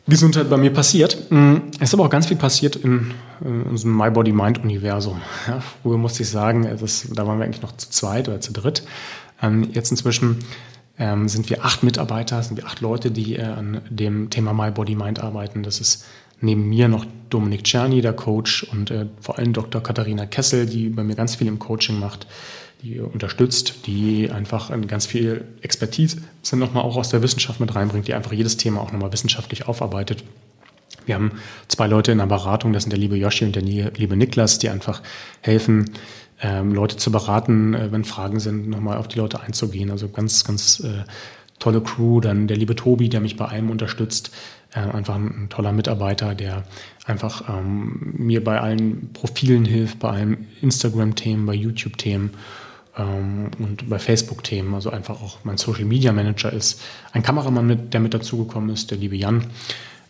Gesundheit 0.07 0.49
bei 0.49 0.57
mir 0.57 0.73
passiert. 0.73 1.31
Mm, 1.31 1.57
es 1.81 1.88
ist 1.88 1.95
aber 1.95 2.05
auch 2.05 2.11
ganz 2.11 2.27
viel 2.27 2.37
passiert 2.37 2.77
in, 2.77 3.12
in 3.45 3.62
unserem 3.64 3.97
My 3.97 4.11
Body 4.11 4.33
Mind 4.33 4.59
Universum. 4.62 5.21
Ja, 5.49 5.61
früher 5.83 5.99
musste 5.99 6.23
ich 6.23 6.31
sagen, 6.31 6.69
das, 6.81 7.09
da 7.12 7.27
waren 7.27 7.38
wir 7.38 7.45
eigentlich 7.45 7.62
noch 7.62 7.77
zu 7.77 7.91
zweit 7.91 8.29
oder 8.29 8.41
zu 8.41 8.53
dritt. 8.53 8.85
Ähm, 9.43 9.69
jetzt 9.73 9.91
inzwischen 9.91 10.38
ähm, 10.99 11.29
sind 11.29 11.51
wir 11.51 11.64
acht 11.64 11.83
Mitarbeiter, 11.83 12.43
sind 12.43 12.57
wir 12.57 12.67
acht 12.67 12.81
Leute, 12.81 13.11
die 13.11 13.37
äh, 13.37 13.43
an 13.43 13.83
dem 13.91 14.31
Thema 14.31 14.53
My 14.55 14.71
Body 14.71 14.95
Mind 14.95 15.21
arbeiten. 15.21 15.62
Das 15.62 15.81
ist 15.81 16.05
neben 16.40 16.68
mir 16.68 16.88
noch 16.88 17.07
Dominik 17.31 17.64
Czerny, 17.64 18.01
der 18.01 18.12
Coach, 18.12 18.64
und 18.64 18.90
äh, 18.90 19.07
vor 19.20 19.38
allem 19.38 19.53
Dr. 19.53 19.83
Katharina 19.83 20.27
Kessel, 20.27 20.66
die 20.66 20.88
bei 20.88 21.05
mir 21.05 21.14
ganz 21.14 21.37
viel 21.37 21.46
im 21.46 21.59
Coaching 21.59 21.98
macht, 21.98 22.27
die 22.83 23.01
unterstützt, 23.01 23.87
die 23.87 24.31
einfach 24.31 24.70
ganz 24.87 25.07
viel 25.07 25.44
Expertise 25.62 26.18
sind 26.42 26.61
nochmal 26.61 26.85
auch 26.85 26.96
aus 26.96 27.09
der 27.09 27.22
Wissenschaft 27.22 27.59
mit 27.59 27.74
reinbringt, 27.74 28.07
die 28.07 28.14
einfach 28.14 28.33
jedes 28.33 28.57
Thema 28.57 28.81
auch 28.81 28.92
nochmal 28.92 29.12
wissenschaftlich 29.12 29.66
aufarbeitet. 29.66 30.22
Wir 31.05 31.16
haben 31.16 31.33
zwei 31.66 31.87
Leute 31.87 32.12
in 32.12 32.18
der 32.18 32.27
Beratung, 32.27 32.72
das 32.72 32.85
sind 32.85 32.90
der 32.90 33.01
liebe 33.01 33.16
Yoshi 33.16 33.44
und 33.44 33.57
der 33.57 33.62
liebe 33.62 34.16
Niklas, 34.16 34.59
die 34.59 34.68
einfach 34.68 35.03
helfen, 35.40 35.90
ähm, 36.40 36.72
Leute 36.72 36.96
zu 36.96 37.11
beraten, 37.11 37.74
äh, 37.74 37.90
wenn 37.90 38.05
Fragen 38.05 38.38
sind, 38.40 38.68
nochmal 38.68 38.98
auf 38.98 39.09
die 39.09 39.18
Leute 39.18 39.40
einzugehen. 39.40 39.90
Also 39.90 40.09
ganz, 40.09 40.44
ganz 40.44 40.81
äh, 40.81 41.05
tolle 41.59 41.81
Crew. 41.81 42.20
Dann 42.20 42.46
der 42.46 42.57
liebe 42.57 42.77
Tobi, 42.77 43.09
der 43.09 43.20
mich 43.20 43.37
bei 43.37 43.46
allem 43.46 43.70
unterstützt. 43.70 44.31
Äh, 44.74 44.81
einfach 44.81 45.14
ein, 45.14 45.44
ein, 45.44 45.48
toller 45.48 45.72
Mitarbeiter, 45.72 46.35
der 46.35 46.64
einfach 47.07 47.48
ähm, 47.48 48.12
mir 48.18 48.44
bei 48.44 48.61
allen 48.61 49.12
Profilen 49.14 49.64
hilft, 49.64 49.98
bei 49.98 50.11
allen 50.11 50.46
Instagram-Themen, 50.61 51.46
bei 51.46 51.54
YouTube-Themen 51.54 52.31
ähm, 52.98 53.50
und 53.59 53.88
bei 53.88 53.98
Facebook-Themen. 53.98 54.74
Also 54.74 54.90
einfach 54.90 55.22
auch 55.22 55.38
mein 55.44 55.57
Social-Media-Manager 55.57 56.52
ist. 56.52 56.83
Ein 57.12 57.22
Kameramann, 57.22 57.66
mit, 57.66 57.94
der 57.94 58.00
mit 58.00 58.12
dazugekommen 58.12 58.68
ist, 58.68 58.90
der 58.90 58.98
liebe 58.98 59.16
Jan. 59.16 59.46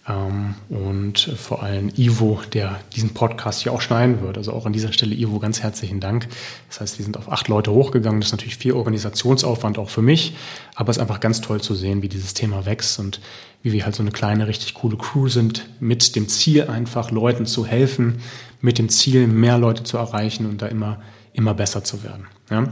Ähm, 0.08 0.54
und 0.68 1.18
vor 1.18 1.62
allem 1.62 1.90
Ivo, 1.96 2.40
der 2.52 2.80
diesen 2.94 3.10
Podcast 3.10 3.62
hier 3.62 3.72
auch 3.72 3.80
schneiden 3.80 4.22
wird. 4.22 4.38
Also 4.38 4.52
auch 4.52 4.66
an 4.66 4.72
dieser 4.72 4.92
Stelle 4.92 5.14
Ivo 5.14 5.38
ganz 5.38 5.62
herzlichen 5.62 6.00
Dank. 6.00 6.28
Das 6.68 6.80
heißt, 6.80 6.98
wir 6.98 7.04
sind 7.04 7.16
auf 7.16 7.30
acht 7.30 7.48
Leute 7.48 7.72
hochgegangen. 7.72 8.20
Das 8.20 8.28
ist 8.28 8.32
natürlich 8.32 8.56
viel 8.56 8.72
Organisationsaufwand 8.72 9.78
auch 9.78 9.90
für 9.90 10.02
mich, 10.02 10.36
aber 10.74 10.90
es 10.90 10.96
ist 10.96 11.02
einfach 11.02 11.20
ganz 11.20 11.40
toll 11.40 11.60
zu 11.60 11.74
sehen, 11.74 12.02
wie 12.02 12.08
dieses 12.08 12.34
Thema 12.34 12.64
wächst 12.66 12.98
und 12.98 13.20
wie 13.62 13.72
wir 13.72 13.84
halt 13.84 13.94
so 13.94 14.02
eine 14.02 14.12
kleine, 14.12 14.46
richtig 14.46 14.74
coole 14.74 14.96
Crew 14.96 15.28
sind, 15.28 15.68
mit 15.80 16.14
dem 16.16 16.28
Ziel 16.28 16.68
einfach 16.68 17.10
Leuten 17.10 17.44
zu 17.44 17.66
helfen, 17.66 18.20
mit 18.60 18.78
dem 18.78 18.88
Ziel 18.88 19.26
mehr 19.26 19.58
Leute 19.58 19.82
zu 19.82 19.98
erreichen 19.98 20.46
und 20.46 20.62
da 20.62 20.66
immer, 20.66 21.00
immer 21.32 21.54
besser 21.54 21.84
zu 21.84 22.02
werden. 22.02 22.26
Ja? 22.50 22.68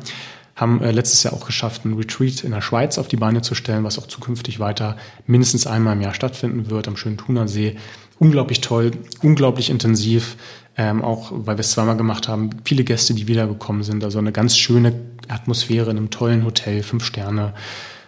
Haben 0.57 0.83
äh, 0.83 0.91
letztes 0.91 1.23
Jahr 1.23 1.35
auch 1.35 1.47
geschafft, 1.47 1.85
einen 1.85 1.95
Retreat 1.95 2.43
in 2.43 2.51
der 2.51 2.63
Schweiz 2.63 2.99
auf 2.99 3.09
die 3.09 3.17
Beine 3.17 3.43
zu 3.43 3.55
stellen, 3.55 3.85
was 3.85 3.99
auch 3.99 4.07
zukünftig 4.07 4.59
weiter 4.59 4.97
mindestens 5.27 5.67
einmal 5.67 5.95
im 5.95 6.01
Jahr 6.01 6.15
stattfinden 6.15 6.71
wird 6.71 6.89
am 6.89 6.97
schönen 6.97 7.19
Thunersee. 7.19 7.77
Unglaublich 8.19 8.63
toll, 8.63 8.93
unglaublich 9.23 9.69
intensiv, 9.69 10.37
ähm, 10.79 11.05
auch 11.05 11.31
weil 11.33 11.59
wir 11.59 11.61
es 11.61 11.73
zweimal 11.73 11.99
gemacht 11.99 12.27
haben. 12.27 12.51
Viele 12.65 12.85
Gäste, 12.85 13.13
die 13.13 13.29
wiedergekommen 13.29 13.83
sind, 13.83 14.03
also 14.03 14.19
eine 14.19 14.33
ganz 14.33 14.57
schöne 14.57 14.95
Atmosphäre 15.29 15.91
in 15.91 15.99
einem 15.99 16.11
tollen 16.11 16.45
Hotel, 16.45 16.83
fünf 16.83 17.05
Sterne 17.05 17.53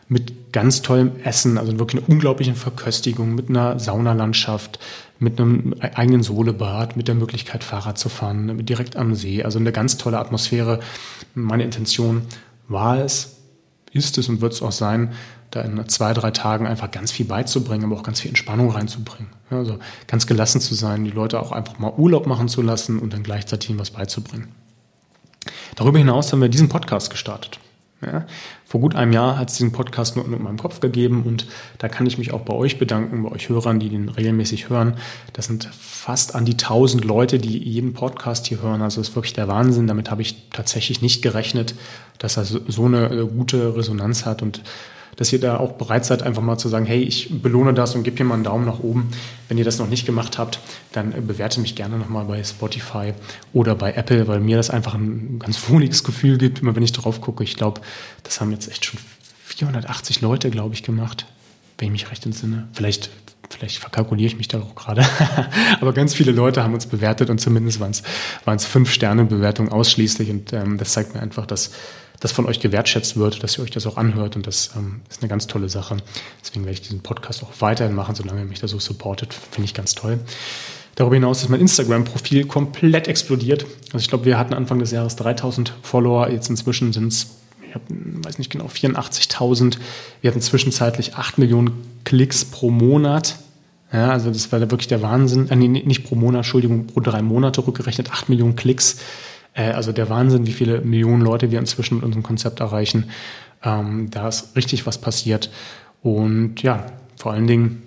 mit 0.08 0.52
ganz 0.52 0.80
tollem 0.80 1.12
Essen, 1.22 1.58
also 1.58 1.78
wirklich 1.78 2.02
eine 2.02 2.14
unglaubliche 2.14 2.54
Verköstigung, 2.54 3.34
mit 3.34 3.50
einer 3.50 3.78
Saunalandschaft, 3.78 4.78
mit 5.18 5.40
einem 5.40 5.74
eigenen 5.80 6.22
Sohlebad, 6.22 6.96
mit 6.96 7.08
der 7.08 7.14
Möglichkeit 7.14 7.64
Fahrrad 7.64 7.98
zu 7.98 8.08
fahren, 8.08 8.64
direkt 8.64 8.96
am 8.96 9.14
See. 9.14 9.42
Also 9.42 9.58
eine 9.58 9.72
ganz 9.72 9.96
tolle 9.96 10.18
Atmosphäre. 10.18 10.80
Meine 11.34 11.64
Intention 11.64 12.22
war 12.68 12.98
es, 12.98 13.36
ist 13.92 14.18
es 14.18 14.28
und 14.28 14.40
wird 14.40 14.52
es 14.52 14.62
auch 14.62 14.72
sein, 14.72 15.12
da 15.50 15.62
in 15.62 15.88
zwei, 15.88 16.12
drei 16.12 16.30
Tagen 16.30 16.66
einfach 16.66 16.90
ganz 16.90 17.10
viel 17.10 17.26
beizubringen, 17.26 17.84
aber 17.84 17.96
auch 17.96 18.02
ganz 18.02 18.20
viel 18.20 18.28
Entspannung 18.30 18.70
reinzubringen. 18.70 19.32
Also 19.50 19.78
ganz 20.06 20.26
gelassen 20.26 20.60
zu 20.60 20.74
sein, 20.74 21.04
die 21.04 21.10
Leute 21.10 21.40
auch 21.40 21.52
einfach 21.52 21.78
mal 21.78 21.92
Urlaub 21.96 22.26
machen 22.26 22.48
zu 22.48 22.62
lassen 22.62 22.98
und 22.98 23.12
dann 23.12 23.22
gleichzeitig 23.22 23.76
was 23.78 23.90
beizubringen. 23.90 24.48
Darüber 25.74 25.98
hinaus 25.98 26.32
haben 26.32 26.40
wir 26.40 26.48
diesen 26.48 26.68
Podcast 26.68 27.10
gestartet. 27.10 27.58
Ja, 28.00 28.26
vor 28.64 28.80
gut 28.80 28.94
einem 28.94 29.12
Jahr 29.12 29.36
hat 29.38 29.50
es 29.50 29.56
diesen 29.56 29.72
Podcast 29.72 30.14
nur 30.14 30.24
in 30.24 30.40
meinem 30.40 30.56
Kopf 30.56 30.78
gegeben 30.78 31.24
und 31.24 31.46
da 31.78 31.88
kann 31.88 32.06
ich 32.06 32.16
mich 32.16 32.32
auch 32.32 32.42
bei 32.42 32.54
euch 32.54 32.78
bedanken, 32.78 33.24
bei 33.24 33.32
euch 33.32 33.48
Hörern, 33.48 33.80
die 33.80 33.88
den 33.88 34.08
regelmäßig 34.08 34.68
hören. 34.68 34.94
Das 35.32 35.46
sind 35.46 35.64
fast 35.64 36.36
an 36.36 36.44
die 36.44 36.52
1000 36.52 37.04
Leute, 37.04 37.40
die 37.40 37.58
jeden 37.58 37.94
Podcast 37.94 38.46
hier 38.46 38.62
hören. 38.62 38.82
Also 38.82 39.00
das 39.00 39.08
ist 39.08 39.16
wirklich 39.16 39.32
der 39.32 39.48
Wahnsinn. 39.48 39.88
Damit 39.88 40.12
habe 40.12 40.22
ich 40.22 40.48
tatsächlich 40.50 41.02
nicht 41.02 41.22
gerechnet, 41.22 41.74
dass 42.18 42.36
er 42.36 42.44
so 42.44 42.84
eine 42.84 43.26
gute 43.26 43.76
Resonanz 43.76 44.24
hat 44.24 44.42
und 44.42 44.62
dass 45.18 45.32
ihr 45.32 45.40
da 45.40 45.58
auch 45.58 45.72
bereit 45.72 46.04
seid, 46.04 46.22
einfach 46.22 46.42
mal 46.42 46.58
zu 46.58 46.68
sagen, 46.68 46.86
hey, 46.86 47.02
ich 47.02 47.42
belohne 47.42 47.74
das 47.74 47.96
und 47.96 48.04
gebe 48.04 48.16
hier 48.16 48.24
mal 48.24 48.34
einen 48.34 48.44
Daumen 48.44 48.64
nach 48.64 48.78
oben. 48.78 49.10
Wenn 49.48 49.58
ihr 49.58 49.64
das 49.64 49.80
noch 49.80 49.88
nicht 49.88 50.06
gemacht 50.06 50.38
habt, 50.38 50.60
dann 50.92 51.10
bewerte 51.26 51.60
mich 51.60 51.74
gerne 51.74 51.98
nochmal 51.98 52.24
bei 52.24 52.42
Spotify 52.44 53.14
oder 53.52 53.74
bei 53.74 53.92
Apple, 53.94 54.28
weil 54.28 54.38
mir 54.38 54.56
das 54.56 54.70
einfach 54.70 54.94
ein 54.94 55.40
ganz 55.40 55.58
wohliges 55.68 56.04
Gefühl 56.04 56.38
gibt, 56.38 56.60
immer 56.60 56.76
wenn 56.76 56.84
ich 56.84 56.92
drauf 56.92 57.20
gucke. 57.20 57.42
Ich 57.42 57.56
glaube, 57.56 57.80
das 58.22 58.40
haben 58.40 58.52
jetzt 58.52 58.70
echt 58.70 58.84
schon 58.84 59.00
480 59.44 60.20
Leute, 60.20 60.50
glaube 60.50 60.74
ich, 60.74 60.84
gemacht, 60.84 61.26
wenn 61.78 61.86
ich 61.86 61.92
mich 61.92 62.10
recht 62.12 62.24
entsinne. 62.24 62.68
Vielleicht 62.72 63.10
vielleicht 63.50 63.78
verkalkuliere 63.78 64.28
ich 64.28 64.36
mich 64.36 64.48
da 64.48 64.60
auch 64.60 64.74
gerade, 64.74 65.04
aber 65.80 65.92
ganz 65.92 66.14
viele 66.14 66.32
Leute 66.32 66.62
haben 66.62 66.74
uns 66.74 66.86
bewertet 66.86 67.30
und 67.30 67.40
zumindest 67.40 67.80
waren 67.80 67.92
es 68.56 68.66
fünf 68.66 68.92
Sterne 68.92 69.24
Bewertungen 69.24 69.70
ausschließlich 69.70 70.30
und 70.30 70.52
ähm, 70.52 70.78
das 70.78 70.92
zeigt 70.92 71.14
mir 71.14 71.20
einfach, 71.20 71.46
dass 71.46 71.70
das 72.20 72.32
von 72.32 72.46
euch 72.46 72.60
gewertschätzt 72.60 73.16
wird, 73.16 73.42
dass 73.42 73.58
ihr 73.58 73.64
euch 73.64 73.70
das 73.70 73.86
auch 73.86 73.96
anhört 73.96 74.36
und 74.36 74.46
das 74.46 74.70
ähm, 74.76 75.02
ist 75.08 75.22
eine 75.22 75.28
ganz 75.28 75.46
tolle 75.46 75.68
Sache. 75.68 75.96
Deswegen 76.42 76.64
werde 76.64 76.74
ich 76.74 76.82
diesen 76.82 77.00
Podcast 77.00 77.42
auch 77.42 77.52
weiterhin 77.60 77.94
machen, 77.94 78.14
solange 78.14 78.40
ihr 78.40 78.46
mich 78.46 78.60
da 78.60 78.68
so 78.68 78.78
supportet. 78.78 79.34
Finde 79.34 79.66
ich 79.66 79.74
ganz 79.74 79.94
toll. 79.94 80.18
Darüber 80.96 81.14
hinaus 81.14 81.42
ist 81.42 81.48
mein 81.48 81.60
Instagram-Profil 81.60 82.46
komplett 82.46 83.06
explodiert. 83.06 83.66
Also 83.92 83.98
ich 83.98 84.08
glaube, 84.08 84.24
wir 84.24 84.36
hatten 84.36 84.52
Anfang 84.52 84.80
des 84.80 84.90
Jahres 84.90 85.14
3000 85.14 85.72
Follower, 85.82 86.28
jetzt 86.28 86.50
inzwischen 86.50 86.92
sind 86.92 87.12
es, 87.12 87.28
ich 87.68 87.74
hab, 87.74 87.82
weiß 87.88 88.38
nicht 88.38 88.50
genau, 88.50 88.66
84.000. 88.66 89.78
Wir 90.20 90.30
hatten 90.30 90.40
zwischenzeitlich 90.40 91.14
8 91.16 91.38
Millionen 91.38 91.70
Klicks 92.04 92.44
pro 92.44 92.70
Monat. 92.70 93.36
Ja, 93.92 94.10
also 94.10 94.30
das 94.30 94.50
war 94.52 94.60
wirklich 94.60 94.88
der 94.88 95.02
Wahnsinn. 95.02 95.48
Äh, 95.50 95.56
nee, 95.56 95.68
nicht 95.68 96.04
pro 96.04 96.14
Monat, 96.14 96.40
Entschuldigung, 96.40 96.86
pro 96.86 97.00
drei 97.00 97.22
Monate 97.22 97.66
rückgerechnet, 97.66 98.10
8 98.10 98.28
Millionen 98.28 98.56
Klicks. 98.56 98.98
Äh, 99.54 99.72
also 99.72 99.92
der 99.92 100.08
Wahnsinn, 100.08 100.46
wie 100.46 100.52
viele 100.52 100.80
Millionen 100.80 101.22
Leute 101.22 101.50
wir 101.50 101.58
inzwischen 101.58 101.96
mit 101.96 102.04
unserem 102.04 102.22
Konzept 102.22 102.60
erreichen. 102.60 103.10
Ähm, 103.62 104.08
da 104.10 104.28
ist 104.28 104.56
richtig 104.56 104.86
was 104.86 104.98
passiert. 104.98 105.50
Und 106.02 106.62
ja, 106.62 106.86
vor 107.16 107.32
allen 107.32 107.46
Dingen, 107.46 107.82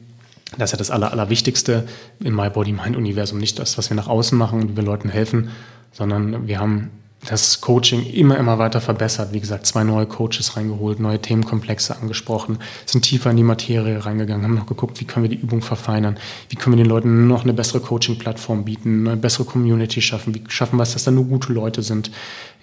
das 0.58 0.70
ist 0.70 0.74
ja 0.74 0.78
das 0.78 0.92
Aller, 0.92 1.12
Allerwichtigste 1.12 1.88
im 2.20 2.36
My 2.36 2.50
Body 2.50 2.74
Mind 2.74 2.96
Universum. 2.96 3.38
Nicht 3.40 3.58
das, 3.60 3.78
was 3.78 3.90
wir 3.90 3.96
nach 3.96 4.08
außen 4.08 4.38
machen 4.38 4.62
und 4.62 4.70
wie 4.72 4.76
wir 4.76 4.84
Leuten 4.84 5.10
helfen, 5.10 5.50
sondern 5.92 6.48
wir 6.48 6.60
haben 6.60 6.90
das 7.26 7.62
Coaching 7.62 8.04
immer, 8.04 8.38
immer 8.38 8.58
weiter 8.58 8.82
verbessert. 8.82 9.32
Wie 9.32 9.40
gesagt, 9.40 9.68
zwei 9.68 9.84
neue 9.84 10.08
Coaches 10.08 10.58
reingeholt, 10.58 11.00
neue 11.00 11.22
Themenkomplexe 11.22 11.96
angesprochen, 11.96 12.58
sind 12.86 13.04
tiefer 13.04 13.30
in 13.30 13.38
die 13.38 13.44
Materie 13.44 14.04
reingegangen, 14.04 14.44
haben 14.44 14.56
noch 14.56 14.66
geguckt, 14.66 15.00
wie 15.00 15.06
können 15.06 15.24
wir 15.24 15.30
die 15.30 15.42
Übung 15.42 15.62
verfeinern, 15.62 16.18
wie 16.50 16.56
können 16.56 16.78
wir 16.78 16.84
den 16.84 16.90
Leuten 16.90 17.28
noch 17.28 17.44
eine 17.44 17.54
bessere 17.54 17.80
Coaching-Plattform 17.80 18.66
bieten, 18.66 19.08
eine 19.08 19.18
bessere 19.18 19.46
Community 19.46 20.02
schaffen, 20.02 20.34
wie 20.34 20.44
schaffen 20.48 20.78
wir 20.78 20.84
es, 20.84 20.94
dass 20.94 21.04
da 21.04 21.12
nur 21.12 21.26
gute 21.26 21.54
Leute 21.54 21.84
sind, 21.84 22.10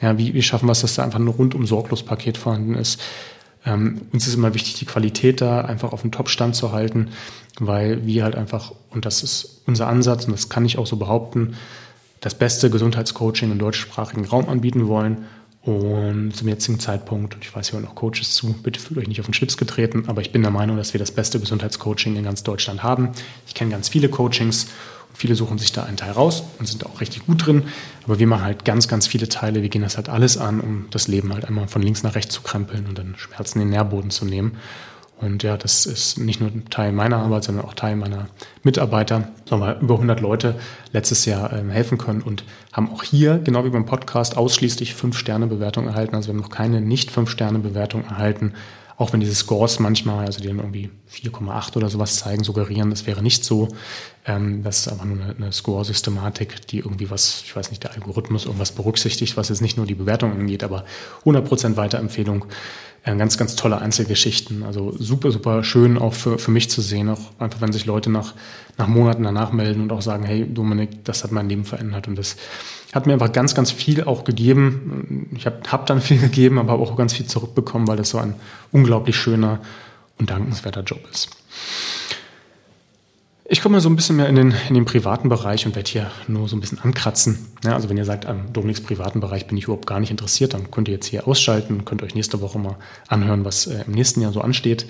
ja, 0.01 0.19
wie, 0.19 0.35
wie 0.35 0.43
schaffen 0.43 0.67
wir 0.67 0.73
es, 0.73 0.81
dass 0.81 0.95
da 0.95 1.05
einfach 1.05 1.21
ein 1.21 1.29
rundum 1.29 1.65
sorglos 1.65 2.03
Paket 2.03 2.37
vorhanden 2.37 2.75
ist. 2.75 3.01
Ähm, 3.65 4.03
uns 4.13 4.27
ist 4.27 4.35
immer 4.35 4.55
wichtig, 4.55 4.75
die 4.75 4.87
Qualität 4.87 5.41
da 5.41 5.61
einfach 5.61 5.93
auf 5.93 6.03
dem 6.03 6.11
Top-Stand 6.11 6.57
zu 6.57 6.73
halten, 6.73 7.11
weil 7.61 8.07
wir 8.07 8.25
halt 8.25 8.35
einfach, 8.35 8.73
und 8.91 9.05
das 9.05 9.23
ist 9.23 9.63
unser 9.67 9.87
Ansatz, 9.87 10.25
und 10.25 10.33
das 10.33 10.49
kann 10.49 10.65
ich 10.65 10.79
auch 10.79 10.87
so 10.87 10.97
behaupten, 10.97 11.55
das 12.21 12.35
beste 12.35 12.71
Gesundheitscoaching 12.71 13.51
im 13.51 13.59
deutschsprachigen 13.59 14.25
Raum 14.25 14.49
anbieten 14.49 14.89
wollen. 14.89 15.27
Und 15.63 16.35
zum 16.35 16.49
jetzigen 16.49 16.81
Zeitpunkt, 16.81 17.35
und 17.35 17.45
ich 17.45 17.55
weiß, 17.55 17.69
hier 17.71 17.79
hören 17.79 17.89
auch 17.89 17.95
Coaches 17.95 18.33
zu, 18.33 18.55
bitte 18.63 18.81
fühlt 18.81 18.99
euch 19.01 19.09
nicht 19.09 19.21
auf 19.21 19.27
den 19.27 19.35
Schlips 19.35 19.57
getreten, 19.57 20.05
aber 20.07 20.23
ich 20.23 20.33
bin 20.33 20.41
der 20.41 20.51
Meinung, 20.51 20.77
dass 20.77 20.95
wir 20.95 20.99
das 20.99 21.11
beste 21.11 21.41
Gesundheitscoaching 21.41 22.17
in 22.17 22.25
ganz 22.25 22.43
Deutschland 22.43 22.83
haben. 22.83 23.11
Ich 23.47 23.55
kenne 23.55 23.71
ganz 23.71 23.89
viele 23.89 24.09
Coachings 24.09 24.69
Viele 25.19 25.35
suchen 25.35 25.59
sich 25.59 25.73
da 25.73 25.83
einen 25.83 25.97
Teil 25.97 26.13
raus 26.13 26.45
und 26.61 26.67
sind 26.67 26.87
auch 26.87 27.01
richtig 27.01 27.27
gut 27.27 27.45
drin. 27.45 27.65
Aber 28.05 28.21
wir 28.21 28.29
machen 28.29 28.45
halt 28.45 28.65
ganz, 28.65 28.87
ganz 28.87 29.09
viele 29.09 29.29
Teile. 29.29 29.63
Wir 29.63 29.69
gehen 29.69 29.83
das 29.83 29.97
halt 29.97 30.09
alles 30.09 30.39
an, 30.39 30.61
um 30.61 30.87
das 30.93 31.09
Leben 31.09 31.33
halt 31.33 31.45
einmal 31.45 31.67
von 31.67 31.83
links 31.83 32.05
nach 32.05 32.15
rechts 32.15 32.35
zu 32.35 32.43
krempeln 32.43 32.87
und 32.87 32.97
dann 32.97 33.17
Schmerzen 33.17 33.59
in 33.59 33.67
den 33.67 33.71
Nährboden 33.71 34.11
zu 34.11 34.25
nehmen. 34.25 34.59
Und 35.21 35.43
ja, 35.43 35.57
das 35.57 35.87
ist 35.87 36.19
nicht 36.19 36.41
nur 36.41 36.51
Teil 36.71 36.93
meiner 36.93 37.17
Arbeit, 37.17 37.45
sondern 37.45 37.65
auch 37.65 37.75
Teil 37.75 37.97
meiner 37.97 38.29
Mitarbeiter. 38.63 39.29
So 39.47 39.57
haben 39.57 39.61
wir 39.63 39.81
über 39.81 39.95
100 39.95 40.21
Leute 40.21 40.55
letztes 40.93 41.25
Jahr 41.25 41.53
ähm, 41.53 41.71
helfen 41.71 41.99
können 41.99 42.23
und 42.23 42.45
haben 42.73 42.91
auch 42.91 43.03
hier, 43.03 43.39
genau 43.39 43.65
wie 43.65 43.71
beim 43.71 43.87
Podcast, 43.87 44.37
ausschließlich 44.37 44.93
5-Sterne-Bewertung 44.93 45.89
erhalten. 45.89 46.15
Also 46.15 46.29
wir 46.29 46.35
haben 46.35 46.43
noch 46.43 46.51
keine 46.51 46.81
Nicht-5-Sterne-Bewertung 46.81 48.05
erhalten 48.05 48.55
auch 48.99 49.13
wenn 49.13 49.21
diese 49.21 49.35
Scores 49.35 49.79
manchmal, 49.79 50.27
also 50.27 50.41
die 50.41 50.49
dann 50.49 50.59
irgendwie 50.59 50.91
4,8 51.09 51.77
oder 51.77 51.89
sowas 51.89 52.17
zeigen, 52.17 52.43
suggerieren, 52.43 52.91
das 52.91 53.07
wäre 53.07 53.23
nicht 53.23 53.45
so. 53.45 53.69
Ähm, 54.29 54.63
das 54.63 54.81
ist 54.81 54.89
einfach 54.89 55.07
nur 55.07 55.21
eine, 55.21 55.35
eine 55.35 55.53
Score-Systematik, 55.53 56.67
die 56.69 56.79
irgendwie 56.79 57.11
was, 57.11 57.43
ich 57.45 57.57
weiß 57.57 57.71
nicht, 57.71 57.83
der 57.83 57.95
Algorithmus 57.95 58.45
irgendwas 58.45 58.73
berücksichtigt, 58.73 59.37
was 59.37 59.49
jetzt 59.49 59.63
nicht 59.63 59.77
nur 59.77 59.87
die 59.87 59.95
Bewertung 59.95 60.33
angeht, 60.33 60.63
aber 60.63 60.85
100% 61.25 61.77
Weiterempfehlung. 61.77 62.45
Äh, 63.05 63.17
ganz, 63.17 63.39
ganz 63.39 63.57
tolle 63.57 63.79
Einzelgeschichten. 63.79 64.65
Also 64.65 64.95
super, 64.99 65.31
super 65.31 65.65
schön 65.65 65.97
auch 65.97 66.13
für, 66.13 66.39
für 66.39 66.51
mich 66.51 66.69
zu 66.69 66.83
sehen, 66.83 67.09
auch 67.09 67.21
einfach, 67.39 67.61
wenn 67.63 67.73
sich 67.73 67.87
Leute 67.87 68.11
nach, 68.11 68.35
nach 68.77 68.87
Monaten 68.87 69.23
danach 69.23 69.53
melden 69.53 69.83
und 69.83 69.93
auch 69.93 70.03
sagen, 70.03 70.25
hey 70.25 70.47
Dominik, 70.47 71.05
das 71.05 71.25
hat 71.25 71.33
mein 71.33 71.49
Leben 71.49 71.65
verändert 71.65 72.07
und 72.07 72.17
das 72.17 72.37
hat 72.93 73.07
mir 73.07 73.15
einfach 73.15 73.33
ganz, 73.33 73.55
ganz 73.55 73.71
viel 73.71 74.05
auch 74.05 74.25
gegeben. 74.25 75.29
Ich 75.35 75.47
habe 75.47 75.61
hab 75.71 75.87
dann 75.87 76.01
viel 76.03 76.19
gegeben, 76.19 76.59
aber 76.59 76.75
auch 76.75 76.97
ganz 76.97 77.15
viel 77.15 77.27
zurückbekommen, 77.27 77.89
weil 77.89 77.97
das 77.97 78.11
so 78.11 78.19
ein 78.19 78.35
unglaublich 78.73 79.17
schöner 79.17 79.61
und 80.19 80.31
dankenswerter 80.31 80.83
Job 80.83 81.01
ist. 81.11 81.31
Ich 83.51 83.63
komme 83.63 83.77
mal 83.77 83.81
so 83.81 83.89
ein 83.89 83.97
bisschen 83.97 84.17
mehr 84.17 84.29
in 84.29 84.35
den, 84.35 84.55
in 84.69 84.75
den 84.75 84.85
privaten 84.85 85.31
Bereich 85.31 85.65
und 85.65 85.75
werde 85.75 85.91
hier 85.91 86.11
nur 86.27 86.47
so 86.49 86.55
ein 86.55 86.61
bisschen 86.61 86.81
ankratzen. 86.81 87.47
Ja, 87.65 87.73
also 87.73 87.89
wenn 87.89 87.97
ihr 87.97 88.05
sagt, 88.05 88.27
am 88.27 88.53
Dominiks 88.53 88.83
privaten 88.83 89.21
Bereich 89.21 89.47
bin 89.47 89.57
ich 89.57 89.65
überhaupt 89.65 89.87
gar 89.87 90.01
nicht 90.01 90.11
interessiert, 90.11 90.53
dann 90.53 90.71
könnt 90.71 90.87
ihr 90.89 90.93
jetzt 90.93 91.07
hier 91.07 91.27
ausschalten 91.27 91.87
könnt 91.87 92.03
euch 92.03 92.15
nächste 92.15 92.43
Woche 92.43 92.59
mal 92.59 92.77
anhören, 93.09 93.47
was 93.47 93.67
äh, 93.67 93.85
im 93.87 93.93
nächsten 93.93 94.21
Jahr 94.21 94.33
so 94.33 94.43
ansteht. 94.43 94.85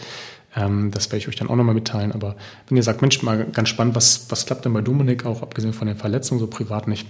Ähm, 0.56 0.90
das 0.90 1.06
werde 1.06 1.18
ich 1.18 1.28
euch 1.28 1.36
dann 1.36 1.48
auch 1.48 1.54
nochmal 1.54 1.76
mitteilen. 1.76 2.10
Aber 2.10 2.34
wenn 2.66 2.76
ihr 2.76 2.82
sagt, 2.82 3.00
Mensch, 3.00 3.22
mal 3.22 3.46
ganz 3.46 3.68
spannend, 3.68 3.94
was, 3.94 4.26
was 4.28 4.44
klappt 4.44 4.64
denn 4.64 4.72
bei 4.72 4.80
Dominik, 4.80 5.24
auch 5.24 5.42
abgesehen 5.42 5.72
von 5.72 5.86
den 5.86 5.96
Verletzungen 5.96 6.40
so 6.40 6.48
privat 6.48 6.88
nicht, 6.88 7.06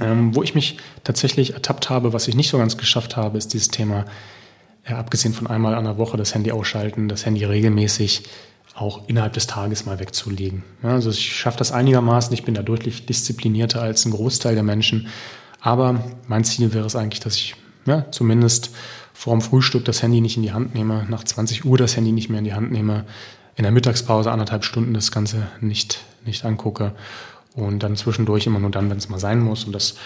ähm, 0.00 0.32
wo 0.32 0.44
ich 0.44 0.54
mich 0.54 0.78
tatsächlich 1.02 1.54
ertappt 1.54 1.90
habe, 1.90 2.12
was 2.12 2.28
ich 2.28 2.36
nicht 2.36 2.50
so 2.50 2.58
ganz 2.58 2.76
geschafft 2.76 3.16
habe, 3.16 3.36
ist 3.36 3.52
dieses 3.52 3.66
Thema, 3.66 4.04
ja, 4.88 4.98
abgesehen 4.98 5.34
von 5.34 5.48
einmal 5.48 5.74
an 5.74 5.84
der 5.84 5.98
Woche 5.98 6.16
das 6.16 6.36
Handy 6.36 6.52
ausschalten, 6.52 7.08
das 7.08 7.26
Handy 7.26 7.44
regelmäßig 7.44 8.22
auch 8.74 9.08
innerhalb 9.08 9.34
des 9.34 9.46
Tages 9.46 9.84
mal 9.84 9.98
wegzulegen. 9.98 10.64
Ja, 10.82 10.90
also 10.90 11.10
ich 11.10 11.36
schaffe 11.36 11.58
das 11.58 11.72
einigermaßen, 11.72 12.32
ich 12.32 12.44
bin 12.44 12.54
da 12.54 12.62
deutlich 12.62 13.06
disziplinierter 13.06 13.82
als 13.82 14.04
ein 14.04 14.12
Großteil 14.12 14.54
der 14.54 14.64
Menschen. 14.64 15.08
Aber 15.60 16.02
mein 16.26 16.44
Ziel 16.44 16.72
wäre 16.72 16.86
es 16.86 16.96
eigentlich, 16.96 17.20
dass 17.20 17.36
ich 17.36 17.54
ja, 17.86 18.10
zumindest 18.10 18.70
vor 19.12 19.34
dem 19.34 19.40
Frühstück 19.40 19.84
das 19.84 20.02
Handy 20.02 20.20
nicht 20.20 20.36
in 20.36 20.42
die 20.42 20.52
Hand 20.52 20.74
nehme, 20.74 21.06
nach 21.08 21.24
20 21.24 21.64
Uhr 21.64 21.78
das 21.78 21.96
Handy 21.96 22.12
nicht 22.12 22.28
mehr 22.28 22.38
in 22.38 22.44
die 22.44 22.54
Hand 22.54 22.72
nehme, 22.72 23.04
in 23.56 23.62
der 23.64 23.72
Mittagspause 23.72 24.32
anderthalb 24.32 24.64
Stunden 24.64 24.94
das 24.94 25.12
Ganze 25.12 25.46
nicht, 25.60 26.00
nicht 26.24 26.44
angucke 26.44 26.92
und 27.54 27.82
dann 27.82 27.96
zwischendurch 27.96 28.46
immer 28.46 28.58
nur 28.58 28.70
dann, 28.70 28.90
wenn 28.90 28.96
es 28.96 29.08
mal 29.08 29.18
sein 29.18 29.40
muss. 29.40 29.64
Und 29.64 29.72
das 29.72 29.96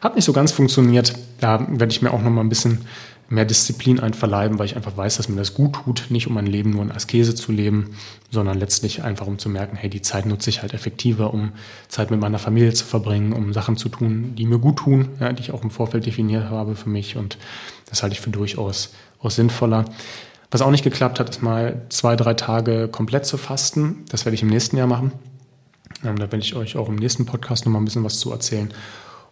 hat 0.00 0.16
nicht 0.16 0.24
so 0.24 0.32
ganz 0.32 0.52
funktioniert. 0.52 1.14
Da 1.40 1.66
werde 1.68 1.92
ich 1.92 2.02
mir 2.02 2.12
auch 2.12 2.22
noch 2.22 2.30
mal 2.30 2.40
ein 2.40 2.48
bisschen 2.48 2.86
mehr 3.28 3.44
Disziplin 3.44 3.98
einverleiben, 3.98 4.58
weil 4.58 4.66
ich 4.66 4.76
einfach 4.76 4.96
weiß, 4.96 5.16
dass 5.16 5.28
mir 5.28 5.36
das 5.36 5.54
gut 5.54 5.74
tut, 5.74 6.06
nicht 6.10 6.26
um 6.28 6.34
mein 6.34 6.46
Leben 6.46 6.70
nur 6.70 6.82
in 6.82 6.92
Askese 6.92 7.34
zu 7.34 7.50
leben, 7.50 7.96
sondern 8.30 8.58
letztlich 8.58 9.02
einfach 9.02 9.26
um 9.26 9.38
zu 9.38 9.48
merken, 9.48 9.76
hey, 9.76 9.90
die 9.90 10.02
Zeit 10.02 10.26
nutze 10.26 10.50
ich 10.50 10.62
halt 10.62 10.74
effektiver, 10.74 11.34
um 11.34 11.52
Zeit 11.88 12.10
mit 12.10 12.20
meiner 12.20 12.38
Familie 12.38 12.72
zu 12.72 12.84
verbringen, 12.84 13.32
um 13.32 13.52
Sachen 13.52 13.76
zu 13.76 13.88
tun, 13.88 14.34
die 14.36 14.46
mir 14.46 14.58
gut 14.58 14.76
tun, 14.76 15.08
ja, 15.18 15.32
die 15.32 15.42
ich 15.42 15.52
auch 15.52 15.62
im 15.62 15.70
Vorfeld 15.70 16.06
definiert 16.06 16.50
habe 16.50 16.76
für 16.76 16.88
mich 16.88 17.16
und 17.16 17.36
das 17.90 18.02
halte 18.02 18.14
ich 18.14 18.20
für 18.20 18.30
durchaus 18.30 18.92
auch 19.20 19.30
sinnvoller. 19.30 19.86
Was 20.50 20.62
auch 20.62 20.70
nicht 20.70 20.84
geklappt 20.84 21.18
hat, 21.18 21.28
ist 21.28 21.42
mal 21.42 21.82
zwei, 21.88 22.14
drei 22.14 22.34
Tage 22.34 22.88
komplett 22.88 23.26
zu 23.26 23.36
fasten. 23.36 24.04
Das 24.08 24.24
werde 24.24 24.34
ich 24.34 24.42
im 24.42 24.48
nächsten 24.48 24.76
Jahr 24.76 24.86
machen. 24.86 25.12
Ähm, 26.04 26.16
da 26.16 26.30
werde 26.30 26.38
ich 26.38 26.54
euch 26.54 26.76
auch 26.76 26.88
im 26.88 26.96
nächsten 26.96 27.26
Podcast 27.26 27.64
nochmal 27.64 27.82
ein 27.82 27.84
bisschen 27.84 28.04
was 28.04 28.20
zu 28.20 28.30
erzählen. 28.30 28.72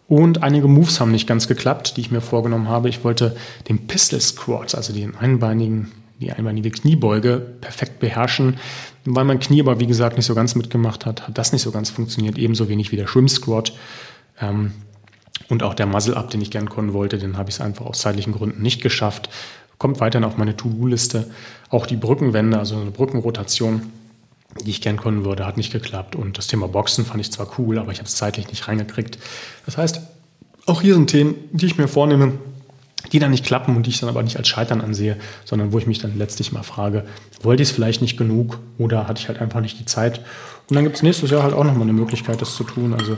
Und 0.07 0.43
einige 0.43 0.67
Moves 0.67 0.99
haben 0.99 1.11
nicht 1.11 1.27
ganz 1.27 1.47
geklappt, 1.47 1.97
die 1.97 2.01
ich 2.01 2.11
mir 2.11 2.21
vorgenommen 2.21 2.69
habe. 2.69 2.89
Ich 2.89 3.03
wollte 3.03 3.35
den 3.67 3.87
Pistol 3.87 4.21
Squat, 4.21 4.75
also 4.75 4.93
den 4.93 5.15
einbeinigen, 5.15 5.91
die 6.19 6.31
einbeinige 6.31 6.69
Kniebeuge, 6.69 7.37
perfekt 7.61 7.99
beherrschen. 7.99 8.57
Weil 9.05 9.25
mein 9.25 9.39
Knie 9.39 9.61
aber, 9.61 9.79
wie 9.79 9.87
gesagt, 9.87 10.17
nicht 10.17 10.27
so 10.27 10.35
ganz 10.35 10.55
mitgemacht 10.55 11.05
hat, 11.05 11.27
hat 11.27 11.37
das 11.37 11.53
nicht 11.53 11.63
so 11.63 11.71
ganz 11.71 11.89
funktioniert. 11.89 12.37
Ebenso 12.37 12.69
wenig 12.69 12.91
wie 12.91 12.97
der 12.97 13.07
Shrimp 13.07 13.29
Squat. 13.29 13.73
Ähm, 14.39 14.71
und 15.49 15.63
auch 15.63 15.73
der 15.73 15.85
Muzzle-Up, 15.85 16.29
den 16.29 16.41
ich 16.41 16.51
gern 16.51 16.69
können 16.69 16.93
wollte, 16.93 17.17
den 17.17 17.37
habe 17.37 17.49
ich 17.49 17.55
es 17.55 17.61
einfach 17.61 17.85
aus 17.85 17.99
zeitlichen 17.99 18.33
Gründen 18.33 18.61
nicht 18.61 18.81
geschafft. 18.81 19.29
Kommt 19.77 19.99
weiterhin 19.99 20.23
auf 20.23 20.37
meine 20.37 20.55
To-Do-Liste. 20.55 21.29
Auch 21.69 21.85
die 21.85 21.97
Brückenwände, 21.97 22.57
also 22.57 22.77
eine 22.77 22.91
Brückenrotation, 22.91 23.91
die 24.63 24.71
ich 24.71 24.81
gern 24.81 24.97
können 24.97 25.25
würde, 25.25 25.45
hat 25.45 25.57
nicht 25.57 25.71
geklappt. 25.71 26.15
Und 26.15 26.37
das 26.37 26.47
Thema 26.47 26.67
Boxen 26.67 27.05
fand 27.05 27.21
ich 27.21 27.31
zwar 27.31 27.47
cool, 27.57 27.77
aber 27.77 27.91
ich 27.91 27.99
habe 27.99 28.07
es 28.07 28.15
zeitlich 28.15 28.47
nicht 28.47 28.67
reingekriegt. 28.67 29.17
Das 29.65 29.77
heißt, 29.77 30.01
auch 30.65 30.81
hier 30.81 30.93
sind 30.93 31.09
Themen, 31.09 31.35
die 31.51 31.65
ich 31.65 31.77
mir 31.77 31.87
vornehme, 31.87 32.33
die 33.11 33.19
dann 33.19 33.31
nicht 33.31 33.45
klappen 33.45 33.75
und 33.75 33.85
die 33.85 33.91
ich 33.91 33.99
dann 33.99 34.09
aber 34.09 34.23
nicht 34.23 34.37
als 34.37 34.47
Scheitern 34.47 34.81
ansehe, 34.81 35.17
sondern 35.43 35.71
wo 35.71 35.77
ich 35.77 35.85
mich 35.85 35.99
dann 35.99 36.17
letztlich 36.17 36.51
mal 36.51 36.63
frage, 36.63 37.05
wollte 37.41 37.61
ich 37.61 37.69
es 37.69 37.75
vielleicht 37.75 38.01
nicht 38.01 38.17
genug 38.17 38.59
oder 38.77 39.07
hatte 39.07 39.21
ich 39.21 39.27
halt 39.27 39.39
einfach 39.41 39.61
nicht 39.61 39.79
die 39.79 39.85
Zeit? 39.85 40.19
Und 40.69 40.75
dann 40.75 40.83
gibt 40.83 40.95
es 40.95 41.03
nächstes 41.03 41.29
Jahr 41.29 41.43
halt 41.43 41.53
auch 41.53 41.63
nochmal 41.63 41.83
eine 41.83 41.93
Möglichkeit, 41.93 42.41
das 42.41 42.55
zu 42.55 42.63
tun. 42.63 42.93
Also 42.93 43.17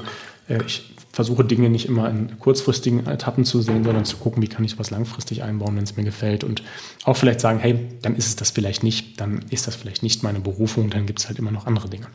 äh, 0.49 0.59
ich 0.65 0.91
versuche 1.17 1.43
Dinge 1.43 1.71
nicht 1.71 1.87
immer 1.87 2.07
in 2.11 2.37
kurzfristigen 2.37 3.07
Etappen 3.07 3.43
zu 3.43 3.59
sehen, 3.59 3.83
sondern 3.83 4.05
zu 4.05 4.17
gucken, 4.17 4.43
wie 4.43 4.47
kann 4.47 4.63
ich 4.63 4.77
was 4.77 4.91
langfristig 4.91 5.41
einbauen, 5.41 5.75
wenn 5.75 5.83
es 5.83 5.97
mir 5.97 6.03
gefällt 6.03 6.43
und 6.43 6.61
auch 7.05 7.17
vielleicht 7.17 7.39
sagen, 7.39 7.57
hey, 7.57 7.87
dann 8.03 8.15
ist 8.15 8.27
es 8.27 8.35
das 8.35 8.51
vielleicht 8.51 8.83
nicht, 8.83 9.19
dann 9.19 9.43
ist 9.49 9.65
das 9.65 9.75
vielleicht 9.75 10.03
nicht 10.03 10.21
meine 10.21 10.39
Berufung, 10.39 10.91
dann 10.91 11.07
gibt 11.07 11.17
es 11.17 11.27
halt 11.27 11.39
immer 11.39 11.49
noch 11.49 11.65
andere 11.65 11.89
Dinge. 11.89 12.05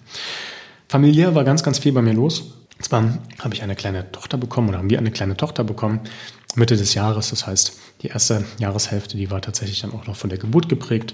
Familiär 0.89 1.35
war 1.35 1.43
ganz, 1.43 1.65
ganz 1.65 1.81
viel 1.81 1.91
bei 1.91 2.01
mir 2.01 2.15
los. 2.15 2.55
Und 2.79 2.85
zwar 2.85 3.19
habe 3.41 3.55
ich 3.55 3.65
eine 3.65 3.75
kleine 3.75 4.13
Tochter 4.13 4.39
bekommen 4.39 4.69
oder 4.69 4.79
haben 4.79 4.89
wir 4.89 4.99
eine 4.99 5.11
kleine 5.11 5.37
Tochter 5.37 5.65
bekommen 5.65 5.99
Mitte 6.55 6.77
des 6.77 6.95
Jahres. 6.95 7.31
Das 7.31 7.45
heißt, 7.45 7.77
die 8.03 8.09
erste 8.09 8.45
Jahreshälfte, 8.61 9.17
die 9.17 9.33
war 9.33 9.41
tatsächlich 9.41 9.81
dann 9.81 9.93
auch 9.93 10.07
noch 10.07 10.15
von 10.15 10.31
der 10.31 10.39
Geburt 10.39 10.69
geprägt, 10.69 11.13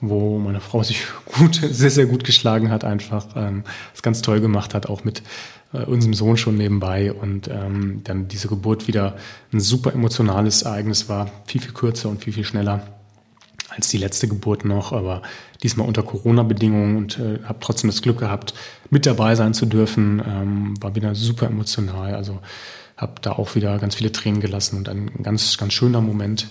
wo 0.00 0.38
meine 0.38 0.60
Frau 0.60 0.82
sich 0.82 1.02
gut, 1.38 1.56
sehr, 1.56 1.90
sehr 1.90 2.06
gut 2.06 2.24
geschlagen 2.24 2.70
hat, 2.70 2.84
einfach 2.84 3.26
ähm, 3.36 3.64
es 3.94 4.00
ganz 4.00 4.22
toll 4.22 4.40
gemacht 4.40 4.72
hat, 4.72 4.86
auch 4.86 5.04
mit 5.04 5.22
äh, 5.72 5.84
unserem 5.84 6.14
Sohn 6.14 6.36
schon 6.36 6.56
nebenbei 6.56 7.12
und 7.12 7.48
ähm, 7.48 8.00
dann 8.04 8.28
diese 8.28 8.48
Geburt 8.48 8.88
wieder 8.88 9.16
ein 9.52 9.60
super 9.60 9.92
emotionales 9.92 10.62
Ereignis 10.62 11.08
war, 11.08 11.30
viel, 11.46 11.60
viel 11.60 11.72
kürzer 11.72 12.08
und 12.08 12.22
viel, 12.22 12.32
viel 12.32 12.44
schneller 12.44 12.86
als 13.68 13.88
die 13.88 13.98
letzte 13.98 14.28
Geburt 14.28 14.64
noch, 14.64 14.92
aber 14.92 15.22
diesmal 15.62 15.86
unter 15.86 16.02
Corona-Bedingungen 16.02 16.96
und 16.96 17.18
äh, 17.18 17.40
habe 17.44 17.58
trotzdem 17.60 17.90
das 17.90 18.00
Glück 18.00 18.18
gehabt, 18.18 18.54
mit 18.90 19.06
dabei 19.06 19.34
sein 19.34 19.54
zu 19.54 19.66
dürfen. 19.66 20.22
Ähm, 20.26 20.74
war 20.80 20.94
wieder 20.94 21.14
super 21.14 21.46
emotional, 21.46 22.14
also 22.14 22.40
habe 22.96 23.14
da 23.20 23.32
auch 23.32 23.54
wieder 23.54 23.78
ganz 23.78 23.94
viele 23.96 24.12
Tränen 24.12 24.40
gelassen 24.40 24.78
und 24.78 24.88
ein 24.88 25.10
ganz, 25.22 25.58
ganz 25.58 25.72
schöner 25.72 26.00
Moment 26.00 26.48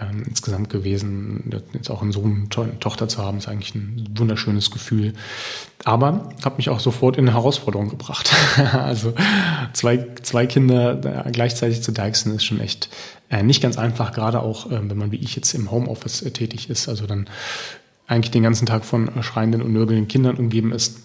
ähm, 0.00 0.24
insgesamt 0.26 0.70
gewesen. 0.70 1.50
Jetzt 1.72 1.90
auch 1.90 2.02
einen 2.02 2.12
Sohn, 2.12 2.48
eine 2.56 2.78
Tochter 2.80 3.08
zu 3.08 3.18
haben, 3.22 3.38
ist 3.38 3.48
eigentlich 3.48 3.74
ein 3.74 4.08
wunderschönes 4.16 4.70
Gefühl. 4.70 5.12
Aber 5.84 6.30
habe 6.44 6.56
mich 6.56 6.68
auch 6.68 6.80
sofort 6.80 7.16
in 7.16 7.24
eine 7.28 7.36
Herausforderung 7.36 7.90
gebracht. 7.90 8.32
also 8.72 9.14
zwei, 9.72 10.06
zwei 10.22 10.46
Kinder 10.46 10.96
gleichzeitig 11.30 11.82
zu 11.82 11.92
deichsen 11.92 12.34
ist 12.34 12.44
schon 12.44 12.60
echt 12.60 12.88
äh, 13.30 13.42
nicht 13.42 13.62
ganz 13.62 13.78
einfach, 13.78 14.12
gerade 14.12 14.40
auch, 14.40 14.70
äh, 14.70 14.88
wenn 14.88 14.98
man 14.98 15.12
wie 15.12 15.16
ich 15.16 15.36
jetzt 15.36 15.54
im 15.54 15.70
Homeoffice 15.70 16.22
äh, 16.22 16.30
tätig 16.30 16.70
ist, 16.70 16.88
also 16.88 17.06
dann 17.06 17.26
eigentlich 18.06 18.30
den 18.30 18.42
ganzen 18.42 18.66
Tag 18.66 18.84
von 18.84 19.10
schreienden 19.22 19.62
und 19.62 19.72
nörgelnden 19.72 20.08
Kindern 20.08 20.36
umgeben 20.36 20.72
ist. 20.72 21.00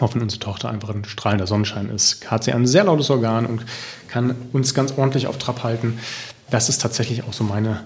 Wenn 0.00 0.22
unsere 0.22 0.40
Tochter 0.40 0.70
einfach 0.70 0.88
ein 0.88 1.04
strahlender 1.04 1.46
Sonnenschein 1.46 1.90
ist, 1.90 2.30
hat 2.30 2.44
sie 2.44 2.52
ein 2.52 2.66
sehr 2.66 2.84
lautes 2.84 3.10
Organ 3.10 3.44
und 3.44 3.66
kann 4.08 4.34
uns 4.52 4.72
ganz 4.72 4.96
ordentlich 4.96 5.26
auf 5.26 5.36
Trab 5.36 5.62
halten. 5.64 5.98
Das 6.50 6.70
ist 6.70 6.80
tatsächlich 6.80 7.24
auch 7.24 7.34
so 7.34 7.44
meine 7.44 7.82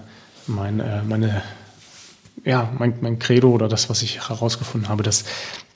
mein, 0.47 0.79
äh, 0.79 1.03
meine, 1.03 1.41
ja, 2.43 2.71
mein, 2.77 2.95
mein 3.01 3.19
Credo 3.19 3.49
oder 3.49 3.67
das, 3.67 3.89
was 3.89 4.01
ich 4.01 4.29
herausgefunden 4.29 4.89
habe, 4.89 5.03
dass 5.03 5.25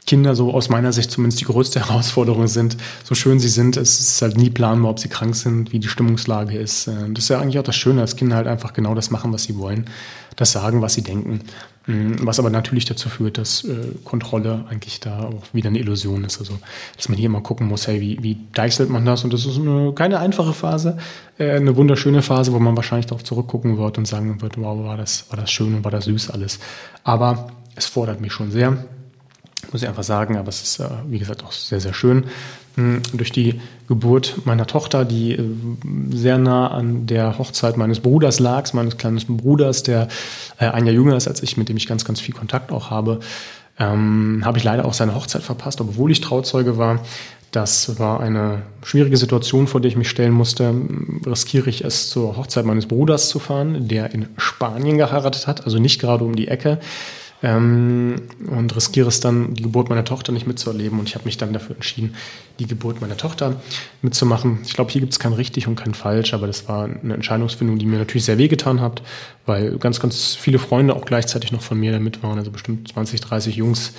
Kinder 0.07 0.35
so 0.35 0.51
aus 0.51 0.69
meiner 0.69 0.91
Sicht 0.91 1.11
zumindest 1.11 1.41
die 1.41 1.45
größte 1.45 1.79
Herausforderung 1.87 2.47
sind. 2.47 2.77
So 3.03 3.15
schön 3.15 3.39
sie 3.39 3.49
sind, 3.49 3.77
es 3.77 3.99
ist 3.99 4.21
halt 4.21 4.37
nie 4.37 4.49
planbar, 4.49 4.91
ob 4.91 4.99
sie 4.99 5.09
krank 5.09 5.35
sind, 5.35 5.71
wie 5.71 5.79
die 5.79 5.87
Stimmungslage 5.87 6.57
ist. 6.57 6.87
Äh, 6.87 7.09
das 7.09 7.25
ist 7.25 7.29
ja 7.29 7.39
eigentlich 7.39 7.59
auch 7.59 7.63
das 7.63 7.75
Schöne, 7.75 8.01
dass 8.01 8.15
Kinder 8.15 8.35
halt 8.35 8.47
einfach 8.47 8.73
genau 8.73 8.95
das 8.95 9.11
machen, 9.11 9.31
was 9.33 9.43
sie 9.43 9.57
wollen, 9.57 9.85
das 10.35 10.51
sagen, 10.51 10.81
was 10.81 10.93
sie 10.93 11.03
denken. 11.03 11.41
Mm, 11.87 12.13
was 12.21 12.39
aber 12.39 12.51
natürlich 12.51 12.85
dazu 12.85 13.09
führt, 13.09 13.37
dass 13.39 13.63
äh, 13.63 13.95
Kontrolle 14.03 14.65
eigentlich 14.69 14.99
da 14.99 15.23
auch 15.23 15.53
wieder 15.53 15.69
eine 15.69 15.79
Illusion 15.79 16.23
ist. 16.23 16.39
Also, 16.39 16.59
dass 16.95 17.09
man 17.09 17.17
hier 17.17 17.25
immer 17.25 17.41
gucken 17.41 17.67
muss, 17.67 17.87
hey, 17.87 17.99
wie, 18.01 18.21
wie 18.21 18.37
deichselt 18.53 18.89
man 18.89 19.03
das? 19.03 19.23
Und 19.23 19.33
das 19.33 19.45
ist 19.45 19.57
eine, 19.57 19.91
keine 19.93 20.19
einfache 20.19 20.53
Phase, 20.53 20.97
äh, 21.39 21.51
eine 21.51 21.75
wunderschöne 21.75 22.21
Phase, 22.21 22.53
wo 22.53 22.59
man 22.59 22.75
wahrscheinlich 22.75 23.07
darauf 23.07 23.23
zurückgucken 23.23 23.77
wird 23.79 23.97
und 23.97 24.07
sagen 24.07 24.41
wird, 24.41 24.57
wow, 24.57 24.83
war 24.83 24.97
das, 24.97 25.25
war 25.29 25.37
das 25.39 25.51
schön 25.51 25.73
und 25.73 25.83
war 25.83 25.91
das 25.91 26.05
süß 26.05 26.29
alles. 26.29 26.59
Aber 27.03 27.47
es 27.75 27.87
fordert 27.87 28.21
mich 28.21 28.33
schon 28.33 28.51
sehr. 28.51 28.85
Muss 29.71 29.81
ich 29.81 29.87
einfach 29.87 30.03
sagen, 30.03 30.37
aber 30.37 30.49
es 30.49 30.61
ist, 30.61 30.79
äh, 30.79 30.89
wie 31.07 31.19
gesagt, 31.19 31.43
auch 31.43 31.51
sehr, 31.51 31.79
sehr 31.79 31.93
schön. 31.93 32.25
Hm, 32.75 33.01
durch 33.13 33.31
die 33.31 33.59
Geburt 33.87 34.45
meiner 34.45 34.65
Tochter, 34.65 35.03
die 35.03 35.33
äh, 35.33 35.43
sehr 36.11 36.37
nah 36.37 36.69
an 36.69 37.05
der 37.05 37.37
Hochzeit 37.37 37.77
meines 37.77 37.99
Bruders 37.99 38.39
lag, 38.39 38.71
meines 38.73 38.97
kleinen 38.97 39.19
Bruders, 39.37 39.83
der 39.83 40.07
äh, 40.57 40.67
ein 40.67 40.85
Jahr 40.85 40.95
jünger 40.95 41.15
ist 41.15 41.27
als 41.27 41.43
ich, 41.43 41.57
mit 41.57 41.69
dem 41.69 41.77
ich 41.77 41.87
ganz, 41.87 42.05
ganz 42.05 42.21
viel 42.21 42.33
Kontakt 42.33 42.71
auch 42.71 42.89
habe, 42.89 43.19
ähm, 43.79 44.41
habe 44.45 44.57
ich 44.57 44.63
leider 44.63 44.85
auch 44.85 44.93
seine 44.93 45.15
Hochzeit 45.15 45.41
verpasst, 45.41 45.81
obwohl 45.81 46.11
ich 46.11 46.21
Trauzeuge 46.21 46.77
war. 46.77 46.99
Das 47.51 47.99
war 47.99 48.21
eine 48.21 48.61
schwierige 48.81 49.17
Situation, 49.17 49.67
vor 49.67 49.81
der 49.81 49.89
ich 49.89 49.97
mich 49.97 50.09
stellen 50.09 50.31
musste. 50.31 50.73
Riskiere 51.25 51.69
ich 51.69 51.83
es 51.83 52.09
zur 52.09 52.37
Hochzeit 52.37 52.63
meines 52.63 52.85
Bruders 52.85 53.27
zu 53.27 53.39
fahren, 53.39 53.89
der 53.89 54.13
in 54.13 54.27
Spanien 54.37 54.97
geheiratet 54.97 55.47
hat, 55.47 55.65
also 55.65 55.77
nicht 55.77 55.99
gerade 55.99 56.23
um 56.23 56.37
die 56.37 56.47
Ecke 56.47 56.79
ähm, 57.43 58.21
und 58.47 58.75
riskiere 58.75 59.07
es 59.07 59.19
dann, 59.19 59.53
die 59.55 59.63
Geburt 59.63 59.89
meiner 59.89 60.03
Tochter 60.03 60.31
nicht 60.31 60.45
mitzuerleben. 60.45 60.99
Und 60.99 61.07
ich 61.07 61.15
habe 61.15 61.25
mich 61.25 61.37
dann 61.37 61.53
dafür 61.53 61.75
entschieden, 61.75 62.15
die 62.59 62.67
Geburt 62.67 63.01
meiner 63.01 63.17
Tochter 63.17 63.61
mitzumachen. 64.01 64.59
Ich 64.65 64.73
glaube, 64.73 64.91
hier 64.91 65.01
gibt 65.01 65.13
es 65.13 65.19
kein 65.19 65.33
richtig 65.33 65.67
und 65.67 65.75
kein 65.75 65.95
falsch, 65.95 66.33
aber 66.33 66.45
das 66.45 66.67
war 66.67 66.85
eine 66.85 67.13
Entscheidungsfindung, 67.15 67.79
die 67.79 67.87
mir 67.87 67.97
natürlich 67.97 68.25
sehr 68.25 68.37
wehgetan 68.37 68.79
hat, 68.79 69.01
weil 69.47 69.77
ganz, 69.79 69.99
ganz 69.99 70.35
viele 70.35 70.59
Freunde 70.59 70.95
auch 70.95 71.05
gleichzeitig 71.05 71.51
noch 71.51 71.61
von 71.61 71.79
mir 71.79 71.91
damit 71.91 72.21
waren, 72.21 72.37
also 72.37 72.51
bestimmt 72.51 72.89
20, 72.89 73.21
30 73.21 73.55
Jungs 73.55 73.93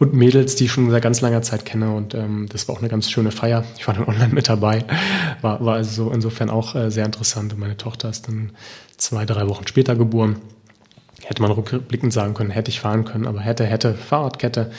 und 0.00 0.14
Mädels, 0.14 0.56
die 0.56 0.64
ich 0.64 0.72
schon 0.72 0.90
seit 0.90 1.02
ganz 1.02 1.20
langer 1.20 1.42
Zeit 1.42 1.64
kenne. 1.64 1.94
Und 1.94 2.14
ähm, 2.14 2.48
das 2.50 2.66
war 2.66 2.74
auch 2.74 2.80
eine 2.80 2.88
ganz 2.88 3.08
schöne 3.10 3.30
Feier. 3.30 3.64
Ich 3.76 3.86
war 3.86 3.94
dann 3.94 4.04
online 4.04 4.34
mit 4.34 4.48
dabei. 4.48 4.84
War, 5.40 5.64
war 5.64 5.74
also 5.74 6.10
insofern 6.10 6.50
auch 6.50 6.74
äh, 6.74 6.90
sehr 6.90 7.06
interessant. 7.06 7.52
Und 7.52 7.60
meine 7.60 7.76
Tochter 7.76 8.08
ist 8.08 8.26
dann 8.26 8.50
zwei, 8.96 9.24
drei 9.24 9.48
Wochen 9.48 9.68
später 9.68 9.94
geboren 9.94 10.36
hätte 11.24 11.42
man 11.42 11.50
rückblickend 11.50 12.12
sagen 12.12 12.34
können, 12.34 12.50
hätte 12.50 12.70
ich 12.70 12.80
fahren 12.80 13.04
können, 13.04 13.26
aber 13.26 13.40
hätte, 13.40 13.64
hätte, 13.64 13.94
Fahrradkette, 13.94 14.70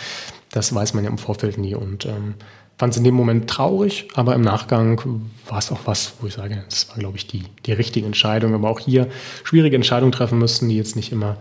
das 0.52 0.74
weiß 0.74 0.94
man 0.94 1.04
ja 1.04 1.10
im 1.10 1.18
Vorfeld 1.18 1.58
nie. 1.58 1.76
Und 1.76 2.06
ähm, 2.06 2.36
fand 2.78 2.94
es 2.94 2.98
in 2.98 3.04
dem 3.04 3.14
Moment 3.14 3.50
traurig, 3.50 4.08
aber 4.16 4.34
im 4.36 4.42
Nachgang 4.42 5.30
war 5.48 5.60
es 5.60 5.72
auch 5.72 5.82
was, 5.86 6.14
wo 6.22 6.28
ich 6.28 6.34
sage, 6.34 6.64
das 6.70 6.90
war, 6.90 6.98
glaube 6.98 7.18
ich, 7.18 7.28
die, 7.28 7.44
die 7.66 7.74
richtige 7.74 8.06
Entscheidung, 8.06 8.54
aber 8.54 8.70
auch 8.70 8.80
hier 8.80 9.10
schwierige 9.44 9.76
Entscheidungen 9.76 10.14
treffen 10.14 10.40
müssten, 10.40 10.70
die 10.70 10.78
jetzt 10.78 10.96
nicht 10.96 11.12
immer 11.12 11.38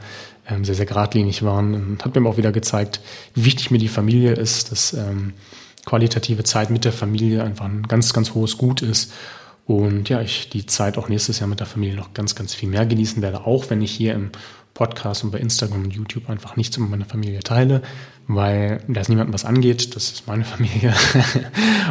ähm, 0.49 0.65
sehr, 0.65 0.75
sehr 0.75 0.87
geradlinig 0.87 1.45
waren. 1.45 1.75
Und 1.75 2.05
hat 2.05 2.17
mir 2.17 2.29
auch 2.29 2.37
wieder 2.37 2.53
gezeigt, 2.53 3.01
wie 3.35 3.45
wichtig 3.45 3.71
mir 3.71 3.79
die 3.79 3.89
Familie 3.89 4.33
ist, 4.33 4.73
dass 4.73 4.93
ähm, 4.95 5.35
qualitative 5.87 6.45
Zeit 6.45 6.71
mit 6.71 6.85
der 6.85 6.93
Familie 6.93 7.45
einfach 7.45 7.67
ein 7.67 7.85
ganz, 7.85 8.13
ganz 8.13 8.35
hohes 8.35 8.59
Gut 8.59 8.83
ist. 8.83 9.13
Und 9.65 10.09
ja, 10.09 10.23
ich 10.23 10.49
die 10.49 10.67
Zeit 10.67 10.99
auch 10.99 11.09
nächstes 11.09 11.41
Jahr 11.41 11.49
mit 11.49 11.61
der 11.61 11.67
Familie 11.67 11.97
noch 11.97 12.15
ganz, 12.15 12.35
ganz 12.35 12.55
viel 12.55 12.69
mehr 12.69 12.87
genießen 12.87 13.23
werde, 13.23 13.47
auch 13.47 13.71
wenn 13.71 13.83
ich 13.83 13.93
hier 13.93 14.15
im 14.15 14.31
Podcast 14.79 15.25
und 15.25 15.33
bei 15.33 15.39
Instagram 15.39 15.83
und 15.83 15.91
YouTube 15.91 16.31
einfach 16.31 16.55
nichts 16.55 16.79
mit 16.79 16.89
meiner 16.89 17.05
Familie 17.05 17.41
teile, 17.41 17.83
weil 18.29 18.81
da 18.87 19.01
ist 19.01 19.09
niemandem 19.09 19.35
was 19.35 19.45
angeht. 19.45 19.97
Das 19.97 20.13
ist 20.13 20.29
meine 20.29 20.45
Familie. 20.55 20.95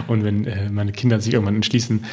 und 0.07 0.23
wenn 0.23 0.45
äh, 0.45 0.69
meine 0.69 0.93
Kinder 0.93 1.19
sich 1.19 1.33
irgendwann 1.33 1.55
entschließen, 1.55 2.05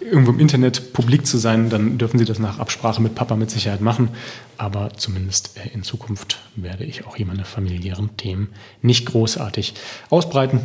irgendwo 0.00 0.32
im 0.32 0.40
Internet 0.40 0.94
publik 0.94 1.26
zu 1.26 1.36
sein, 1.36 1.68
dann 1.68 1.98
dürfen 1.98 2.18
sie 2.18 2.24
das 2.24 2.38
nach 2.38 2.58
Absprache 2.58 3.02
mit 3.02 3.14
Papa 3.14 3.36
mit 3.36 3.50
Sicherheit 3.50 3.82
machen. 3.82 4.08
Aber 4.56 4.94
zumindest 4.96 5.58
äh, 5.58 5.74
in 5.74 5.82
Zukunft 5.82 6.40
werde 6.56 6.84
ich 6.84 7.06
auch 7.06 7.16
hier 7.16 7.26
meine 7.26 7.44
familiären 7.44 8.16
Themen 8.16 8.48
nicht 8.80 9.04
großartig 9.04 9.74
ausbreiten. 10.08 10.60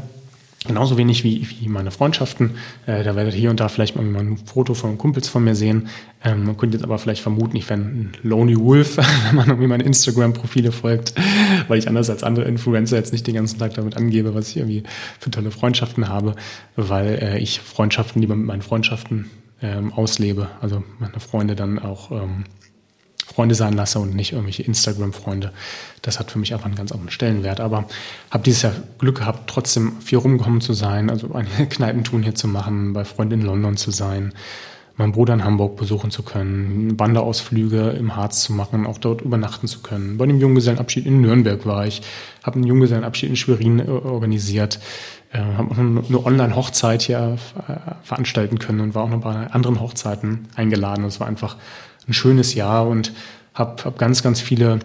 Genauso 0.68 0.98
wenig 0.98 1.24
wie, 1.24 1.48
wie 1.50 1.70
meine 1.70 1.90
Freundschaften. 1.90 2.58
Äh, 2.86 3.04
da 3.04 3.16
werdet 3.16 3.34
ihr 3.34 3.40
hier 3.40 3.50
und 3.50 3.62
da 3.62 3.70
vielleicht 3.70 3.96
mal 3.96 4.04
ein 4.04 4.38
Foto 4.38 4.74
von 4.74 4.98
Kumpels 4.98 5.30
von 5.30 5.42
mir 5.42 5.56
sehen. 5.56 5.88
Ähm, 6.22 6.44
man 6.44 6.58
könnte 6.58 6.76
jetzt 6.76 6.84
aber 6.84 7.00
vielleicht 7.00 7.22
vermuten, 7.22 7.56
ich 7.56 7.70
wäre 7.70 7.80
ein 7.80 8.12
Lonely 8.24 8.60
Wolf, 8.60 8.98
wenn 9.28 9.36
man 9.36 9.48
irgendwie 9.48 9.68
meine 9.68 9.86
Instagram-Profile 9.86 10.74
folgt, 10.74 11.14
weil 11.70 11.80
ich 11.80 11.88
anders 11.88 12.10
als 12.10 12.24
andere 12.24 12.44
Influencer 12.46 12.98
jetzt 12.98 13.14
nicht 13.14 13.26
den 13.26 13.36
ganzen 13.36 13.58
Tag 13.58 13.76
damit 13.76 13.96
angebe, 13.96 14.36
was 14.36 14.50
ich 14.50 14.58
irgendwie 14.58 14.84
für 15.20 15.32
tolle 15.32 15.52
Freundschaften 15.52 16.10
habe, 16.10 16.36
weil 16.76 17.20
äh, 17.22 17.38
ich 17.40 17.62
Freundschaften 17.62 18.22
lieber 18.22 18.36
mit 18.36 18.46
meinen 18.46 18.62
Freundschaften 18.62 19.30
ähm, 19.62 19.94
auslebe. 19.94 20.50
Also 20.60 20.84
meine 21.00 21.22
Freunde 21.22 21.56
dann 21.56 21.80
auch 21.80 22.12
ähm, 22.12 22.44
Freunde 23.40 23.56
sein 23.56 23.72
lasse 23.72 24.00
und 24.00 24.14
nicht 24.16 24.34
irgendwelche 24.34 24.64
Instagram-Freunde. 24.64 25.54
Das 26.02 26.20
hat 26.20 26.30
für 26.30 26.40
mich 26.40 26.54
einfach 26.54 26.66
einen 26.66 26.76
ganz 26.76 26.92
anderen 26.92 27.10
Stellenwert. 27.10 27.62
Aber 27.62 27.86
habe 28.32 28.44
dieses 28.44 28.64
Jahr 28.64 28.74
Glück 28.98 29.20
gehabt, 29.20 29.50
trotzdem 29.50 29.94
viel 30.02 30.18
rumgekommen 30.18 30.60
zu 30.60 30.74
sein, 30.74 31.10
also 31.10 31.34
eine 31.34 31.68
Kneipentour 31.70 32.20
hier 32.20 32.36
zu 32.36 32.50
machen, 32.50 32.92
bei 32.92 33.06
Freunden 33.06 33.36
in 33.36 33.42
London 33.44 33.78
zu 33.78 33.92
sein, 33.92 34.34
meinen 34.98 35.14
Bruder 35.14 35.36
in 35.36 35.46
Hamburg 35.46 35.78
besuchen 35.78 36.12
zu 36.12 36.22
können, 36.24 37.00
Wanderausflüge 37.00 37.92
im 37.92 38.18
Harz 38.18 38.44
zu 38.44 38.52
machen, 38.52 38.86
auch 38.86 38.98
dort 38.98 39.22
übernachten 39.22 39.68
zu 39.68 39.80
können. 39.80 40.18
Bei 40.18 40.26
dem 40.26 40.42
Junggesellenabschied 40.42 41.06
in 41.06 41.22
Nürnberg 41.22 41.66
war 41.66 41.88
ich, 41.88 42.02
habe 42.44 42.56
einen 42.56 42.66
Junggesellenabschied 42.66 43.30
in 43.30 43.38
Schwerin 43.38 43.80
äh, 43.80 43.90
organisiert, 43.90 44.82
äh, 45.32 45.40
habe 45.40 45.72
auch 45.72 45.78
eine 45.78 46.26
Online-Hochzeit 46.26 47.04
hier 47.04 47.38
äh, 47.70 47.74
veranstalten 48.04 48.60
können 48.60 48.82
und 48.82 48.96
war 48.96 49.04
auch 49.04 49.10
noch 49.10 49.22
bei 49.22 49.48
anderen 49.48 49.80
Hochzeiten 49.80 50.50
eingeladen. 50.58 51.06
Es 51.06 51.22
war 51.22 51.28
einfach 51.28 51.56
ein 52.10 52.14
schönes 52.14 52.54
Jahr 52.56 52.88
und 52.88 53.14
habe 53.54 53.84
hab 53.84 53.98
ganz, 53.98 54.24
ganz 54.24 54.42
viele 54.42 54.80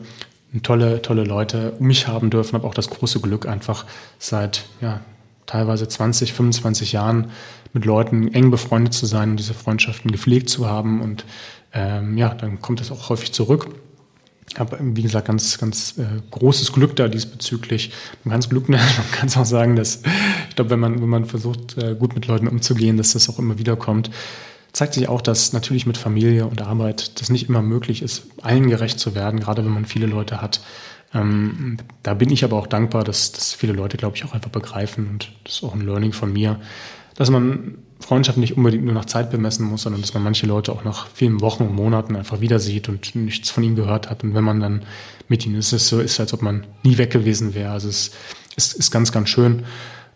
tolle, 0.63 1.03
tolle 1.03 1.25
Leute 1.25 1.73
um 1.79 1.87
mich 1.87 2.07
haben 2.07 2.31
dürfen. 2.31 2.55
Habe 2.55 2.67
auch 2.67 2.75
das 2.75 2.91
große 2.91 3.21
Glück, 3.21 3.47
einfach 3.47 3.85
seit 4.19 4.67
ja, 4.81 5.01
teilweise 5.47 5.89
20, 5.89 6.33
25 6.33 6.93
Jahren 6.93 7.31
mit 7.73 7.85
Leuten 7.85 8.33
eng 8.33 8.51
befreundet 8.51 8.95
zu 8.95 9.07
sein 9.07 9.31
und 9.31 9.37
diese 9.37 9.55
Freundschaften 9.55 10.13
gepflegt 10.13 10.49
zu 10.49 10.69
haben. 10.69 11.01
Und 11.01 11.25
ähm, 11.73 12.17
ja, 12.17 12.35
dann 12.35 12.61
kommt 12.61 12.81
es 12.81 12.93
auch 12.93 13.09
häufig 13.09 13.33
zurück. 13.33 13.69
Ich 14.51 14.61
habe, 14.61 14.79
wie 14.81 15.03
gesagt, 15.03 15.27
ganz, 15.27 15.59
ganz 15.59 15.99
äh, 15.99 16.05
großes 16.31 16.73
Glück 16.73 16.95
da 16.97 17.09
diesbezüglich. 17.09 17.93
Es 18.31 18.49
Glück 18.49 18.69
man 18.69 18.81
kann 19.11 19.27
es 19.27 19.37
auch 19.37 19.47
sagen, 19.47 19.75
dass 19.75 20.03
ich 20.49 20.55
glaube, 20.55 20.71
wenn 20.71 20.81
man, 20.81 21.01
wenn 21.01 21.09
man 21.09 21.25
versucht, 21.25 21.77
äh, 21.79 21.97
gut 21.99 22.15
mit 22.15 22.27
Leuten 22.27 22.47
umzugehen, 22.47 22.97
dass 22.97 23.15
das 23.15 23.29
auch 23.29 23.39
immer 23.39 23.59
wieder 23.59 23.77
kommt 23.77 24.11
zeigt 24.75 24.95
sich 24.95 25.09
auch, 25.09 25.23
dass 25.23 25.53
natürlich 25.55 25.87
mit 25.87 25.97
Familie 25.97 26.47
und 26.47 26.61
Arbeit 26.61 27.21
das 27.21 27.31
nicht 27.31 27.49
immer 27.49 27.63
möglich 27.63 28.03
ist, 28.03 28.27
allen 28.43 28.69
gerecht 28.69 28.99
zu 28.99 29.15
werden, 29.15 29.41
gerade 29.41 29.65
wenn 29.65 29.73
man 29.73 29.87
viele 29.87 30.07
Leute 30.07 30.43
hat. 30.43 30.61
Ähm, 31.15 31.79
da 32.03 32.13
bin 32.13 32.31
ich 32.31 32.45
aber 32.45 32.59
auch 32.59 32.67
dankbar, 32.67 33.05
dass, 33.05 33.33
dass 33.33 33.55
viele 33.55 33.73
Leute, 33.73 33.97
glaube 33.97 34.17
ich, 34.17 34.25
auch 34.25 34.35
einfach 34.35 34.51
begreifen 34.51 35.09
und 35.09 35.33
das 35.45 35.55
ist 35.55 35.65
auch 35.65 35.75
ein 35.75 35.87
Learning 35.87 36.13
von 36.13 36.33
mir, 36.33 36.61
dass 37.15 37.31
man 37.31 37.79
Freundschaft 38.01 38.37
nicht 38.37 38.57
unbedingt 38.57 38.85
nur 38.85 38.95
nach 38.95 39.05
Zeit 39.05 39.31
bemessen 39.31 39.65
muss, 39.65 39.83
sondern 39.83 40.03
dass 40.03 40.13
man 40.13 40.25
manche 40.25 40.47
Leute 40.47 40.73
auch 40.73 40.83
nach 40.83 41.07
vielen 41.07 41.41
Wochen 41.41 41.63
und 41.63 41.75
Monaten 41.75 42.17
einfach 42.17 42.41
wieder 42.41 42.59
sieht 42.59 42.89
und 42.89 43.15
nichts 43.15 43.51
von 43.51 43.63
ihnen 43.63 43.77
gehört 43.77 44.11
hat. 44.11 44.25
Und 44.25 44.35
wenn 44.35 44.45
man 44.45 44.61
dann 44.61 44.83
mit 45.29 45.47
ihnen 45.47 45.55
ist, 45.55 45.73
ist 45.73 45.83
es 45.83 45.89
so, 45.89 46.01
ist, 46.01 46.19
als 46.19 46.35
ob 46.35 46.43
man 46.43 46.67
nie 46.83 46.99
weg 46.99 47.11
gewesen 47.11 47.55
wäre. 47.55 47.71
Also 47.71 47.89
es 47.89 48.11
ist, 48.57 48.75
ist 48.75 48.91
ganz, 48.91 49.13
ganz 49.13 49.29
schön. 49.29 49.65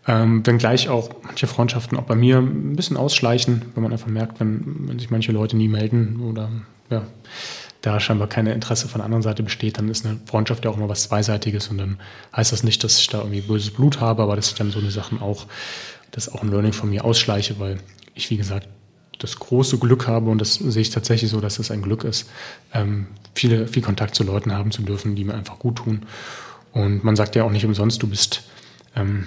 Ähm, 0.09 0.43
wenngleich 0.43 0.89
auch 0.89 1.11
manche 1.21 1.45
Freundschaften 1.45 1.95
auch 1.95 2.03
bei 2.03 2.15
mir 2.15 2.39
ein 2.39 2.75
bisschen 2.75 2.97
ausschleichen, 2.97 3.65
wenn 3.75 3.83
man 3.83 3.91
einfach 3.91 4.07
merkt, 4.07 4.39
wenn, 4.39 4.87
wenn 4.87 4.97
sich 4.97 5.11
manche 5.11 5.31
Leute 5.31 5.55
nie 5.55 5.67
melden 5.67 6.21
oder 6.21 6.49
ja, 6.89 7.05
da 7.81 7.99
scheinbar 7.99 8.27
kein 8.27 8.47
Interesse 8.47 8.87
von 8.87 9.01
der 9.01 9.05
anderen 9.05 9.21
Seite 9.21 9.43
besteht, 9.43 9.77
dann 9.77 9.87
ist 9.87 10.07
eine 10.07 10.19
Freundschaft 10.25 10.65
ja 10.65 10.71
auch 10.71 10.77
immer 10.77 10.89
was 10.89 11.03
Zweiseitiges 11.03 11.67
und 11.67 11.77
dann 11.77 11.99
heißt 12.35 12.51
das 12.51 12.63
nicht, 12.63 12.83
dass 12.83 12.97
ich 12.97 13.07
da 13.07 13.19
irgendwie 13.19 13.41
böses 13.41 13.69
Blut 13.69 13.99
habe, 13.99 14.23
aber 14.23 14.35
dass 14.35 14.47
ich 14.47 14.55
dann 14.55 14.71
so 14.71 14.79
eine 14.79 14.89
Sachen 14.89 15.21
auch, 15.21 15.45
das 16.09 16.33
auch 16.33 16.41
ein 16.41 16.49
Learning 16.49 16.73
von 16.73 16.89
mir 16.89 17.05
ausschleiche, 17.05 17.59
weil 17.59 17.77
ich, 18.15 18.31
wie 18.31 18.37
gesagt, 18.37 18.67
das 19.19 19.37
große 19.37 19.77
Glück 19.77 20.07
habe 20.07 20.31
und 20.31 20.41
das 20.41 20.55
sehe 20.55 20.81
ich 20.81 20.89
tatsächlich 20.89 21.29
so, 21.29 21.39
dass 21.39 21.57
das 21.57 21.69
ein 21.69 21.83
Glück 21.83 22.03
ist, 22.03 22.27
ähm, 22.73 23.05
viele, 23.35 23.67
viel 23.67 23.83
Kontakt 23.83 24.15
zu 24.15 24.23
Leuten 24.23 24.53
haben 24.53 24.71
zu 24.71 24.81
dürfen, 24.81 25.15
die 25.15 25.23
mir 25.23 25.35
einfach 25.35 25.59
gut 25.59 25.75
tun. 25.75 26.07
Und 26.71 27.03
man 27.03 27.15
sagt 27.15 27.35
ja 27.35 27.43
auch 27.43 27.51
nicht 27.51 27.65
umsonst, 27.65 28.01
du 28.01 28.07
bist 28.07 28.41
ähm, 28.95 29.25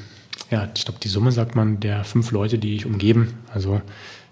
ja, 0.53 0.69
ich 0.77 0.85
glaube, 0.85 1.01
die 1.01 1.09
Summe 1.09 1.33
sagt 1.33 1.57
man 1.57 1.81
der 1.81 2.05
fünf 2.05 2.31
Leute, 2.31 2.59
die 2.59 2.77
dich 2.77 2.87
umgeben. 2.87 3.39
Also 3.53 3.81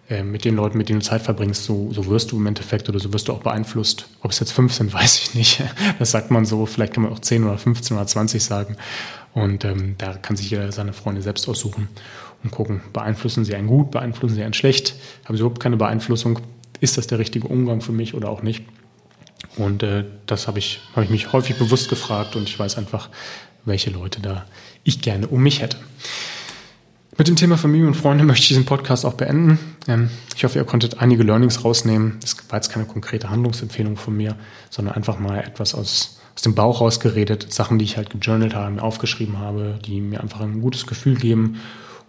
äh, 0.08 0.22
mit 0.22 0.44
den 0.44 0.54
Leuten, 0.54 0.76
mit 0.76 0.90
denen 0.90 1.00
du 1.00 1.06
Zeit 1.06 1.22
verbringst, 1.22 1.64
so, 1.64 1.90
so 1.92 2.06
wirst 2.06 2.30
du 2.30 2.36
im 2.36 2.46
Endeffekt 2.46 2.88
oder 2.90 2.98
so 2.98 3.12
wirst 3.12 3.28
du 3.28 3.32
auch 3.32 3.42
beeinflusst. 3.42 4.06
Ob 4.20 4.30
es 4.30 4.38
jetzt 4.38 4.52
fünf 4.52 4.74
sind, 4.74 4.92
weiß 4.92 5.18
ich 5.18 5.34
nicht. 5.34 5.62
Das 5.98 6.10
sagt 6.10 6.30
man 6.30 6.44
so. 6.44 6.66
Vielleicht 6.66 6.92
kann 6.92 7.04
man 7.04 7.12
auch 7.12 7.20
zehn 7.20 7.42
oder 7.42 7.56
15 7.56 7.96
oder 7.96 8.06
20 8.06 8.44
sagen. 8.44 8.76
Und 9.32 9.64
ähm, 9.64 9.94
da 9.96 10.14
kann 10.14 10.36
sich 10.36 10.50
jeder 10.50 10.70
seine 10.72 10.92
Freunde 10.92 11.22
selbst 11.22 11.48
aussuchen 11.48 11.88
und 12.42 12.50
gucken, 12.50 12.82
beeinflussen 12.92 13.44
sie 13.44 13.54
einen 13.54 13.68
gut, 13.68 13.90
beeinflussen 13.90 14.34
sie 14.34 14.42
einen 14.42 14.54
schlecht, 14.54 14.94
haben 15.24 15.36
sie 15.36 15.40
überhaupt 15.40 15.60
keine 15.60 15.76
Beeinflussung, 15.76 16.40
ist 16.80 16.98
das 16.98 17.06
der 17.06 17.18
richtige 17.18 17.46
Umgang 17.46 17.80
für 17.80 17.92
mich 17.92 18.14
oder 18.14 18.28
auch 18.28 18.42
nicht. 18.42 18.64
Und 19.56 19.82
äh, 19.82 20.04
das 20.26 20.48
habe 20.48 20.58
ich, 20.58 20.80
hab 20.94 21.04
ich 21.04 21.10
mich 21.10 21.32
häufig 21.32 21.56
bewusst 21.56 21.88
gefragt 21.88 22.36
und 22.36 22.44
ich 22.44 22.58
weiß 22.58 22.76
einfach, 22.76 23.08
welche 23.64 23.90
Leute 23.90 24.20
da 24.20 24.46
ich 24.84 25.00
gerne 25.00 25.26
um 25.28 25.42
mich 25.42 25.62
hätte. 25.62 25.76
Mit 27.18 27.28
dem 27.28 27.36
Thema 27.36 27.58
Familie 27.58 27.86
und 27.86 27.94
Freunde 27.94 28.24
möchte 28.24 28.42
ich 28.42 28.48
diesen 28.48 28.64
Podcast 28.64 29.04
auch 29.04 29.14
beenden. 29.14 29.58
Ähm, 29.86 30.10
ich 30.34 30.44
hoffe, 30.44 30.58
ihr 30.58 30.64
konntet 30.64 31.00
einige 31.00 31.22
Learnings 31.22 31.64
rausnehmen. 31.64 32.18
Es 32.22 32.36
war 32.48 32.58
jetzt 32.58 32.70
keine 32.70 32.86
konkrete 32.86 33.30
Handlungsempfehlung 33.30 33.96
von 33.96 34.16
mir, 34.16 34.36
sondern 34.70 34.94
einfach 34.94 35.18
mal 35.18 35.38
etwas 35.40 35.74
aus, 35.74 36.20
aus 36.34 36.42
dem 36.42 36.54
Bauch 36.54 36.80
rausgeredet, 36.80 37.52
Sachen, 37.52 37.78
die 37.78 37.84
ich 37.84 37.96
halt 37.96 38.10
gejournalt 38.10 38.54
habe, 38.54 38.82
aufgeschrieben 38.82 39.38
habe, 39.38 39.78
die 39.84 40.00
mir 40.00 40.20
einfach 40.20 40.40
ein 40.40 40.62
gutes 40.62 40.86
Gefühl 40.86 41.16
geben 41.16 41.60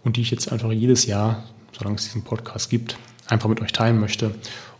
und 0.03 0.17
die 0.17 0.21
ich 0.21 0.31
jetzt 0.31 0.51
einfach 0.51 0.71
jedes 0.71 1.05
Jahr, 1.05 1.43
solange 1.77 1.97
es 1.97 2.05
diesen 2.05 2.23
Podcast 2.23 2.69
gibt, 2.69 2.97
einfach 3.27 3.49
mit 3.49 3.61
euch 3.61 3.71
teilen 3.71 3.99
möchte, 3.99 4.33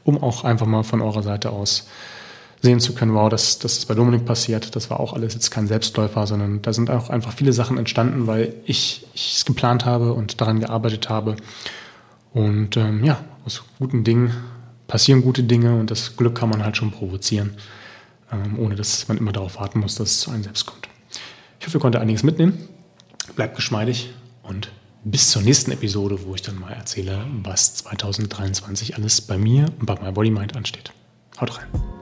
um 0.04 0.22
auch 0.22 0.44
einfach 0.44 0.66
mal 0.66 0.84
von 0.84 1.02
eurer 1.02 1.24
Seite 1.24 1.50
aus 1.50 1.88
sehen 2.62 2.80
zu 2.80 2.93
können, 2.93 3.14
wow, 3.14 3.30
das, 3.30 3.59
das 3.59 3.80
ist 3.80 3.88
bei 3.88 3.95
Dominik 3.95 4.26
passiert. 4.26 4.76
Das 4.76 4.89
war 4.89 4.99
auch 4.99 5.14
alles 5.14 5.34
jetzt 5.34 5.49
kein 5.49 5.68
Selbstläufer, 5.68 6.28
sondern 6.28 6.62
da 6.62 6.74
sind 6.74 6.89
auch 6.89 7.09
einfach 7.09 7.34
viele 7.34 7.53
Sachen 7.53 7.78
entstanden, 7.78 8.28
weil 8.28 8.53
ich 8.66 9.07
es 9.16 9.45
geplant 9.45 9.86
habe 9.86 10.14
und 10.14 10.41
daran 10.41 10.59
gearbeitet 10.59 11.09
habe. 11.09 11.36
Und 12.34 12.78
ähm, 12.78 13.03
ja, 13.03 13.24
aus 13.45 13.64
guten 13.80 14.03
Dingen 14.03 14.32
passieren 14.88 15.22
gute 15.22 15.43
Dinge 15.43 15.80
und 15.80 15.89
das 15.89 16.18
Glück 16.18 16.36
kann 16.36 16.49
man 16.49 16.64
halt 16.64 16.78
schon 16.78 16.91
provozieren, 16.91 17.55
ähm, 18.32 18.59
ohne 18.59 18.76
dass 18.76 19.07
man 19.07 19.18
immer 19.18 19.32
darauf 19.32 19.59
warten 19.59 19.80
muss, 19.80 19.95
dass 19.95 20.12
es 20.12 20.20
zu 20.22 20.32
einem 20.32 20.43
selbst 20.43 20.66
kommt. 20.66 20.88
Ich 21.59 21.66
hoffe, 21.66 21.78
ihr 21.78 21.82
konntet 21.82 22.01
einiges 22.01 22.24
mitnehmen. 22.24 22.68
Bleibt 23.36 23.55
geschmeidig 23.55 24.14
und 24.43 24.72
bis 25.03 25.32
zur 25.32 25.41
nächsten 25.41 25.72
Episode, 25.72 26.20
wo 26.26 26.36
ich 26.36 26.41
dann 26.41 26.59
mal 26.59 26.74
erzähle, 26.74 27.26
was 27.41 27.76
2023 27.76 28.95
alles 28.95 29.22
bei 29.22 29.38
mir 29.38 29.66
und 29.80 29.86
bei 29.86 29.95
My 29.95 30.12
Body 30.12 30.30
Mind 30.30 30.55
ansteht. 30.55 30.91
Haut 31.39 31.57
rein. 31.57 32.01